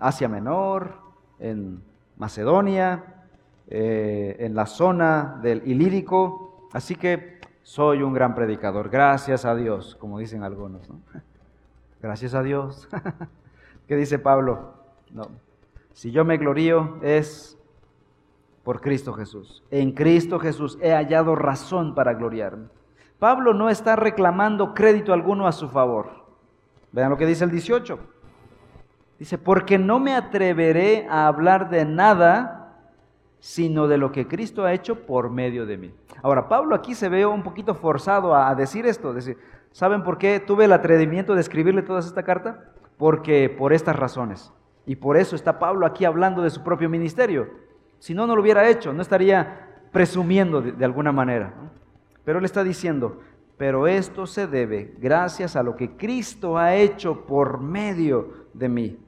Asia 0.00 0.28
Menor, 0.28 1.00
en 1.40 1.82
Macedonia, 2.16 3.24
eh, 3.66 4.36
en 4.38 4.54
la 4.54 4.66
zona 4.66 5.40
del 5.42 5.66
Ilírico, 5.66 6.68
así 6.72 6.94
que 6.94 7.37
soy 7.68 8.02
un 8.02 8.14
gran 8.14 8.34
predicador, 8.34 8.88
gracias 8.88 9.44
a 9.44 9.54
Dios, 9.54 9.94
como 10.00 10.18
dicen 10.18 10.42
algunos. 10.42 10.88
Gracias 12.00 12.32
a 12.32 12.42
Dios. 12.42 12.88
¿Qué 13.86 13.94
dice 13.94 14.18
Pablo? 14.18 14.72
No. 15.12 15.28
Si 15.92 16.10
yo 16.10 16.24
me 16.24 16.38
glorío 16.38 16.96
es 17.02 17.58
por 18.64 18.80
Cristo 18.80 19.12
Jesús. 19.12 19.62
En 19.70 19.92
Cristo 19.92 20.38
Jesús 20.38 20.78
he 20.80 20.92
hallado 20.92 21.34
razón 21.34 21.94
para 21.94 22.14
gloriarme. 22.14 22.68
Pablo 23.18 23.52
no 23.52 23.68
está 23.68 23.96
reclamando 23.96 24.72
crédito 24.72 25.12
alguno 25.12 25.46
a 25.46 25.52
su 25.52 25.68
favor. 25.68 26.24
Vean 26.92 27.10
lo 27.10 27.18
que 27.18 27.26
dice 27.26 27.44
el 27.44 27.50
18. 27.50 27.98
Dice, 29.18 29.36
porque 29.36 29.76
no 29.76 30.00
me 30.00 30.14
atreveré 30.14 31.06
a 31.10 31.26
hablar 31.26 31.68
de 31.68 31.84
nada 31.84 32.57
sino 33.40 33.86
de 33.88 33.98
lo 33.98 34.12
que 34.12 34.26
Cristo 34.26 34.64
ha 34.64 34.72
hecho 34.72 35.06
por 35.06 35.30
medio 35.30 35.66
de 35.66 35.76
mí. 35.76 35.94
Ahora, 36.22 36.48
Pablo 36.48 36.74
aquí 36.74 36.94
se 36.94 37.08
ve 37.08 37.24
un 37.24 37.42
poquito 37.42 37.74
forzado 37.74 38.34
a, 38.34 38.54
decir 38.54 38.86
esto. 38.86 39.12
Decir, 39.12 39.38
¿Saben 39.72 40.02
por 40.02 40.18
qué 40.18 40.40
tuve 40.40 40.64
el 40.64 40.72
atrevimiento 40.72 41.34
de 41.34 41.40
escribirle 41.40 41.82
toda 41.82 42.00
esta 42.00 42.22
carta? 42.22 42.72
Porque 42.96 43.48
por 43.48 43.72
estas 43.72 43.96
razones. 43.96 44.52
Y 44.86 44.96
por 44.96 45.16
eso 45.16 45.36
está 45.36 45.58
Pablo 45.58 45.86
aquí 45.86 46.04
hablando 46.04 46.42
de 46.42 46.50
su 46.50 46.64
propio 46.64 46.88
ministerio. 46.88 47.48
Si 47.98 48.14
no, 48.14 48.26
no 48.26 48.34
lo 48.34 48.42
hubiera 48.42 48.68
hecho, 48.68 48.92
no 48.92 49.02
estaría 49.02 49.68
presumiendo 49.92 50.62
de, 50.62 50.84
alguna 50.84 51.12
manera. 51.12 51.54
Pero 52.24 52.38
él 52.38 52.44
está 52.44 52.64
diciendo, 52.64 53.20
pero 53.56 53.86
esto 53.86 54.26
se 54.26 54.46
debe 54.46 54.94
gracias 54.98 55.56
a 55.56 55.62
lo 55.62 55.76
que 55.76 55.96
Cristo 55.96 56.58
ha 56.58 56.74
hecho 56.74 57.26
por 57.26 57.60
medio 57.60 58.48
de 58.54 58.68
mí. 58.68 58.98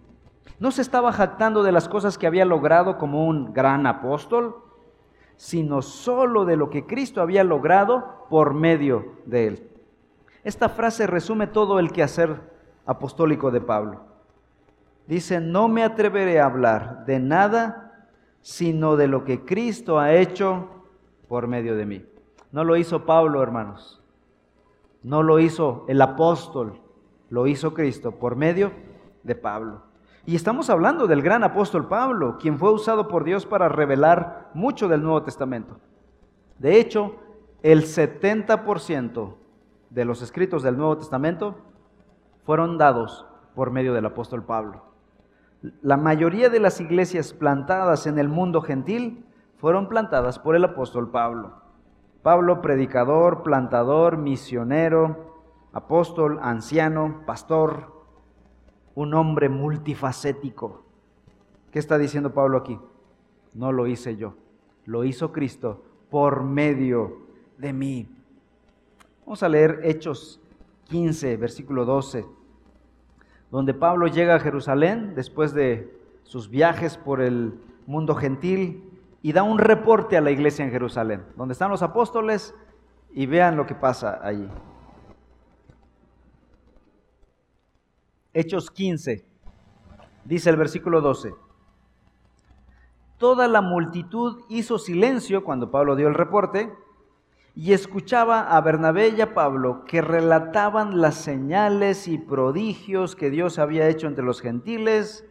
No 0.61 0.71
se 0.71 0.83
estaba 0.83 1.11
jactando 1.11 1.63
de 1.63 1.73
las 1.73 1.89
cosas 1.89 2.19
que 2.19 2.27
había 2.27 2.45
logrado 2.45 2.99
como 2.99 3.27
un 3.27 3.55
gran 3.55 3.87
apóstol, 3.87 4.57
sino 5.37 5.81
solo 5.81 6.45
de 6.45 6.57
lo 6.57 6.69
que 6.69 6.87
Cristo 6.87 7.23
había 7.23 7.45
logrado 7.45 8.27
por 8.29 8.53
medio 8.53 9.15
de 9.25 9.47
él. 9.47 9.71
Esta 10.45 10.69
frase 10.69 11.07
resume 11.07 11.47
todo 11.47 11.79
el 11.79 11.93
quehacer 11.93 12.43
apostólico 12.85 13.51
de 13.51 13.63
Pablo. 13.63 14.03
Dice, 15.07 15.41
no 15.41 15.67
me 15.67 15.83
atreveré 15.83 16.41
a 16.41 16.47
hablar 16.47 17.07
de 17.07 17.19
nada 17.19 18.09
sino 18.43 18.97
de 18.97 19.09
lo 19.09 19.25
que 19.25 19.45
Cristo 19.45 19.99
ha 19.99 20.13
hecho 20.15 20.69
por 21.27 21.47
medio 21.47 21.75
de 21.75 21.87
mí. 21.87 22.05
No 22.53 22.65
lo 22.65 22.77
hizo 22.77 23.07
Pablo, 23.07 23.43
hermanos. 23.43 24.03
No 25.03 25.23
lo 25.23 25.39
hizo 25.39 25.87
el 25.89 26.03
apóstol, 26.03 26.81
lo 27.31 27.47
hizo 27.47 27.73
Cristo 27.73 28.13
por 28.13 28.37
medio 28.37 28.73
de 29.23 29.35
Pablo. 29.35 29.90
Y 30.27 30.37
estamos 30.37 30.69
hablando 30.69 31.07
del 31.07 31.23
gran 31.23 31.45
apóstol 31.45 31.89
Pablo, 31.89 32.37
quien 32.39 32.59
fue 32.59 32.73
usado 32.73 33.09
por 33.09 33.25
Dios 33.25 33.47
para 33.47 33.69
revelar 33.69 34.51
mucho 34.53 34.87
del 34.87 35.03
Nuevo 35.03 35.23
Testamento. 35.23 35.79
De 36.59 36.79
hecho, 36.79 37.17
el 37.63 37.85
70% 37.85 39.35
de 39.89 40.05
los 40.05 40.21
escritos 40.21 40.63
del 40.63 40.77
Nuevo 40.77 40.99
Testamento 40.99 41.57
fueron 42.45 42.77
dados 42.77 43.27
por 43.55 43.71
medio 43.71 43.95
del 43.95 44.07
apóstol 44.07 44.45
Pablo. 44.45 44.85
La 45.83 45.97
mayoría 45.97 46.51
de 46.51 46.61
las 46.61 46.81
iglesias 46.81 47.33
plantadas 47.33 48.07
en 48.07 48.19
el 48.19 48.29
mundo 48.29 48.61
gentil 48.61 49.25
fueron 49.57 49.89
plantadas 49.89 50.39
por 50.39 50.55
el 50.55 50.65
apóstol 50.65 51.11
Pablo. 51.11 51.63
Pablo, 52.23 52.61
predicador, 52.61 53.43
plantador, 53.43 54.19
misionero, 54.19 55.43
apóstol, 55.73 56.39
anciano, 56.43 57.23
pastor, 57.27 58.00
un 58.95 59.15
hombre 59.15 59.49
multifacético. 59.49 60.83
¿Qué 61.71 61.79
está 61.79 61.99
diciendo 61.99 62.33
Pablo 62.33 62.59
aquí? 62.59 62.79
No 63.55 63.73
lo 63.73 63.87
hice 63.87 64.17
yo, 64.17 64.35
lo 64.87 65.05
hizo 65.05 65.33
Cristo 65.33 65.83
por 66.11 66.43
medio 66.43 67.19
de 67.59 67.73
mí. 67.73 68.09
Vamos 69.25 69.43
a 69.43 69.49
leer 69.49 69.81
Hechos 69.85 70.41
15, 70.89 71.37
versículo 71.37 71.85
12 71.85 72.41
donde 73.51 73.75
Pablo 73.75 74.07
llega 74.07 74.37
a 74.37 74.41
Jerusalén 74.41 75.15
después 75.15 75.53
de 75.53 75.93
sus 76.23 76.51
viajes 76.51 76.97
por 76.97 77.21
el 77.21 77.55
mundo 77.87 78.15
gentil 78.15 78.85
y 79.23 79.33
da 79.33 79.43
un 79.43 79.59
reporte 79.59 80.17
a 80.17 80.21
la 80.21 80.31
iglesia 80.31 80.65
en 80.65 80.71
Jerusalén, 80.71 81.25
donde 81.37 81.53
están 81.53 81.71
los 81.71 81.83
apóstoles 81.83 82.55
y 83.13 83.27
vean 83.27 83.57
lo 83.57 83.67
que 83.67 83.75
pasa 83.75 84.21
allí. 84.23 84.49
Hechos 88.33 88.71
15, 88.71 89.25
dice 90.25 90.51
el 90.51 90.57
versículo 90.57 91.01
12. 91.01 91.35
Toda 93.19 93.49
la 93.49 93.61
multitud 93.61 94.43
hizo 94.49 94.79
silencio 94.79 95.43
cuando 95.43 95.73
Pablo 95.73 95.97
dio 95.97 96.07
el 96.07 96.15
reporte 96.15 96.73
y 97.57 97.73
escuchaba 97.73 98.57
a 98.57 98.61
Bernabé 98.61 99.09
y 99.09 99.21
a 99.21 99.35
Pablo 99.35 99.85
que 99.85 100.01
relataban 100.01 101.01
las 101.01 101.17
señales 101.17 102.07
y 102.07 102.19
prodigios 102.19 103.17
que 103.17 103.31
Dios 103.31 103.59
había 103.59 103.89
hecho 103.89 104.07
entre 104.07 104.25
los 104.25 104.41
gentiles 104.41 105.27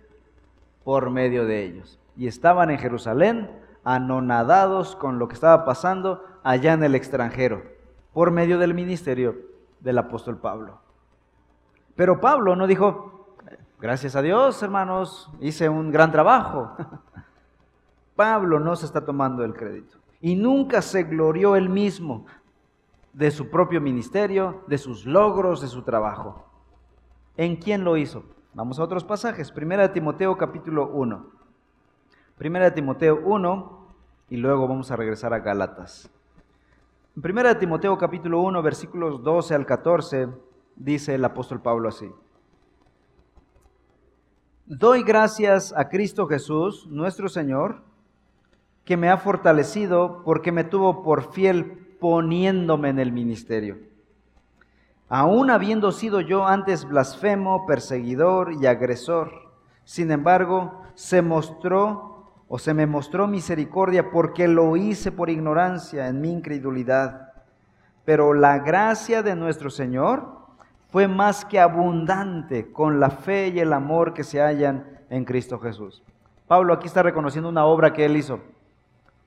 por 0.83 1.09
medio 1.09 1.45
de 1.45 1.63
ellos. 1.63 2.01
Y 2.17 2.27
estaban 2.27 2.69
en 2.69 2.79
Jerusalén 2.79 3.49
anonadados 3.85 4.97
con 4.97 5.19
lo 5.19 5.29
que 5.29 5.35
estaba 5.35 5.63
pasando 5.63 6.25
allá 6.43 6.73
en 6.73 6.83
el 6.83 6.95
extranjero, 6.95 7.63
por 8.11 8.31
medio 8.31 8.59
del 8.59 8.73
ministerio 8.73 9.37
del 9.79 9.99
apóstol 9.99 10.37
Pablo. 10.37 10.88
Pero 11.99 12.21
Pablo 12.21 12.55
no 12.55 12.65
dijo, 12.65 13.35
gracias 13.81 14.15
a 14.15 14.21
Dios 14.21 14.63
hermanos, 14.63 15.29
hice 15.41 15.67
un 15.67 15.91
gran 15.91 16.13
trabajo. 16.13 16.71
Pablo 18.15 18.57
no 18.57 18.73
se 18.77 18.85
está 18.85 19.03
tomando 19.03 19.43
el 19.43 19.53
crédito 19.53 19.97
y 20.21 20.37
nunca 20.37 20.81
se 20.81 21.03
glorió 21.03 21.57
él 21.57 21.67
mismo 21.67 22.25
de 23.11 23.31
su 23.31 23.49
propio 23.49 23.81
ministerio, 23.81 24.63
de 24.67 24.77
sus 24.77 25.05
logros, 25.05 25.59
de 25.59 25.67
su 25.67 25.81
trabajo. 25.81 26.45
¿En 27.35 27.57
quién 27.57 27.83
lo 27.83 27.97
hizo? 27.97 28.23
Vamos 28.53 28.79
a 28.79 28.83
otros 28.83 29.03
pasajes. 29.03 29.51
Primera 29.51 29.83
de 29.83 29.89
Timoteo 29.89 30.37
capítulo 30.37 30.87
1. 30.87 31.25
Primera 32.37 32.63
de 32.63 32.71
Timoteo 32.71 33.19
1 33.25 33.87
y 34.29 34.37
luego 34.37 34.69
vamos 34.69 34.89
a 34.89 34.95
regresar 34.95 35.33
a 35.33 35.39
Galatas. 35.39 36.09
En 37.17 37.21
Primera 37.21 37.49
de 37.49 37.59
Timoteo 37.59 37.97
capítulo 37.97 38.39
1 38.39 38.61
versículos 38.61 39.21
12 39.21 39.53
al 39.53 39.65
14 39.65 40.48
dice 40.79 41.13
el 41.13 41.23
apóstol 41.23 41.61
Pablo 41.61 41.89
así. 41.89 42.11
Doy 44.65 45.03
gracias 45.03 45.73
a 45.75 45.89
Cristo 45.89 46.25
Jesús, 46.27 46.87
nuestro 46.87 47.27
Señor, 47.27 47.81
que 48.85 48.97
me 48.97 49.09
ha 49.09 49.17
fortalecido 49.17 50.23
porque 50.23 50.51
me 50.51 50.63
tuvo 50.63 51.03
por 51.03 51.31
fiel 51.31 51.95
poniéndome 51.99 52.89
en 52.89 52.99
el 52.99 53.11
ministerio. 53.11 53.77
Aún 55.09 55.49
habiendo 55.49 55.91
sido 55.91 56.21
yo 56.21 56.47
antes 56.47 56.85
blasfemo, 56.85 57.65
perseguidor 57.65 58.53
y 58.53 58.65
agresor, 58.65 59.49
Sin 59.85 60.11
embargo, 60.11 60.83
se 60.93 61.23
mostró 61.23 62.31
o 62.47 62.59
se 62.59 62.75
me 62.75 62.85
mostró 62.85 63.27
misericordia 63.27 64.11
porque 64.11 64.47
lo 64.47 64.77
hice 64.77 65.11
por 65.11 65.31
ignorancia 65.31 66.07
en 66.07 66.21
mi 66.21 66.31
incredulidad. 66.31 67.33
Pero 68.05 68.35
la 68.35 68.59
gracia 68.59 69.23
de 69.23 69.35
nuestro 69.35 69.71
Señor 69.71 70.38
fue 70.89 71.07
más 71.07 71.45
que 71.45 71.59
abundante 71.59 72.71
con 72.71 72.99
la 72.99 73.09
fe 73.09 73.49
y 73.49 73.59
el 73.59 73.73
amor 73.73 74.13
que 74.13 74.23
se 74.23 74.41
hallan 74.41 74.85
en 75.09 75.25
Cristo 75.25 75.59
Jesús. 75.59 76.03
Pablo 76.47 76.73
aquí 76.73 76.87
está 76.87 77.03
reconociendo 77.03 77.49
una 77.49 77.65
obra 77.65 77.93
que 77.93 78.05
él 78.05 78.17
hizo, 78.17 78.39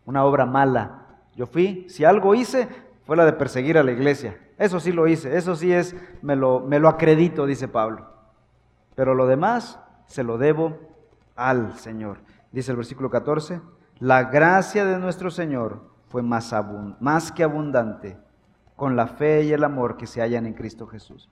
una 0.05 0.25
obra 0.25 0.45
mala. 0.45 1.07
Yo 1.37 1.47
fui, 1.47 1.87
si 1.89 2.05
algo 2.05 2.35
hice, 2.35 2.69
fue 3.05 3.17
la 3.17 3.25
de 3.25 3.33
perseguir 3.33 3.79
a 3.79 3.85
la 3.85 3.93
iglesia. 3.93 4.39
Eso 4.59 4.81
sí 4.81 4.93
lo 4.93 5.07
hice, 5.07 5.37
eso 5.37 5.55
sí 5.55 5.73
es, 5.73 5.95
me 6.21 6.37
lo, 6.37 6.61
me 6.61 6.81
lo 6.81 6.89
acredito, 6.89 7.47
dice 7.47 7.69
Pablo. 7.69 8.09
Pero 8.95 9.15
lo 9.15 9.27
demás 9.27 9.79
se 10.07 10.25
lo 10.25 10.39
debo 10.39 10.79
al 11.37 11.79
Señor. 11.79 12.19
Dice 12.51 12.73
el 12.73 12.77
versículo 12.77 13.09
14, 13.09 13.61
la 13.99 14.25
gracia 14.25 14.85
de 14.85 14.99
nuestro 14.99 15.31
Señor 15.31 15.91
fue 16.09 16.23
más, 16.23 16.53
más 17.01 17.31
que 17.33 17.45
abundante 17.45 18.19
con 18.75 18.97
la 18.97 19.07
fe 19.07 19.45
y 19.45 19.53
el 19.53 19.63
amor 19.63 19.97
que 19.97 20.07
se 20.09 20.21
hallan 20.21 20.47
en 20.47 20.55
Cristo 20.55 20.87
Jesús. 20.87 21.31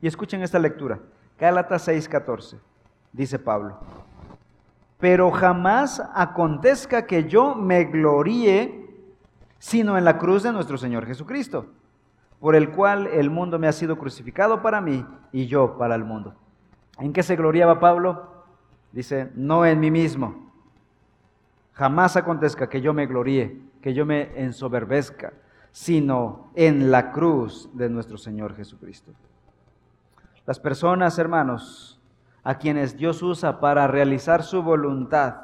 Y 0.00 0.06
escuchen 0.06 0.42
esta 0.42 0.58
lectura, 0.58 1.00
Gálatas 1.38 1.88
6:14, 1.88 2.58
dice 3.12 3.38
Pablo, 3.38 3.78
pero 4.98 5.30
jamás 5.30 6.02
acontezca 6.14 7.06
que 7.06 7.24
yo 7.24 7.54
me 7.54 7.84
gloríe 7.84 8.86
sino 9.58 9.96
en 9.98 10.04
la 10.04 10.18
cruz 10.18 10.42
de 10.42 10.52
nuestro 10.52 10.78
Señor 10.78 11.06
Jesucristo, 11.06 11.66
por 12.40 12.54
el 12.54 12.70
cual 12.70 13.06
el 13.08 13.30
mundo 13.30 13.58
me 13.58 13.66
ha 13.66 13.72
sido 13.72 13.98
crucificado 13.98 14.62
para 14.62 14.80
mí 14.80 15.04
y 15.32 15.46
yo 15.46 15.78
para 15.78 15.94
el 15.94 16.04
mundo. 16.04 16.34
¿En 16.98 17.12
qué 17.12 17.22
se 17.22 17.36
gloriaba 17.36 17.80
Pablo? 17.80 18.44
Dice, 18.92 19.30
no 19.34 19.66
en 19.66 19.80
mí 19.80 19.90
mismo. 19.90 20.50
Jamás 21.72 22.16
acontezca 22.16 22.68
que 22.68 22.80
yo 22.80 22.94
me 22.94 23.06
gloríe, 23.06 23.60
que 23.82 23.92
yo 23.92 24.06
me 24.06 24.40
ensoberbezca, 24.40 25.32
sino 25.72 26.50
en 26.54 26.90
la 26.90 27.12
cruz 27.12 27.68
de 27.74 27.90
nuestro 27.90 28.16
Señor 28.16 28.54
Jesucristo. 28.54 29.12
Las 30.46 30.60
personas, 30.60 31.18
hermanos, 31.18 32.00
a 32.44 32.56
quienes 32.56 32.96
Dios 32.96 33.22
usa 33.22 33.58
para 33.58 33.86
realizar 33.88 34.44
su 34.44 34.62
voluntad, 34.62 35.34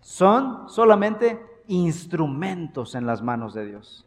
son 0.00 0.68
solamente 0.68 1.40
instrumentos 1.66 2.94
en 2.94 3.06
las 3.06 3.22
manos 3.22 3.52
de 3.54 3.66
Dios. 3.66 4.06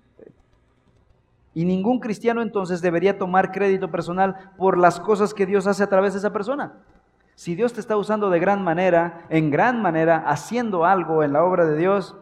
Y 1.54 1.66
ningún 1.66 2.00
cristiano 2.00 2.42
entonces 2.42 2.82
debería 2.82 3.18
tomar 3.18 3.52
crédito 3.52 3.90
personal 3.90 4.52
por 4.58 4.78
las 4.78 5.00
cosas 5.00 5.34
que 5.34 5.46
Dios 5.46 5.66
hace 5.66 5.84
a 5.84 5.90
través 5.90 6.14
de 6.14 6.20
esa 6.20 6.34
persona. 6.34 6.74
Si 7.34 7.56
Dios 7.56 7.74
te 7.74 7.80
está 7.80 7.98
usando 7.98 8.30
de 8.30 8.40
gran 8.40 8.64
manera, 8.64 9.26
en 9.30 9.52
gran 9.52 9.82
manera, 9.82 10.24
haciendo 10.28 10.86
algo 10.86 11.24
en 11.24 11.34
la 11.34 11.44
obra 11.44 11.66
de 11.66 11.78
Dios, 11.78 12.16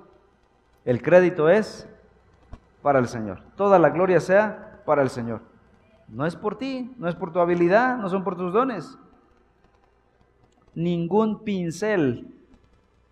el 0.84 1.02
crédito 1.02 1.50
es 1.50 1.88
para 2.82 3.00
el 3.00 3.08
Señor. 3.08 3.41
Toda 3.56 3.80
la 3.80 3.89
gloria 3.89 4.20
sea 4.20 4.82
para 4.86 5.02
el 5.02 5.10
Señor. 5.10 5.41
No 6.08 6.26
es 6.26 6.36
por 6.36 6.58
ti, 6.58 6.93
no 6.97 7.08
es 7.08 7.16
por 7.16 7.34
tu 7.34 7.39
habilidad, 7.39 7.97
no 7.97 8.10
son 8.10 8.24
por 8.24 8.36
tus 8.36 8.53
dones. 8.53 8.97
Ningún 10.74 11.43
pincel 11.43 12.34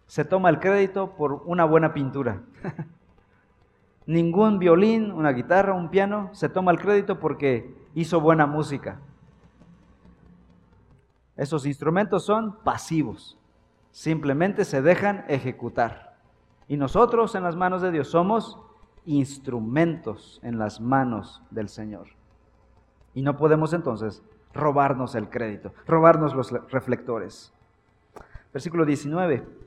se 0.06 0.26
toma 0.26 0.50
el 0.50 0.60
crédito 0.60 1.16
por 1.16 1.44
una 1.46 1.66
buena 1.66 1.94
pintura. 1.94 2.44
Ningún 4.06 4.60
violín, 4.60 5.12
una 5.12 5.32
guitarra, 5.32 5.74
un 5.74 5.90
piano 5.90 6.30
se 6.34 6.50
toma 6.50 6.72
el 6.72 6.80
crédito 6.80 7.20
porque 7.20 7.74
hizo 7.96 8.20
buena 8.20 8.46
música. 8.46 9.00
Esos 11.36 11.66
instrumentos 11.66 12.26
son 12.26 12.58
pasivos, 12.64 13.40
simplemente 13.92 14.66
se 14.66 14.82
dejan 14.82 15.26
ejecutar. 15.30 16.18
Y 16.68 16.78
nosotros 16.78 17.34
en 17.36 17.44
las 17.44 17.56
manos 17.56 17.82
de 17.82 17.92
Dios 17.92 18.10
somos 18.10 18.60
instrumentos 19.06 20.40
en 20.44 20.60
las 20.60 20.80
manos 20.80 21.42
del 21.50 21.70
Señor. 21.70 22.08
Y 23.14 23.22
no 23.22 23.38
podemos 23.38 23.74
entonces 23.74 24.24
robarnos 24.54 25.16
el 25.16 25.30
crédito, 25.30 25.74
robarnos 25.88 26.34
los 26.34 26.52
reflectores. 26.72 27.54
Versículo 28.52 28.86
19 28.86 29.64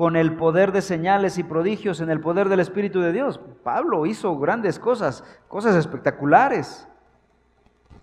con 0.00 0.16
el 0.16 0.36
poder 0.36 0.72
de 0.72 0.80
señales 0.80 1.36
y 1.36 1.42
prodigios 1.42 2.00
en 2.00 2.08
el 2.08 2.20
poder 2.20 2.48
del 2.48 2.60
Espíritu 2.60 3.00
de 3.00 3.12
Dios. 3.12 3.38
Pablo 3.62 4.06
hizo 4.06 4.38
grandes 4.38 4.78
cosas, 4.78 5.24
cosas 5.46 5.76
espectaculares. 5.76 6.88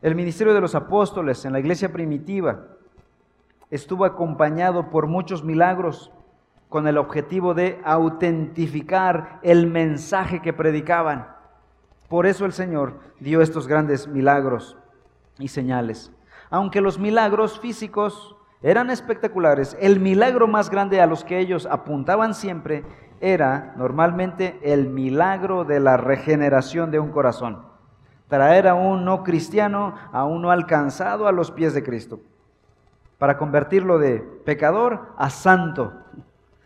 El 0.03 0.14
ministerio 0.14 0.53
de 0.53 0.62
los 0.62 0.76
apóstoles 0.76 1.43
en 1.45 1.53
la 1.53 1.60
iglesia 1.60 1.91
primitiva 1.91 2.66
estuvo 3.72 4.05
acompañado 4.05 4.91
por 4.91 5.08
muchos 5.08 5.43
milagros 5.43 6.12
con 6.70 6.88
el 6.88 6.97
objetivo 6.97 7.53
de 7.53 7.82
autentificar 7.84 9.39
el 9.41 9.66
mensaje 9.66 10.41
que 10.41 10.53
predicaban. 10.53 11.37
Por 12.10 12.26
eso 12.26 12.45
el 12.45 12.53
Señor 12.53 12.93
dio 13.20 13.41
estos 13.41 13.68
grandes 13.68 14.08
milagros 14.08 14.78
y 15.39 15.49
señales. 15.49 16.12
Aunque 16.49 16.82
los 16.82 16.97
milagros 16.99 17.60
físicos 17.60 18.38
eran 18.62 18.89
espectaculares. 18.89 19.78
El 19.80 19.99
milagro 19.99 20.47
más 20.47 20.70
grande 20.70 21.01
a 21.01 21.05
los 21.05 21.24
que 21.24 21.39
ellos 21.39 21.68
apuntaban 21.70 22.34
siempre 22.34 22.84
era 23.20 23.74
normalmente 23.78 24.60
el 24.64 24.88
milagro 24.89 25.64
de 25.64 25.80
la 25.80 25.97
regeneración 25.97 26.91
de 26.91 26.99
un 26.99 27.12
corazón. 27.12 27.66
Traer 28.28 28.68
a 28.68 28.74
un 28.74 29.05
no 29.05 29.24
cristiano, 29.24 29.95
a 30.12 30.26
un 30.26 30.41
no 30.41 30.51
alcanzado 30.51 31.28
a 31.28 31.32
los 31.32 31.51
pies 31.51 31.74
de 31.74 31.84
Cristo, 31.84 32.20
para 33.18 33.38
convertirlo 33.38 33.99
de 33.99 34.20
pecador 34.20 35.14
a 35.18 35.30
santo, 35.30 35.93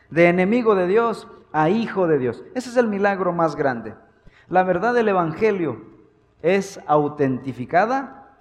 de 0.10 0.28
enemigo 0.28 0.76
de 0.76 0.88
Dios 0.88 1.28
a 1.54 1.70
hijo 1.70 2.08
de 2.08 2.18
Dios. 2.18 2.44
Ese 2.56 2.70
es 2.70 2.78
el 2.78 2.88
milagro 2.88 3.32
más 3.32 3.56
grande. 3.56 3.94
La 4.52 4.62
verdad 4.64 4.94
del 4.94 5.08
Evangelio 5.08 5.82
es 6.44 6.80
autentificada 6.86 8.38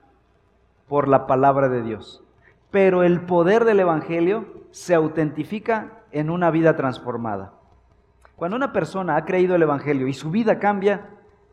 por 0.86 1.08
la 1.08 1.26
palabra 1.26 1.70
de 1.70 1.82
Dios 1.82 2.22
pero 2.70 3.02
el 3.02 3.22
poder 3.22 3.64
del 3.64 3.80
Evangelio 3.80 4.46
se 4.70 4.94
autentifica 4.94 6.02
en 6.12 6.30
una 6.30 6.50
vida 6.50 6.76
transformada. 6.76 7.52
Cuando 8.36 8.56
una 8.56 8.72
persona 8.72 9.16
ha 9.16 9.24
creído 9.24 9.54
el 9.54 9.62
Evangelio 9.62 10.06
y 10.06 10.14
su 10.14 10.30
vida 10.30 10.58
cambia, 10.58 11.10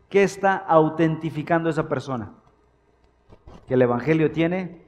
¿qué 0.08 0.22
está 0.22 0.56
autentificando 0.56 1.68
esa 1.68 1.88
persona? 1.88 2.32
Que 3.66 3.74
el 3.74 3.82
Evangelio 3.82 4.30
tiene 4.30 4.82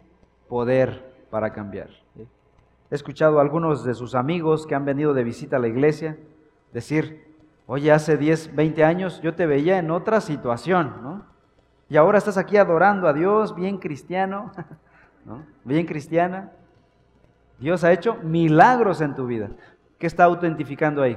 poder 0.49 1.27
para 1.31 1.53
cambiar. 1.53 1.91
He 2.17 2.95
escuchado 2.95 3.39
a 3.39 3.43
algunos 3.43 3.85
de 3.85 3.95
sus 3.95 4.15
amigos 4.15 4.67
que 4.67 4.75
han 4.75 4.85
venido 4.85 5.15
de 5.15 5.25
visita 5.25 5.57
a 5.57 5.61
la 5.61 5.69
iglesia 5.69 6.17
decir, 6.73 7.30
oye, 7.73 7.93
hace 7.93 8.17
10, 8.17 8.57
20 8.57 8.83
años 8.83 9.21
yo 9.23 9.33
te 9.37 9.47
veía 9.47 9.79
en 9.79 9.93
otra 9.93 10.21
situación, 10.21 10.93
¿no? 11.05 11.25
Y 11.89 11.97
ahora 11.97 12.19
estás 12.19 12.37
aquí 12.37 12.57
adorando 12.57 13.07
a 13.07 13.13
Dios, 13.13 13.55
bien 13.55 13.79
cristiano. 13.79 14.53
Bien 15.65 15.87
cristiana. 15.87 16.51
Dios 17.59 17.85
ha 17.85 17.93
hecho 17.93 18.17
milagros 18.23 19.03
en 19.03 19.15
tu 19.15 19.27
vida. 19.27 19.51
¿Qué 19.99 20.07
está 20.07 20.25
autentificando 20.25 21.03
ahí? 21.03 21.17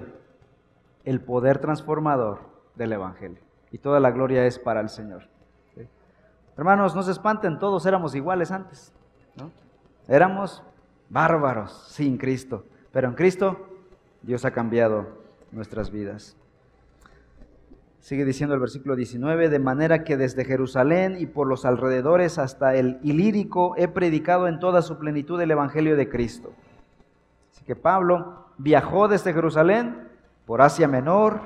El 1.06 1.22
poder 1.22 1.58
transformador 1.58 2.42
del 2.76 2.92
Evangelio. 2.92 3.40
Y 3.72 3.78
toda 3.78 4.02
la 4.02 4.12
gloria 4.12 4.46
es 4.46 4.60
para 4.60 4.82
el 4.82 4.90
Señor. 4.90 5.24
Hermanos, 6.58 6.94
no 6.94 7.02
se 7.02 7.12
espanten, 7.12 7.58
todos 7.58 7.86
éramos 7.86 8.14
iguales 8.14 8.52
antes. 8.52 8.94
Éramos 10.08 10.62
bárbaros 11.10 11.88
sin 11.88 12.18
Cristo. 12.18 12.66
Pero 12.92 13.08
en 13.08 13.16
Cristo 13.16 13.58
Dios 14.22 14.44
ha 14.44 14.52
cambiado 14.52 15.08
nuestras 15.52 15.90
vidas. 15.90 16.38
Sigue 18.04 18.26
diciendo 18.26 18.54
el 18.54 18.60
versículo 18.60 18.98
19, 18.98 19.48
de 19.48 19.60
manera 19.60 20.04
que 20.04 20.18
desde 20.18 20.44
Jerusalén 20.44 21.16
y 21.18 21.26
por 21.26 21.48
los 21.48 21.64
alrededores 21.64 22.38
hasta 22.38 22.76
el 22.76 23.00
Ilírico 23.02 23.76
he 23.78 23.88
predicado 23.88 24.50
en 24.50 24.60
toda 24.60 24.82
su 24.82 24.98
plenitud 24.98 25.40
el 25.40 25.52
Evangelio 25.52 25.96
de 25.96 26.10
Cristo. 26.10 26.52
Así 27.54 27.64
que 27.64 27.78
Pablo 27.78 28.48
viajó 28.58 29.08
desde 29.08 29.32
Jerusalén 29.32 30.10
por 30.46 30.62
Asia 30.62 30.86
Menor, 30.86 31.40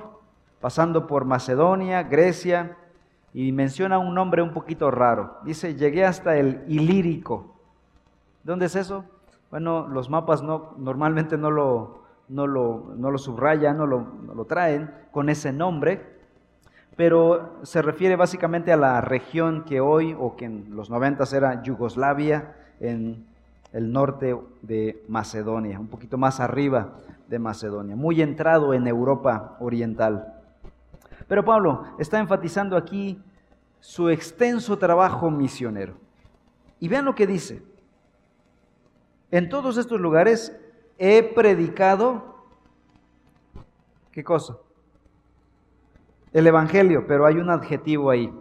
pasando 0.59 1.05
por 1.05 1.25
Macedonia, 1.25 2.01
Grecia, 2.01 2.75
y 3.35 3.51
menciona 3.51 3.99
un 3.99 4.15
nombre 4.15 4.41
un 4.41 4.51
poquito 4.51 4.89
raro. 4.89 5.37
Dice, 5.43 5.75
llegué 5.75 6.05
hasta 6.05 6.37
el 6.37 6.63
Ilírico. 6.67 7.53
¿Dónde 8.43 8.65
es 8.65 8.75
eso? 8.75 9.05
Bueno, 9.51 9.87
los 9.87 10.09
mapas 10.09 10.41
no, 10.41 10.73
normalmente 10.79 11.37
no 11.37 11.51
lo, 11.51 12.01
no 12.29 12.47
lo, 12.47 12.95
no 12.97 13.11
lo 13.11 13.19
subrayan, 13.19 13.77
no 13.77 13.85
lo, 13.85 13.99
no 14.25 14.33
lo 14.33 14.45
traen 14.45 14.91
con 15.11 15.29
ese 15.29 15.53
nombre, 15.53 16.16
pero 16.97 17.59
se 17.61 17.83
refiere 17.83 18.15
básicamente 18.15 18.73
a 18.73 18.77
la 18.77 18.99
región 19.01 19.63
que 19.63 19.79
hoy, 19.79 20.17
o 20.19 20.35
que 20.35 20.45
en 20.45 20.75
los 20.75 20.89
90 20.89 21.23
era 21.31 21.61
Yugoslavia, 21.61 22.55
en 22.79 23.23
el 23.71 23.93
norte 23.93 24.35
de 24.63 25.03
Macedonia, 25.07 25.79
un 25.79 25.87
poquito 25.87 26.17
más 26.17 26.39
arriba 26.39 26.95
de 27.27 27.37
Macedonia, 27.37 27.95
muy 27.95 28.21
entrado 28.21 28.73
en 28.73 28.87
Europa 28.87 29.57
Oriental. 29.59 30.33
Pero 31.27 31.45
Pablo 31.45 31.83
está 31.99 32.17
enfatizando 32.17 32.75
aquí 32.75 33.21
su 33.79 34.09
extenso 34.09 34.77
trabajo 34.79 35.29
misionero. 35.29 35.93
Y 36.79 36.87
vean 36.87 37.05
lo 37.05 37.13
que 37.13 37.27
dice. 37.27 37.61
En 39.29 39.49
todos 39.49 39.77
estos 39.77 39.99
lugares 39.99 40.57
he 40.97 41.21
predicado, 41.21 42.37
¿qué 44.11 44.23
cosa? 44.23 44.57
El 46.34 46.47
Evangelio, 46.47 47.05
pero 47.07 47.25
hay 47.25 47.38
un 47.38 47.49
adjetivo 47.49 48.09
ahí, 48.09 48.34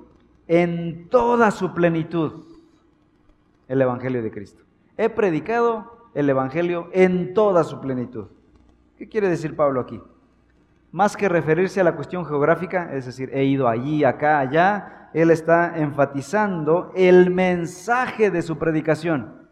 en 0.49 1.09
toda 1.09 1.51
su 1.51 1.73
plenitud, 1.75 2.45
el 3.69 3.81
Evangelio 3.81 4.23
de 4.23 4.31
Cristo. 4.31 4.63
He 4.97 5.09
predicado 5.09 6.09
el 6.15 6.29
Evangelio 6.31 6.89
en 6.93 7.35
toda 7.35 7.65
su 7.65 7.81
plenitud. 7.81 8.27
¿Qué 8.97 9.09
quiere 9.09 9.29
decir 9.29 9.55
Pablo 9.55 9.81
aquí? 9.81 10.01
Más 10.93 11.17
que 11.17 11.29
referirse 11.29 11.81
a 11.81 11.85
la 11.85 11.95
cuestión 11.95 12.25
geográfica, 12.25 12.95
es 12.95 13.07
decir, 13.07 13.31
he 13.33 13.45
ido 13.45 13.69
allí, 13.69 14.05
acá, 14.05 14.39
allá, 14.39 15.11
él 15.13 15.31
está 15.31 15.77
enfatizando 15.79 16.93
el 16.95 17.31
mensaje 17.31 18.31
de 18.31 18.43
su 18.43 18.59
predicación. 18.59 19.49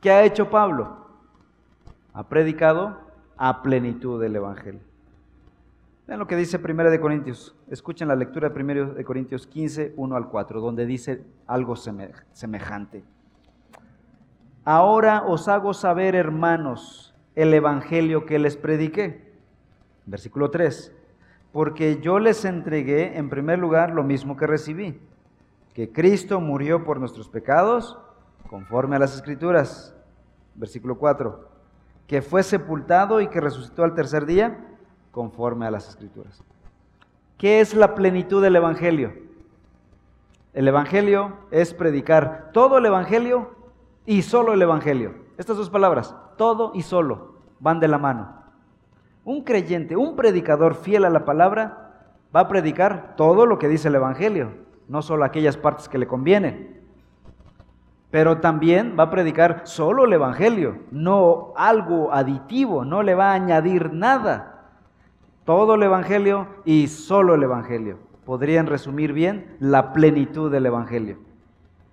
¿Qué 0.00 0.10
ha 0.10 0.24
hecho 0.24 0.50
Pablo? 0.50 1.06
Ha 2.14 2.28
predicado 2.28 2.98
a 3.36 3.62
plenitud 3.62 4.20
del 4.20 4.36
Evangelio. 4.36 4.80
Vean 6.06 6.18
lo 6.18 6.26
que 6.26 6.36
dice 6.36 6.58
1 6.58 6.90
de 6.90 7.00
Corintios. 7.00 7.54
Escuchen 7.70 8.08
la 8.08 8.16
lectura 8.16 8.48
de 8.48 8.60
1 8.60 8.94
de 8.94 9.04
Corintios 9.04 9.46
15, 9.46 9.94
1 9.96 10.16
al 10.16 10.28
4, 10.28 10.60
donde 10.60 10.84
dice 10.84 11.22
algo 11.46 11.76
semejante. 11.76 13.04
Ahora 14.64 15.24
os 15.26 15.46
hago 15.48 15.74
saber, 15.74 16.14
hermanos, 16.14 17.14
el 17.36 17.54
Evangelio 17.54 18.26
que 18.26 18.38
les 18.38 18.56
prediqué. 18.56 19.32
Versículo 20.06 20.50
3. 20.50 20.92
Porque 21.52 22.00
yo 22.00 22.18
les 22.18 22.44
entregué 22.44 23.16
en 23.16 23.28
primer 23.28 23.58
lugar 23.58 23.92
lo 23.92 24.02
mismo 24.02 24.36
que 24.36 24.46
recibí, 24.46 25.00
que 25.74 25.92
Cristo 25.92 26.40
murió 26.40 26.84
por 26.84 26.98
nuestros 26.98 27.28
pecados, 27.28 27.98
conforme 28.50 28.96
a 28.96 28.98
las 28.98 29.14
Escrituras. 29.14 29.94
Versículo 30.56 30.98
4. 30.98 31.48
Que 32.06 32.22
fue 32.22 32.42
sepultado 32.42 33.20
y 33.20 33.28
que 33.28 33.40
resucitó 33.40 33.84
al 33.84 33.94
tercer 33.94 34.26
día, 34.26 34.71
conforme 35.12 35.66
a 35.66 35.70
las 35.70 35.88
Escrituras. 35.88 36.42
¿Qué 37.38 37.60
es 37.60 37.74
la 37.74 37.94
plenitud 37.94 38.42
del 38.42 38.56
Evangelio? 38.56 39.12
El 40.54 40.66
Evangelio 40.66 41.34
es 41.50 41.72
predicar 41.72 42.50
todo 42.52 42.78
el 42.78 42.86
Evangelio 42.86 43.54
y 44.04 44.22
solo 44.22 44.52
el 44.52 44.62
Evangelio. 44.62 45.14
Estas 45.38 45.56
dos 45.56 45.70
palabras, 45.70 46.14
todo 46.36 46.72
y 46.74 46.82
solo, 46.82 47.36
van 47.60 47.80
de 47.80 47.88
la 47.88 47.98
mano. 47.98 48.42
Un 49.24 49.44
creyente, 49.44 49.96
un 49.96 50.16
predicador 50.16 50.74
fiel 50.74 51.04
a 51.04 51.10
la 51.10 51.24
palabra, 51.24 51.92
va 52.34 52.40
a 52.40 52.48
predicar 52.48 53.14
todo 53.16 53.46
lo 53.46 53.58
que 53.58 53.68
dice 53.68 53.88
el 53.88 53.94
Evangelio, 53.94 54.52
no 54.88 55.00
solo 55.02 55.24
aquellas 55.24 55.56
partes 55.56 55.88
que 55.88 55.98
le 55.98 56.06
convienen. 56.06 56.80
Pero 58.10 58.40
también 58.40 58.94
va 58.98 59.04
a 59.04 59.10
predicar 59.10 59.62
solo 59.64 60.04
el 60.04 60.12
Evangelio, 60.12 60.80
no 60.90 61.54
algo 61.56 62.12
aditivo, 62.12 62.84
no 62.84 63.02
le 63.02 63.14
va 63.14 63.30
a 63.30 63.34
añadir 63.34 63.92
nada. 63.92 64.51
Todo 65.44 65.74
el 65.74 65.82
Evangelio 65.82 66.46
y 66.64 66.88
solo 66.88 67.34
el 67.34 67.42
Evangelio. 67.42 67.98
Podrían 68.24 68.66
resumir 68.66 69.12
bien 69.12 69.56
la 69.58 69.92
plenitud 69.92 70.50
del 70.50 70.66
Evangelio. 70.66 71.18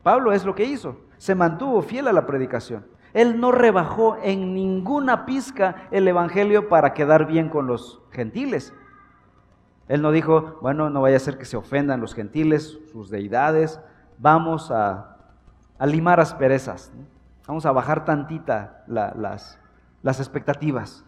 Pablo 0.03 0.31
es 0.31 0.45
lo 0.45 0.55
que 0.55 0.65
hizo 0.65 0.97
se 1.19 1.35
mantuvo 1.35 1.81
fiel 1.83 2.07
a 2.07 2.13
la 2.13 2.25
predicación. 2.25 2.87
Él 3.13 3.39
no 3.39 3.51
rebajó 3.51 4.17
en 4.23 4.53
ninguna 4.53 5.25
pizca 5.25 5.87
el 5.91 6.07
Evangelio 6.07 6.69
para 6.69 6.93
quedar 6.93 7.27
bien 7.27 7.49
con 7.49 7.67
los 7.67 8.01
gentiles. 8.11 8.73
Él 9.87 10.01
no 10.01 10.11
dijo, 10.11 10.57
bueno, 10.61 10.89
no 10.89 11.01
vaya 11.01 11.17
a 11.17 11.19
ser 11.19 11.37
que 11.37 11.45
se 11.45 11.57
ofendan 11.57 11.99
los 11.99 12.15
gentiles, 12.15 12.79
sus 12.91 13.09
deidades, 13.09 13.79
vamos 14.17 14.71
a, 14.71 15.17
limar 15.85 16.19
asperezas, 16.19 16.91
vamos 17.47 17.65
a 17.65 17.71
bajar 17.71 18.05
tantita 18.05 18.83
las, 18.87 19.59
las 20.01 20.19
expectativas. 20.19 21.03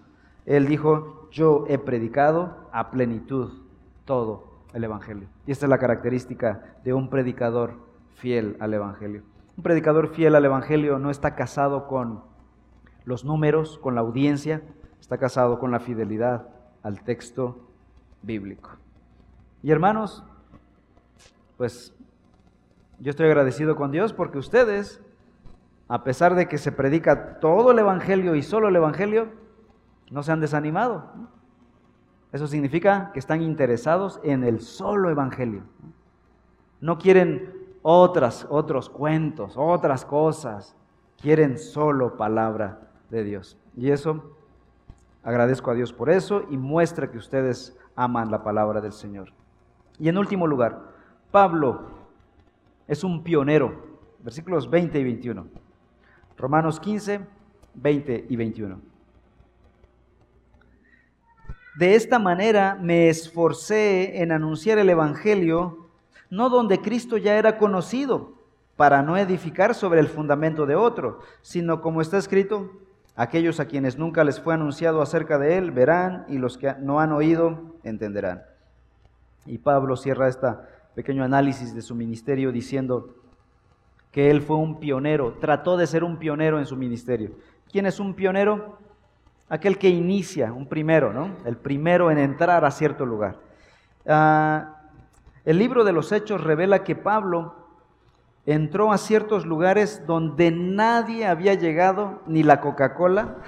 Él 0.45 0.67
dijo, 0.67 1.20
yo 1.31 1.65
he 1.67 1.77
predicado 1.77 2.67
a 2.71 2.91
plenitud 2.91 3.61
todo 4.05 4.51
el 4.73 4.83
Evangelio. 4.83 5.27
Y 5.47 5.51
esta 5.51 5.65
es 5.65 5.69
la 5.69 5.77
característica 5.77 6.75
de 6.83 6.93
un 6.93 7.09
predicador 7.09 7.73
fiel 8.15 8.57
al 8.59 8.73
Evangelio. 8.73 9.23
Un 9.57 9.63
predicador 9.63 10.09
fiel 10.09 10.35
al 10.35 10.45
Evangelio 10.45 10.99
no 10.99 11.09
está 11.09 11.35
casado 11.35 11.87
con 11.87 12.21
los 13.05 13.25
números, 13.25 13.79
con 13.79 13.95
la 13.95 14.01
audiencia, 14.01 14.61
está 14.99 15.17
casado 15.17 15.59
con 15.59 15.71
la 15.71 15.79
fidelidad 15.79 16.47
al 16.83 17.01
texto 17.01 17.57
bíblico. 18.21 18.71
Y 19.63 19.71
hermanos, 19.71 20.23
pues 21.57 21.93
yo 22.99 23.09
estoy 23.09 23.27
agradecido 23.27 23.75
con 23.75 23.91
Dios 23.91 24.13
porque 24.13 24.37
ustedes, 24.37 25.01
a 25.87 26.03
pesar 26.03 26.35
de 26.35 26.47
que 26.47 26.57
se 26.57 26.71
predica 26.71 27.39
todo 27.39 27.71
el 27.71 27.79
Evangelio 27.79 28.35
y 28.35 28.43
solo 28.43 28.67
el 28.67 28.75
Evangelio, 28.75 29.40
no 30.11 30.21
se 30.21 30.31
han 30.31 30.41
desanimado. 30.41 31.05
Eso 32.31 32.45
significa 32.47 33.11
que 33.13 33.19
están 33.19 33.41
interesados 33.41 34.19
en 34.23 34.43
el 34.43 34.59
solo 34.61 35.09
Evangelio. 35.09 35.63
No 36.79 36.97
quieren 36.97 37.53
otras, 37.81 38.45
otros 38.49 38.89
cuentos, 38.89 39.53
otras 39.57 40.05
cosas. 40.05 40.75
Quieren 41.17 41.57
solo 41.57 42.17
palabra 42.17 42.91
de 43.09 43.23
Dios. 43.23 43.57
Y 43.75 43.89
eso, 43.89 44.35
agradezco 45.23 45.71
a 45.71 45.73
Dios 45.73 45.93
por 45.93 46.09
eso 46.09 46.43
y 46.49 46.57
muestra 46.57 47.09
que 47.09 47.17
ustedes 47.17 47.77
aman 47.95 48.31
la 48.31 48.43
palabra 48.43 48.81
del 48.81 48.93
Señor. 48.93 49.33
Y 49.97 50.09
en 50.09 50.17
último 50.17 50.47
lugar, 50.47 50.79
Pablo 51.31 51.89
es 52.87 53.03
un 53.03 53.23
pionero. 53.23 53.91
Versículos 54.19 54.69
20 54.69 54.99
y 54.99 55.03
21. 55.03 55.47
Romanos 56.37 56.79
15, 56.79 57.21
20 57.75 58.25
y 58.29 58.35
21. 58.35 58.90
De 61.75 61.95
esta 61.95 62.19
manera 62.19 62.77
me 62.81 63.09
esforcé 63.09 64.21
en 64.21 64.31
anunciar 64.31 64.77
el 64.77 64.89
Evangelio 64.89 65.89
no 66.31 66.49
donde 66.49 66.81
Cristo 66.81 67.17
ya 67.17 67.37
era 67.37 67.57
conocido, 67.57 68.41
para 68.77 69.03
no 69.03 69.15
edificar 69.15 69.75
sobre 69.75 69.99
el 69.99 70.07
fundamento 70.07 70.65
de 70.65 70.75
otro, 70.75 71.19
sino 71.43 71.81
como 71.81 72.01
está 72.01 72.17
escrito, 72.17 72.71
aquellos 73.15 73.59
a 73.59 73.65
quienes 73.65 73.99
nunca 73.99 74.23
les 74.23 74.39
fue 74.39 74.55
anunciado 74.55 75.03
acerca 75.03 75.37
de 75.37 75.59
él 75.59 75.69
verán 75.69 76.25
y 76.27 76.39
los 76.39 76.57
que 76.57 76.73
no 76.79 76.99
han 76.99 77.11
oído 77.11 77.75
entenderán. 77.83 78.41
Y 79.45 79.59
Pablo 79.59 79.97
cierra 79.97 80.29
este 80.29 80.47
pequeño 80.95 81.23
análisis 81.23 81.75
de 81.75 81.81
su 81.83 81.93
ministerio 81.93 82.51
diciendo 82.51 83.13
que 84.11 84.31
él 84.31 84.41
fue 84.41 84.55
un 84.55 84.79
pionero, 84.79 85.33
trató 85.39 85.77
de 85.77 85.85
ser 85.85 86.03
un 86.03 86.17
pionero 86.17 86.57
en 86.57 86.65
su 86.65 86.75
ministerio. 86.75 87.31
¿Quién 87.71 87.85
es 87.85 87.99
un 87.99 88.15
pionero? 88.15 88.79
Aquel 89.51 89.77
que 89.77 89.89
inicia, 89.89 90.53
un 90.53 90.65
primero, 90.65 91.11
¿no? 91.11 91.35
El 91.43 91.57
primero 91.57 92.09
en 92.09 92.17
entrar 92.17 92.63
a 92.63 92.71
cierto 92.71 93.05
lugar. 93.05 93.35
Ah, 94.07 94.77
el 95.43 95.59
libro 95.59 95.83
de 95.83 95.91
los 95.91 96.13
Hechos 96.13 96.41
revela 96.41 96.85
que 96.85 96.95
Pablo 96.95 97.53
entró 98.45 98.93
a 98.93 98.97
ciertos 98.97 99.45
lugares 99.45 100.07
donde 100.07 100.51
nadie 100.51 101.27
había 101.27 101.53
llegado, 101.55 102.21
ni 102.27 102.43
la 102.43 102.61
Coca-Cola, 102.61 103.39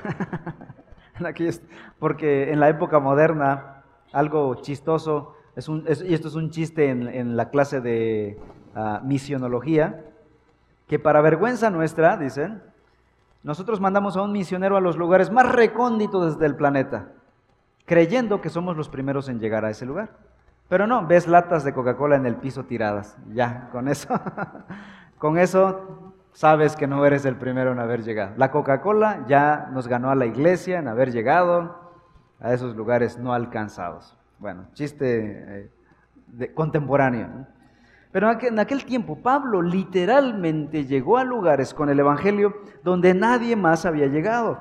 porque 2.00 2.52
en 2.52 2.60
la 2.60 2.68
época 2.68 3.00
moderna, 3.00 3.84
algo 4.12 4.56
chistoso, 4.56 5.38
y 5.56 6.14
esto 6.14 6.28
es 6.28 6.36
un 6.36 6.50
chiste 6.50 6.90
en, 6.90 7.38
la 7.38 7.50
clase 7.50 7.80
de 7.80 8.38
ah, 8.76 9.00
misionología, 9.06 10.04
que 10.86 11.00
para 11.00 11.22
vergüenza 11.22 11.70
nuestra, 11.70 12.18
dicen, 12.18 12.62
nosotros 13.44 13.82
mandamos 13.82 14.16
a 14.16 14.22
un 14.22 14.32
misionero 14.32 14.78
a 14.78 14.82
los 14.82 14.98
lugares 14.98 15.30
más 15.32 15.52
recónditos 15.52 16.40
del 16.40 16.56
planeta, 16.56 17.10
creyendo 17.86 18.42
que 18.42 18.50
somos 18.50 18.78
los 18.78 18.90
primeros 18.90 19.30
en 19.30 19.40
llegar 19.40 19.66
a 19.66 19.70
ese 19.70 19.86
lugar. 19.86 20.12
Pero 20.70 20.88
no, 20.88 21.06
ves 21.06 21.28
latas 21.28 21.64
de 21.64 21.74
Coca-Cola 21.74 22.16
en 22.16 22.26
el 22.26 22.38
piso 22.38 22.64
tiradas. 22.64 23.18
Ya, 23.34 23.70
con 23.72 23.88
eso, 23.88 24.08
con 25.18 25.38
eso 25.38 26.14
sabes 26.32 26.76
que 26.76 26.88
no 26.88 27.06
eres 27.06 27.26
el 27.26 27.36
primero 27.36 27.72
en 27.72 27.80
haber 27.80 28.04
llegado. 28.04 28.34
La 28.38 28.50
Coca-Cola 28.50 29.26
ya 29.28 29.70
nos 29.72 29.88
ganó 29.88 30.10
a 30.10 30.16
la 30.16 30.26
iglesia 30.26 30.80
en 30.80 30.88
haber 30.88 31.12
llegado 31.12 31.94
a 32.40 32.54
esos 32.54 32.76
lugares 32.76 33.18
no 33.18 33.34
alcanzados. 33.34 34.18
Bueno, 34.40 34.68
chiste 34.74 35.70
eh, 36.40 36.54
contemporáneo. 36.54 37.48
Pero 38.14 38.32
en 38.32 38.60
aquel 38.60 38.86
tiempo 38.86 39.18
Pablo 39.24 39.64
literalmente 39.64 40.86
llegó 40.86 41.18
a 41.18 41.24
lugares 41.24 41.74
con 41.74 41.90
el 41.90 42.00
Evangelio 42.00 42.54
donde 42.84 43.16
nadie 43.16 43.56
más 43.56 43.88
había 43.88 44.06
llegado. 44.06 44.60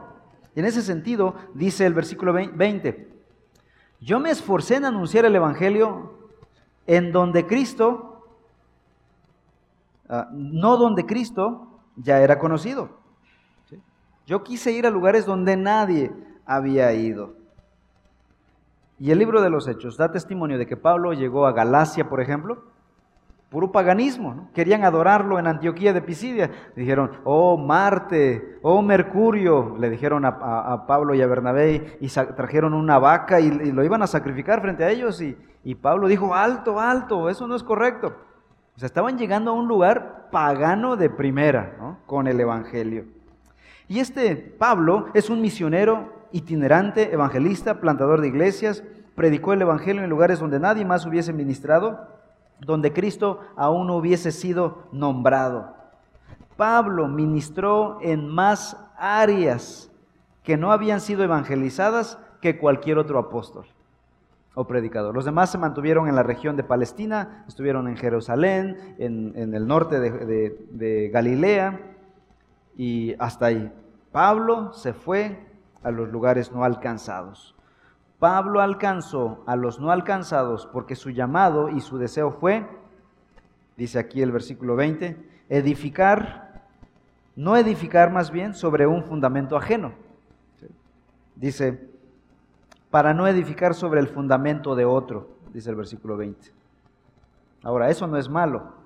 Y 0.57 0.61
en 0.61 0.67
ese 0.67 0.81
sentido 0.81 1.35
dice 1.53 1.85
el 1.85 1.93
versículo 1.93 2.33
20, 2.33 3.13
yo 4.01 4.21
me 4.21 4.31
esforcé 4.31 4.77
en 4.77 4.87
anunciar 4.87 5.27
el 5.27 5.37
Evangelio 5.37 6.31
en 6.87 7.13
donde 7.13 7.47
Cristo, 7.47 8.27
ah, 10.09 10.31
no 10.33 10.79
donde 10.79 11.05
Cristo 11.05 11.79
ya 11.97 12.23
era 12.23 12.39
conocido. 12.39 13.03
Yo 14.25 14.43
quise 14.45 14.73
ir 14.73 14.87
a 14.87 14.91
lugares 14.91 15.27
donde 15.27 15.59
nadie 15.59 16.11
había 16.47 16.91
ido. 16.95 17.35
Y 18.99 19.11
el 19.11 19.19
libro 19.19 19.43
de 19.43 19.51
los 19.51 19.69
Hechos 19.69 19.99
da 19.99 20.11
testimonio 20.11 20.57
de 20.57 20.67
que 20.67 20.79
Pablo 20.79 21.13
llegó 21.13 21.47
a 21.47 21.53
Galacia, 21.53 22.09
por 22.09 22.23
ejemplo, 22.23 22.72
puro 23.53 23.71
paganismo. 23.71 24.49
Querían 24.55 24.83
adorarlo 24.83 25.39
en 25.39 25.47
Antioquía 25.47 25.93
de 25.93 26.01
Pisidia. 26.01 26.51
Dijeron, 26.75 27.13
oh 27.23 27.59
Marte, 27.59 28.59
oh 28.63 28.81
Mercurio, 28.81 29.77
le 29.79 29.91
dijeron 29.91 30.25
a, 30.25 30.87
Pablo 30.87 31.15
y 31.15 31.21
a 31.21 31.27
Bernabé 31.27 31.99
y 32.01 32.09
trajeron 32.09 32.73
una 32.73 32.99
vaca 32.99 33.41
y, 33.41 33.51
lo 33.71 33.85
iban 33.85 34.03
a 34.03 34.07
sacrificar 34.07 34.63
frente 34.63 34.85
a 34.85 34.91
ellos. 34.91 35.21
Y, 35.21 35.37
y 35.63 35.75
Pablo 35.75 36.09
dijo, 36.09 36.35
alto, 36.35 36.81
alto, 36.81 37.29
eso 37.29 37.47
no 37.47 37.55
es 37.55 37.63
correcto. 37.63 38.15
O 38.75 38.79
sea, 38.79 38.87
estaban 38.87 39.19
llegando 39.19 39.51
a 39.51 39.55
un 39.55 39.69
lugar 39.69 40.31
pagano 40.33 40.97
de 40.97 41.11
primera 41.11 41.77
¿no? 41.79 41.99
con 42.07 42.27
el 42.27 42.41
Evangelio. 42.41 43.05
Y 43.87 44.01
este 44.01 44.35
Pablo 44.35 45.09
es 45.13 45.29
un 45.29 45.43
misionero 45.43 46.27
itinerante, 46.33 47.13
evangelista, 47.13 47.81
plantador 47.81 48.23
de 48.23 48.29
iglesias, 48.29 48.83
predicó 49.15 49.53
el 49.53 49.61
Evangelio 49.61 50.03
en 50.03 50.09
lugares 50.09 50.41
donde 50.41 50.59
nadie 50.59 50.87
más 50.87 51.05
hubiese 51.05 51.35
ministrado 51.35 52.22
donde 52.61 52.93
Cristo 52.93 53.41
aún 53.57 53.87
no 53.87 53.97
hubiese 53.97 54.33
sido 54.33 54.85
nombrado. 54.93 55.75
Pablo 56.57 57.09
ministró 57.09 57.99
en 58.03 58.29
más 58.29 58.77
áreas 58.97 59.91
que 60.43 60.57
no 60.57 60.73
habían 60.73 61.01
sido 61.01 61.25
evangelizadas 61.25 62.19
que 62.41 62.59
cualquier 62.59 62.99
otro 62.99 63.19
apóstol 63.19 63.67
o 64.55 64.67
predicador. 64.67 65.15
Los 65.15 65.25
demás 65.25 65.51
se 65.51 65.59
mantuvieron 65.59 66.09
en 66.09 66.17
la 66.17 66.23
región 66.23 66.57
de 66.57 66.65
Palestina, 66.65 67.45
estuvieron 67.49 67.89
en 67.89 67.97
Jerusalén, 67.97 68.97
en, 68.99 69.55
el 69.55 69.67
norte 69.67 69.99
de, 69.99 71.11
Galilea 71.13 71.81
y 72.77 73.15
hasta 73.19 73.47
ahí. 73.47 73.73
Pablo 74.11 74.73
se 74.75 74.93
fue 74.93 75.47
a 75.83 75.91
los 75.91 76.11
lugares 76.11 76.53
no 76.53 76.65
alcanzados. 76.65 77.55
Pablo 78.23 78.61
alcanzó 78.61 79.43
a 79.47 79.57
los 79.57 79.81
no 79.81 79.91
alcanzados 79.91 80.69
porque 80.73 80.95
su 80.95 81.11
llamado 81.11 81.71
y 81.71 81.81
su 81.81 81.99
deseo 81.99 82.31
fue, 82.31 82.65
dice 83.77 83.99
aquí 83.99 84.23
el 84.23 84.31
versículo 84.31 84.77
20, 84.77 85.29
edificar, 85.49 86.63
no 87.35 87.57
edificar 87.57 88.13
más 88.13 88.31
bien 88.31 88.55
sobre 88.55 88.87
un 88.87 89.03
fundamento 89.03 89.57
ajeno. 89.57 89.91
Dice, 91.35 91.91
para 92.93 93.13
no 93.13 93.27
edificar 93.27 93.75
sobre 93.75 93.99
el 93.99 94.07
fundamento 94.07 94.77
de 94.77 94.85
otro, 94.85 95.31
dice 95.53 95.71
el 95.71 95.75
versículo 95.75 96.17
20. 96.17 96.53
Ahora, 97.65 97.91
eso 97.91 98.07
no 98.07 98.19
es 98.19 98.29
malo 98.29 98.83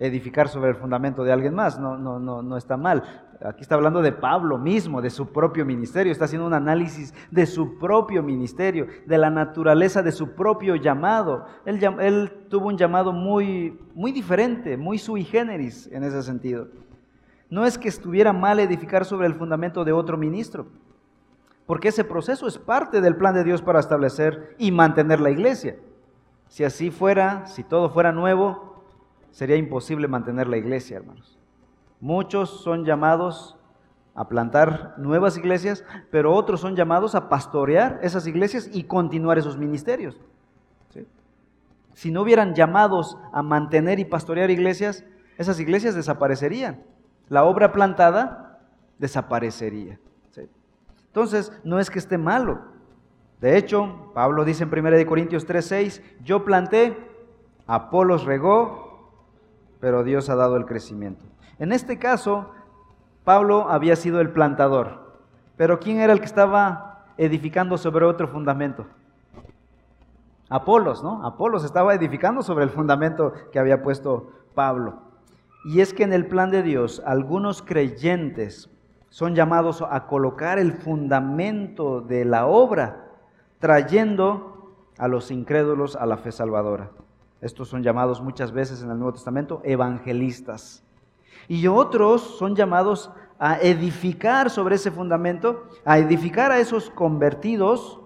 edificar 0.00 0.48
sobre 0.48 0.70
el 0.70 0.74
fundamento 0.74 1.22
de 1.22 1.30
alguien 1.30 1.54
más, 1.54 1.78
no, 1.78 1.96
no, 1.96 2.18
no, 2.18 2.42
no 2.42 2.56
está 2.56 2.76
mal. 2.76 3.04
Aquí 3.44 3.62
está 3.62 3.74
hablando 3.74 4.02
de 4.02 4.12
Pablo 4.12 4.56
mismo, 4.56 5.02
de 5.02 5.10
su 5.10 5.32
propio 5.32 5.64
ministerio, 5.64 6.12
está 6.12 6.26
haciendo 6.26 6.46
un 6.46 6.54
análisis 6.54 7.12
de 7.30 7.46
su 7.46 7.78
propio 7.78 8.22
ministerio, 8.22 8.86
de 9.04 9.18
la 9.18 9.30
naturaleza 9.30 10.02
de 10.02 10.12
su 10.12 10.34
propio 10.34 10.76
llamado. 10.76 11.46
Él, 11.64 12.32
tuvo 12.48 12.68
un 12.68 12.76
llamado 12.76 13.12
muy, 13.12 13.78
muy 13.94 14.12
diferente, 14.12 14.76
muy 14.76 14.98
sui 14.98 15.24
generis 15.24 15.88
en 15.90 16.04
ese 16.04 16.22
sentido. 16.22 16.68
No 17.50 17.66
es 17.66 17.78
que 17.78 17.88
estuviera 17.88 18.32
mal 18.32 18.60
edificar 18.60 19.04
sobre 19.04 19.26
el 19.26 19.34
fundamento 19.34 19.84
de 19.84 19.92
otro 19.92 20.16
ministro, 20.16 20.66
porque 21.66 21.88
ese 21.88 22.04
proceso 22.04 22.46
es 22.46 22.58
parte 22.58 23.00
del 23.00 23.16
plan 23.16 23.34
de 23.34 23.44
Dios 23.44 23.60
para 23.60 23.80
establecer 23.80 24.54
y 24.58 24.70
mantener 24.70 25.20
la 25.20 25.30
iglesia. 25.30 25.76
Si 26.48 26.64
así 26.64 26.90
fuera, 26.90 27.46
si 27.46 27.64
todo 27.64 27.90
fuera 27.90 28.12
nuevo, 28.12 28.84
sería 29.30 29.56
imposible 29.56 30.06
mantener 30.06 30.46
la 30.46 30.58
iglesia, 30.58 30.98
hermanos. 30.98 31.41
Muchos 32.02 32.50
son 32.64 32.84
llamados 32.84 33.56
a 34.16 34.26
plantar 34.26 34.96
nuevas 34.98 35.36
iglesias, 35.38 35.84
pero 36.10 36.34
otros 36.34 36.60
son 36.60 36.74
llamados 36.74 37.14
a 37.14 37.28
pastorear 37.28 38.00
esas 38.02 38.26
iglesias 38.26 38.68
y 38.72 38.82
continuar 38.82 39.38
esos 39.38 39.56
ministerios. 39.56 40.20
Si 41.94 42.10
no 42.10 42.22
hubieran 42.22 42.56
llamados 42.56 43.16
a 43.32 43.42
mantener 43.42 44.00
y 44.00 44.04
pastorear 44.04 44.50
iglesias, 44.50 45.04
esas 45.38 45.60
iglesias 45.60 45.94
desaparecerían. 45.94 46.82
La 47.28 47.44
obra 47.44 47.70
plantada 47.70 48.58
desaparecería. 48.98 50.00
Entonces, 51.06 51.52
no 51.62 51.78
es 51.78 51.88
que 51.88 52.00
esté 52.00 52.18
malo. 52.18 52.62
De 53.40 53.56
hecho, 53.56 54.10
Pablo 54.12 54.44
dice 54.44 54.64
en 54.64 54.70
1 54.70 55.06
Corintios 55.06 55.46
3:6, 55.46 56.02
yo 56.24 56.44
planté, 56.44 56.96
Apolos 57.68 58.24
regó, 58.24 59.12
pero 59.78 60.02
Dios 60.02 60.28
ha 60.30 60.34
dado 60.34 60.56
el 60.56 60.64
crecimiento. 60.66 61.24
En 61.62 61.70
este 61.70 61.96
caso, 61.96 62.50
Pablo 63.22 63.68
había 63.70 63.94
sido 63.94 64.20
el 64.20 64.30
plantador, 64.30 65.14
pero 65.56 65.78
¿quién 65.78 66.00
era 66.00 66.12
el 66.12 66.18
que 66.18 66.26
estaba 66.26 67.04
edificando 67.16 67.78
sobre 67.78 68.04
otro 68.04 68.26
fundamento? 68.26 68.86
Apolos, 70.48 71.04
¿no? 71.04 71.24
Apolos 71.24 71.64
estaba 71.64 71.94
edificando 71.94 72.42
sobre 72.42 72.64
el 72.64 72.70
fundamento 72.70 73.32
que 73.52 73.60
había 73.60 73.80
puesto 73.80 74.32
Pablo. 74.56 75.02
Y 75.64 75.82
es 75.82 75.94
que 75.94 76.02
en 76.02 76.12
el 76.12 76.26
plan 76.26 76.50
de 76.50 76.64
Dios, 76.64 77.00
algunos 77.06 77.62
creyentes 77.62 78.68
son 79.08 79.36
llamados 79.36 79.84
a 79.88 80.08
colocar 80.08 80.58
el 80.58 80.72
fundamento 80.72 82.00
de 82.00 82.24
la 82.24 82.46
obra, 82.46 83.06
trayendo 83.60 84.74
a 84.98 85.06
los 85.06 85.30
incrédulos 85.30 85.94
a 85.94 86.06
la 86.06 86.16
fe 86.16 86.32
salvadora. 86.32 86.90
Estos 87.40 87.68
son 87.68 87.84
llamados 87.84 88.20
muchas 88.20 88.50
veces 88.50 88.82
en 88.82 88.90
el 88.90 88.98
Nuevo 88.98 89.12
Testamento 89.12 89.60
evangelistas. 89.62 90.82
Y 91.48 91.66
otros 91.66 92.22
son 92.38 92.54
llamados 92.56 93.10
a 93.38 93.58
edificar 93.60 94.50
sobre 94.50 94.76
ese 94.76 94.90
fundamento, 94.90 95.68
a 95.84 95.98
edificar 95.98 96.52
a 96.52 96.60
esos 96.60 96.90
convertidos, 96.90 98.00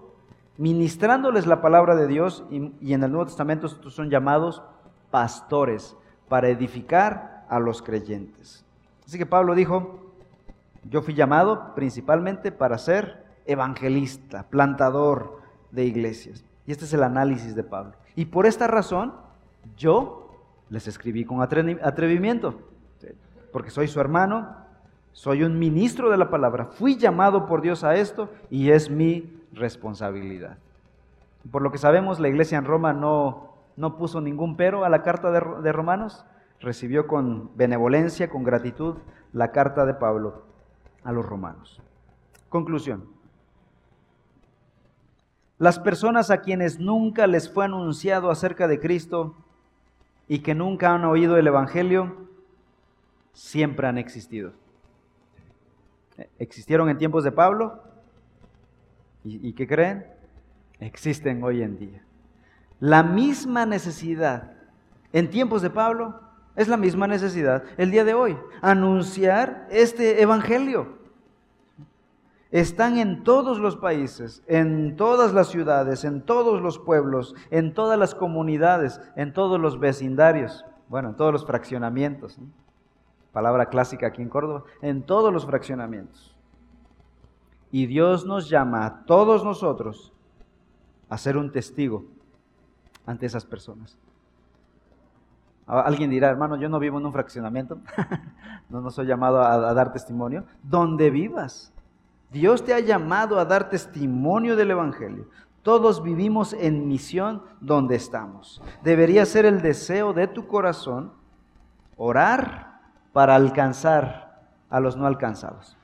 ministrándoles 0.57 1.45
la 1.45 1.61
palabra 1.61 1.95
de 1.95 2.07
Dios. 2.07 2.43
Y, 2.49 2.93
en 2.93 3.03
el 3.03 3.11
Nuevo 3.11 3.27
Testamento 3.27 3.67
estos 3.67 3.93
son 3.93 4.09
llamados 4.09 4.63
pastores, 5.11 5.95
para 6.27 6.49
edificar 6.49 7.45
a 7.49 7.59
los 7.59 7.81
creyentes. 7.81 8.65
Así 9.05 9.17
que 9.17 9.25
Pablo 9.25 9.55
dijo, 9.55 9.99
yo 10.89 11.01
fui 11.01 11.13
llamado 11.13 11.73
principalmente 11.75 12.51
para 12.51 12.77
ser 12.77 13.25
evangelista, 13.45 14.43
plantador 14.49 15.39
de 15.71 15.85
iglesias. 15.85 16.43
Y 16.65 16.71
este 16.71 16.85
es 16.85 16.93
el 16.93 17.03
análisis 17.03 17.55
de 17.55 17.63
Pablo. 17.63 17.93
Y 18.15 18.25
por 18.25 18.45
esta 18.45 18.67
razón, 18.67 19.13
yo 19.77 20.31
les 20.69 20.87
escribí 20.87 21.23
con 21.23 21.41
atrevimiento, 21.41 22.59
porque 23.57 23.71
soy 23.71 23.87
su 23.87 23.99
hermano, 23.99 24.55
soy 25.13 25.41
un 25.41 25.57
ministro 25.57 26.11
de 26.11 26.17
la 26.17 26.29
palabra, 26.29 26.67
fui 26.67 26.95
llamado 26.95 27.47
por 27.47 27.63
Dios 27.63 27.83
a 27.83 27.95
esto 27.95 28.29
y 28.51 28.69
es 28.69 28.91
mi 28.91 29.41
responsabilidad. 29.51 30.59
Por 31.49 31.63
lo 31.63 31.71
que 31.71 31.79
sabemos, 31.79 32.19
la 32.19 32.27
iglesia 32.27 32.59
en 32.59 32.65
Roma 32.65 32.93
no, 32.93 33.55
no 33.75 33.97
puso 33.97 34.21
ningún 34.21 34.57
pero 34.57 34.85
a 34.85 34.89
la 34.89 35.01
carta 35.01 35.31
de, 35.31 35.41
de 35.63 35.71
Romanos, 35.71 36.23
recibió 36.59 37.07
con 37.07 37.49
benevolencia, 37.57 38.29
con 38.29 38.43
gratitud, 38.43 38.97
la 39.33 39.51
carta 39.51 39.87
de 39.87 39.95
Pablo 39.95 40.43
a 41.03 41.11
los 41.11 41.25
romanos. 41.25 41.81
Conclusión. 42.49 43.05
Las 45.57 45.79
personas 45.79 46.29
a 46.29 46.41
quienes 46.41 46.77
nunca 46.77 47.25
les 47.25 47.51
fue 47.51 47.65
anunciado 47.65 48.29
acerca 48.29 48.67
de 48.67 48.79
Cristo 48.79 49.33
y 50.27 50.43
que 50.43 50.53
nunca 50.53 50.93
han 50.93 51.05
oído 51.05 51.37
el 51.37 51.47
Evangelio, 51.47 52.27
siempre 53.37 53.87
han 53.87 53.99
existido. 53.99 54.51
Existieron 56.39 56.89
en 56.89 56.97
tiempos 56.97 57.23
de 57.23 57.31
Pablo 57.31 57.79
y, 59.23 59.53
qué 59.53 59.67
creen? 59.67 60.07
Existen 60.79 61.43
hoy 61.43 61.61
en 61.61 61.77
día. 61.77 62.01
La 62.79 63.03
misma 63.03 63.65
necesidad 63.67 64.53
en 65.13 65.29
tiempos 65.29 65.61
de 65.61 65.69
Pablo 65.69 66.19
es 66.55 66.67
la 66.67 66.77
misma 66.77 67.05
necesidad 67.05 67.63
el 67.77 67.91
día 67.91 68.03
de 68.03 68.15
hoy. 68.15 68.37
Anunciar 68.61 69.67
este 69.69 70.21
Evangelio. 70.21 70.97
Están 72.49 72.97
en 72.97 73.23
todos 73.23 73.59
los 73.59 73.75
países, 73.75 74.41
en 74.47 74.95
todas 74.95 75.33
las 75.33 75.49
ciudades, 75.49 76.05
en 76.05 76.23
todos 76.23 76.61
los 76.61 76.79
pueblos, 76.79 77.35
en 77.51 77.75
todas 77.75 77.99
las 77.99 78.15
comunidades, 78.15 78.99
en 79.15 79.33
todos 79.33 79.59
los 79.59 79.79
vecindarios, 79.79 80.65
bueno, 80.87 81.09
en 81.09 81.15
todos 81.17 81.33
los 81.33 81.45
fraccionamientos. 81.45 82.39
Palabra 83.31 83.67
clásica 83.67 84.07
aquí 84.07 84.21
en 84.21 84.29
Córdoba, 84.29 84.63
en 84.81 85.03
todos 85.03 85.31
los 85.33 85.45
fraccionamientos. 85.45 86.35
Y 87.71 87.85
Dios 87.85 88.25
nos 88.25 88.49
llama 88.49 88.85
a 88.85 89.05
todos 89.05 89.43
nosotros 89.43 90.13
a 91.09 91.17
ser 91.17 91.37
un 91.37 91.51
testigo 91.51 92.05
ante 93.05 93.25
esas 93.25 93.45
personas. 93.45 93.97
Alguien 95.65 96.09
dirá, 96.09 96.29
hermano, 96.29 96.55
yo 96.55 96.69
no 96.69 96.79
vivo 96.79 96.97
en 96.97 97.05
un 97.05 97.11
fraccionamiento, 97.11 97.79
no, 98.69 98.79
no 98.79 98.89
soy 98.89 99.05
llamado 99.05 99.41
a, 99.41 99.53
a 99.53 99.73
dar 99.73 99.91
testimonio. 99.91 100.45
Donde 100.63 101.09
vivas, 101.09 101.73
Dios 102.31 102.63
te 102.63 102.73
ha 102.73 102.79
llamado 102.79 103.37
a 103.37 103.45
dar 103.45 103.69
testimonio 103.69 104.55
del 104.55 104.71
Evangelio. 104.71 105.27
Todos 105.63 106.01
vivimos 106.01 106.53
en 106.53 106.87
misión 106.87 107.43
donde 107.59 107.95
estamos. 107.95 108.61
Debería 108.81 109.25
ser 109.25 109.45
el 109.45 109.61
deseo 109.61 110.13
de 110.13 110.27
tu 110.27 110.47
corazón 110.47 111.11
orar 111.97 112.66
para 113.17 113.33
alcanzar 113.33 114.43
a 114.69 114.79
los 114.79 114.95
no 114.95 115.07
alcanzados. 115.07 115.75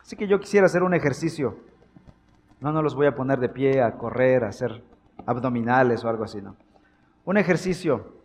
Así 0.00 0.16
que 0.16 0.26
yo 0.26 0.40
quisiera 0.40 0.66
hacer 0.66 0.82
un 0.82 0.94
ejercicio. 0.94 1.60
No, 2.58 2.72
no 2.72 2.82
los 2.82 2.96
voy 2.96 3.06
a 3.06 3.14
poner 3.14 3.38
de 3.38 3.48
pie 3.48 3.80
a 3.80 3.96
correr, 3.96 4.42
a 4.42 4.48
hacer 4.48 4.82
abdominales 5.24 6.04
o 6.04 6.08
algo 6.08 6.24
así, 6.24 6.42
no. 6.42 6.56
Un 7.24 7.36
ejercicio. 7.36 8.16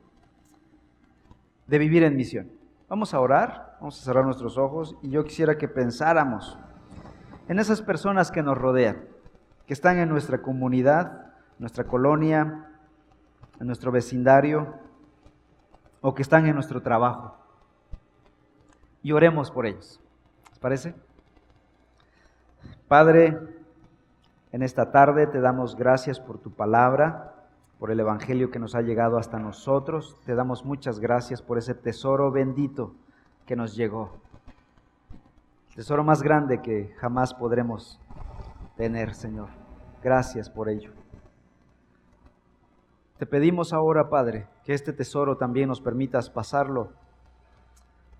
de 1.68 1.78
vivir 1.78 2.02
en 2.02 2.16
misión. 2.16 2.50
Vamos 2.90 3.14
a 3.14 3.20
orar, 3.20 3.78
vamos 3.80 4.02
a 4.02 4.04
cerrar 4.04 4.26
nuestros 4.26 4.58
ojos 4.58 4.96
y 5.04 5.12
yo 5.12 5.24
quisiera 5.24 5.60
que 5.60 5.68
pensáramos 5.68 6.58
en 7.48 7.60
esas 7.60 7.84
personas 7.84 8.32
que 8.32 8.42
nos 8.42 8.58
rodean, 8.58 9.06
que 9.68 9.74
están 9.76 10.00
en 10.00 10.10
nuestra 10.10 10.42
comunidad, 10.42 11.28
nuestra 11.60 11.84
colonia, 11.84 12.72
en 13.60 13.68
nuestro 13.68 13.92
vecindario 13.92 14.74
o 16.02 16.16
que 16.16 16.24
están 16.24 16.48
en 16.48 16.56
nuestro 16.56 16.82
trabajo. 16.82 17.38
Y 19.08 19.14
oremos 19.14 19.52
por 19.52 19.66
ellos. 19.66 20.02
¿Les 20.50 20.60
parece? 20.60 20.94
Padre, 22.90 23.40
en 24.52 24.62
esta 24.62 24.92
tarde 24.92 25.28
te 25.28 25.40
damos 25.40 25.78
gracias 25.78 26.20
por 26.20 26.40
tu 26.40 26.52
palabra, 26.52 27.34
por 27.80 27.90
el 27.90 28.02
Evangelio 28.02 28.52
que 28.52 28.60
nos 28.60 28.76
ha 28.76 28.82
llegado 28.82 29.18
hasta 29.18 29.40
nosotros. 29.40 30.20
Te 30.26 30.36
damos 30.36 30.66
muchas 30.66 31.00
gracias 31.00 31.42
por 31.42 31.58
ese 31.58 31.74
tesoro 31.74 32.32
bendito 32.32 32.96
que 33.46 33.56
nos 33.56 33.78
llegó. 33.78 34.18
tesoro 35.74 36.04
más 36.04 36.22
grande 36.22 36.62
que 36.62 36.94
jamás 36.98 37.34
podremos 37.34 38.02
tener, 38.76 39.14
Señor. 39.14 39.48
Gracias 40.04 40.50
por 40.50 40.68
ello. 40.68 40.92
Te 43.18 43.26
pedimos 43.26 43.72
ahora, 43.72 44.10
Padre, 44.10 44.50
que 44.66 44.74
este 44.74 44.92
tesoro 44.92 45.38
también 45.38 45.70
nos 45.70 45.80
permitas 45.80 46.30
pasarlo 46.30 46.90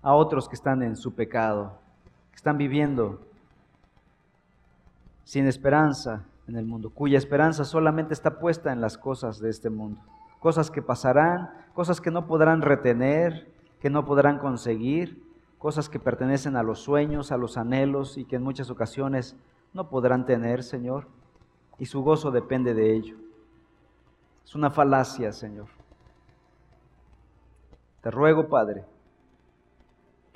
a 0.02 0.14
otros 0.14 0.48
que 0.48 0.54
están 0.54 0.82
en 0.82 0.96
su 0.96 1.14
pecado, 1.14 1.78
que 2.30 2.36
están 2.36 2.58
viviendo 2.58 3.20
sin 5.24 5.46
esperanza 5.46 6.24
en 6.46 6.56
el 6.56 6.64
mundo, 6.64 6.90
cuya 6.90 7.18
esperanza 7.18 7.64
solamente 7.64 8.14
está 8.14 8.38
puesta 8.38 8.72
en 8.72 8.80
las 8.80 8.96
cosas 8.96 9.40
de 9.40 9.50
este 9.50 9.70
mundo, 9.70 10.00
cosas 10.40 10.70
que 10.70 10.80
pasarán, 10.80 11.50
cosas 11.74 12.00
que 12.00 12.10
no 12.10 12.26
podrán 12.26 12.62
retener, 12.62 13.52
que 13.80 13.90
no 13.90 14.04
podrán 14.04 14.38
conseguir, 14.38 15.22
cosas 15.58 15.88
que 15.88 15.98
pertenecen 15.98 16.56
a 16.56 16.62
los 16.62 16.80
sueños, 16.80 17.32
a 17.32 17.36
los 17.36 17.56
anhelos 17.56 18.16
y 18.16 18.24
que 18.24 18.36
en 18.36 18.42
muchas 18.42 18.70
ocasiones 18.70 19.36
no 19.74 19.90
podrán 19.90 20.24
tener, 20.24 20.62
Señor, 20.62 21.08
y 21.78 21.86
su 21.86 22.02
gozo 22.02 22.30
depende 22.30 22.74
de 22.74 22.94
ello. 22.94 23.16
Es 24.44 24.54
una 24.54 24.70
falacia, 24.70 25.32
Señor. 25.32 25.66
Te 28.00 28.10
ruego, 28.10 28.48
Padre, 28.48 28.84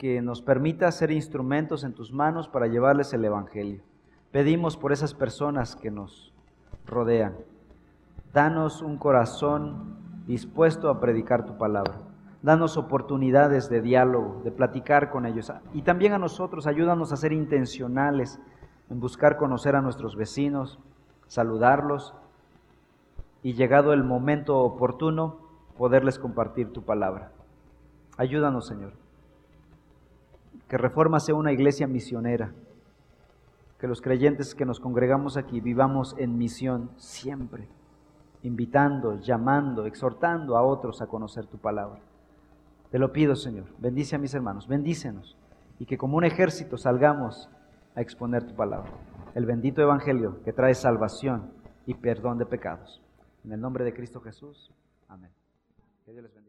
que 0.02 0.20
nos 0.20 0.42
permita 0.42 0.90
ser 0.90 1.12
instrumentos 1.12 1.84
en 1.84 1.92
tus 1.92 2.12
manos 2.12 2.48
para 2.48 2.66
llevarles 2.66 3.12
el 3.12 3.24
Evangelio. 3.24 3.82
Pedimos 4.32 4.76
por 4.76 4.90
esas 4.90 5.14
personas 5.14 5.76
que 5.76 5.92
nos 5.92 6.34
rodean. 6.84 7.36
Danos 8.34 8.82
un 8.82 8.98
corazón 8.98 9.96
dispuesto 10.26 10.90
a 10.90 10.98
predicar 10.98 11.46
tu 11.46 11.56
palabra. 11.56 12.00
Danos 12.42 12.76
oportunidades 12.76 13.70
de 13.70 13.80
diálogo, 13.80 14.40
de 14.42 14.50
platicar 14.50 15.08
con 15.08 15.24
ellos. 15.24 15.52
Y 15.72 15.82
también 15.82 16.14
a 16.14 16.18
nosotros, 16.18 16.66
ayúdanos 16.66 17.12
a 17.12 17.16
ser 17.16 17.32
intencionales 17.32 18.40
en 18.90 18.98
buscar 18.98 19.36
conocer 19.36 19.76
a 19.76 19.82
nuestros 19.82 20.16
vecinos, 20.16 20.80
saludarlos 21.28 22.12
y 23.44 23.52
llegado 23.52 23.92
el 23.92 24.02
momento 24.02 24.58
oportuno, 24.58 25.36
poderles 25.78 26.18
compartir 26.18 26.72
tu 26.72 26.82
palabra. 26.82 27.30
Ayúdanos, 28.16 28.66
Señor. 28.66 29.01
Que 30.72 30.78
Reforma 30.78 31.20
sea 31.20 31.34
una 31.34 31.52
iglesia 31.52 31.86
misionera. 31.86 32.54
Que 33.78 33.86
los 33.86 34.00
creyentes 34.00 34.54
que 34.54 34.64
nos 34.64 34.80
congregamos 34.80 35.36
aquí 35.36 35.60
vivamos 35.60 36.14
en 36.16 36.38
misión 36.38 36.90
siempre, 36.96 37.68
invitando, 38.42 39.20
llamando, 39.20 39.84
exhortando 39.84 40.56
a 40.56 40.62
otros 40.62 41.02
a 41.02 41.08
conocer 41.08 41.44
tu 41.44 41.58
palabra. 41.58 42.00
Te 42.90 42.98
lo 42.98 43.12
pido, 43.12 43.36
Señor. 43.36 43.66
Bendice 43.76 44.16
a 44.16 44.18
mis 44.18 44.32
hermanos, 44.32 44.66
bendícenos 44.66 45.36
y 45.78 45.84
que 45.84 45.98
como 45.98 46.16
un 46.16 46.24
ejército 46.24 46.78
salgamos 46.78 47.50
a 47.94 48.00
exponer 48.00 48.46
tu 48.46 48.54
palabra. 48.54 48.92
El 49.34 49.44
bendito 49.44 49.82
Evangelio 49.82 50.42
que 50.42 50.54
trae 50.54 50.74
salvación 50.74 51.52
y 51.84 51.92
perdón 51.92 52.38
de 52.38 52.46
pecados. 52.46 53.02
En 53.44 53.52
el 53.52 53.60
nombre 53.60 53.84
de 53.84 53.92
Cristo 53.92 54.22
Jesús. 54.22 54.72
Amén. 55.06 55.32
Que 56.06 56.12
Dios 56.12 56.22
les 56.22 56.32
bendiga. 56.32 56.42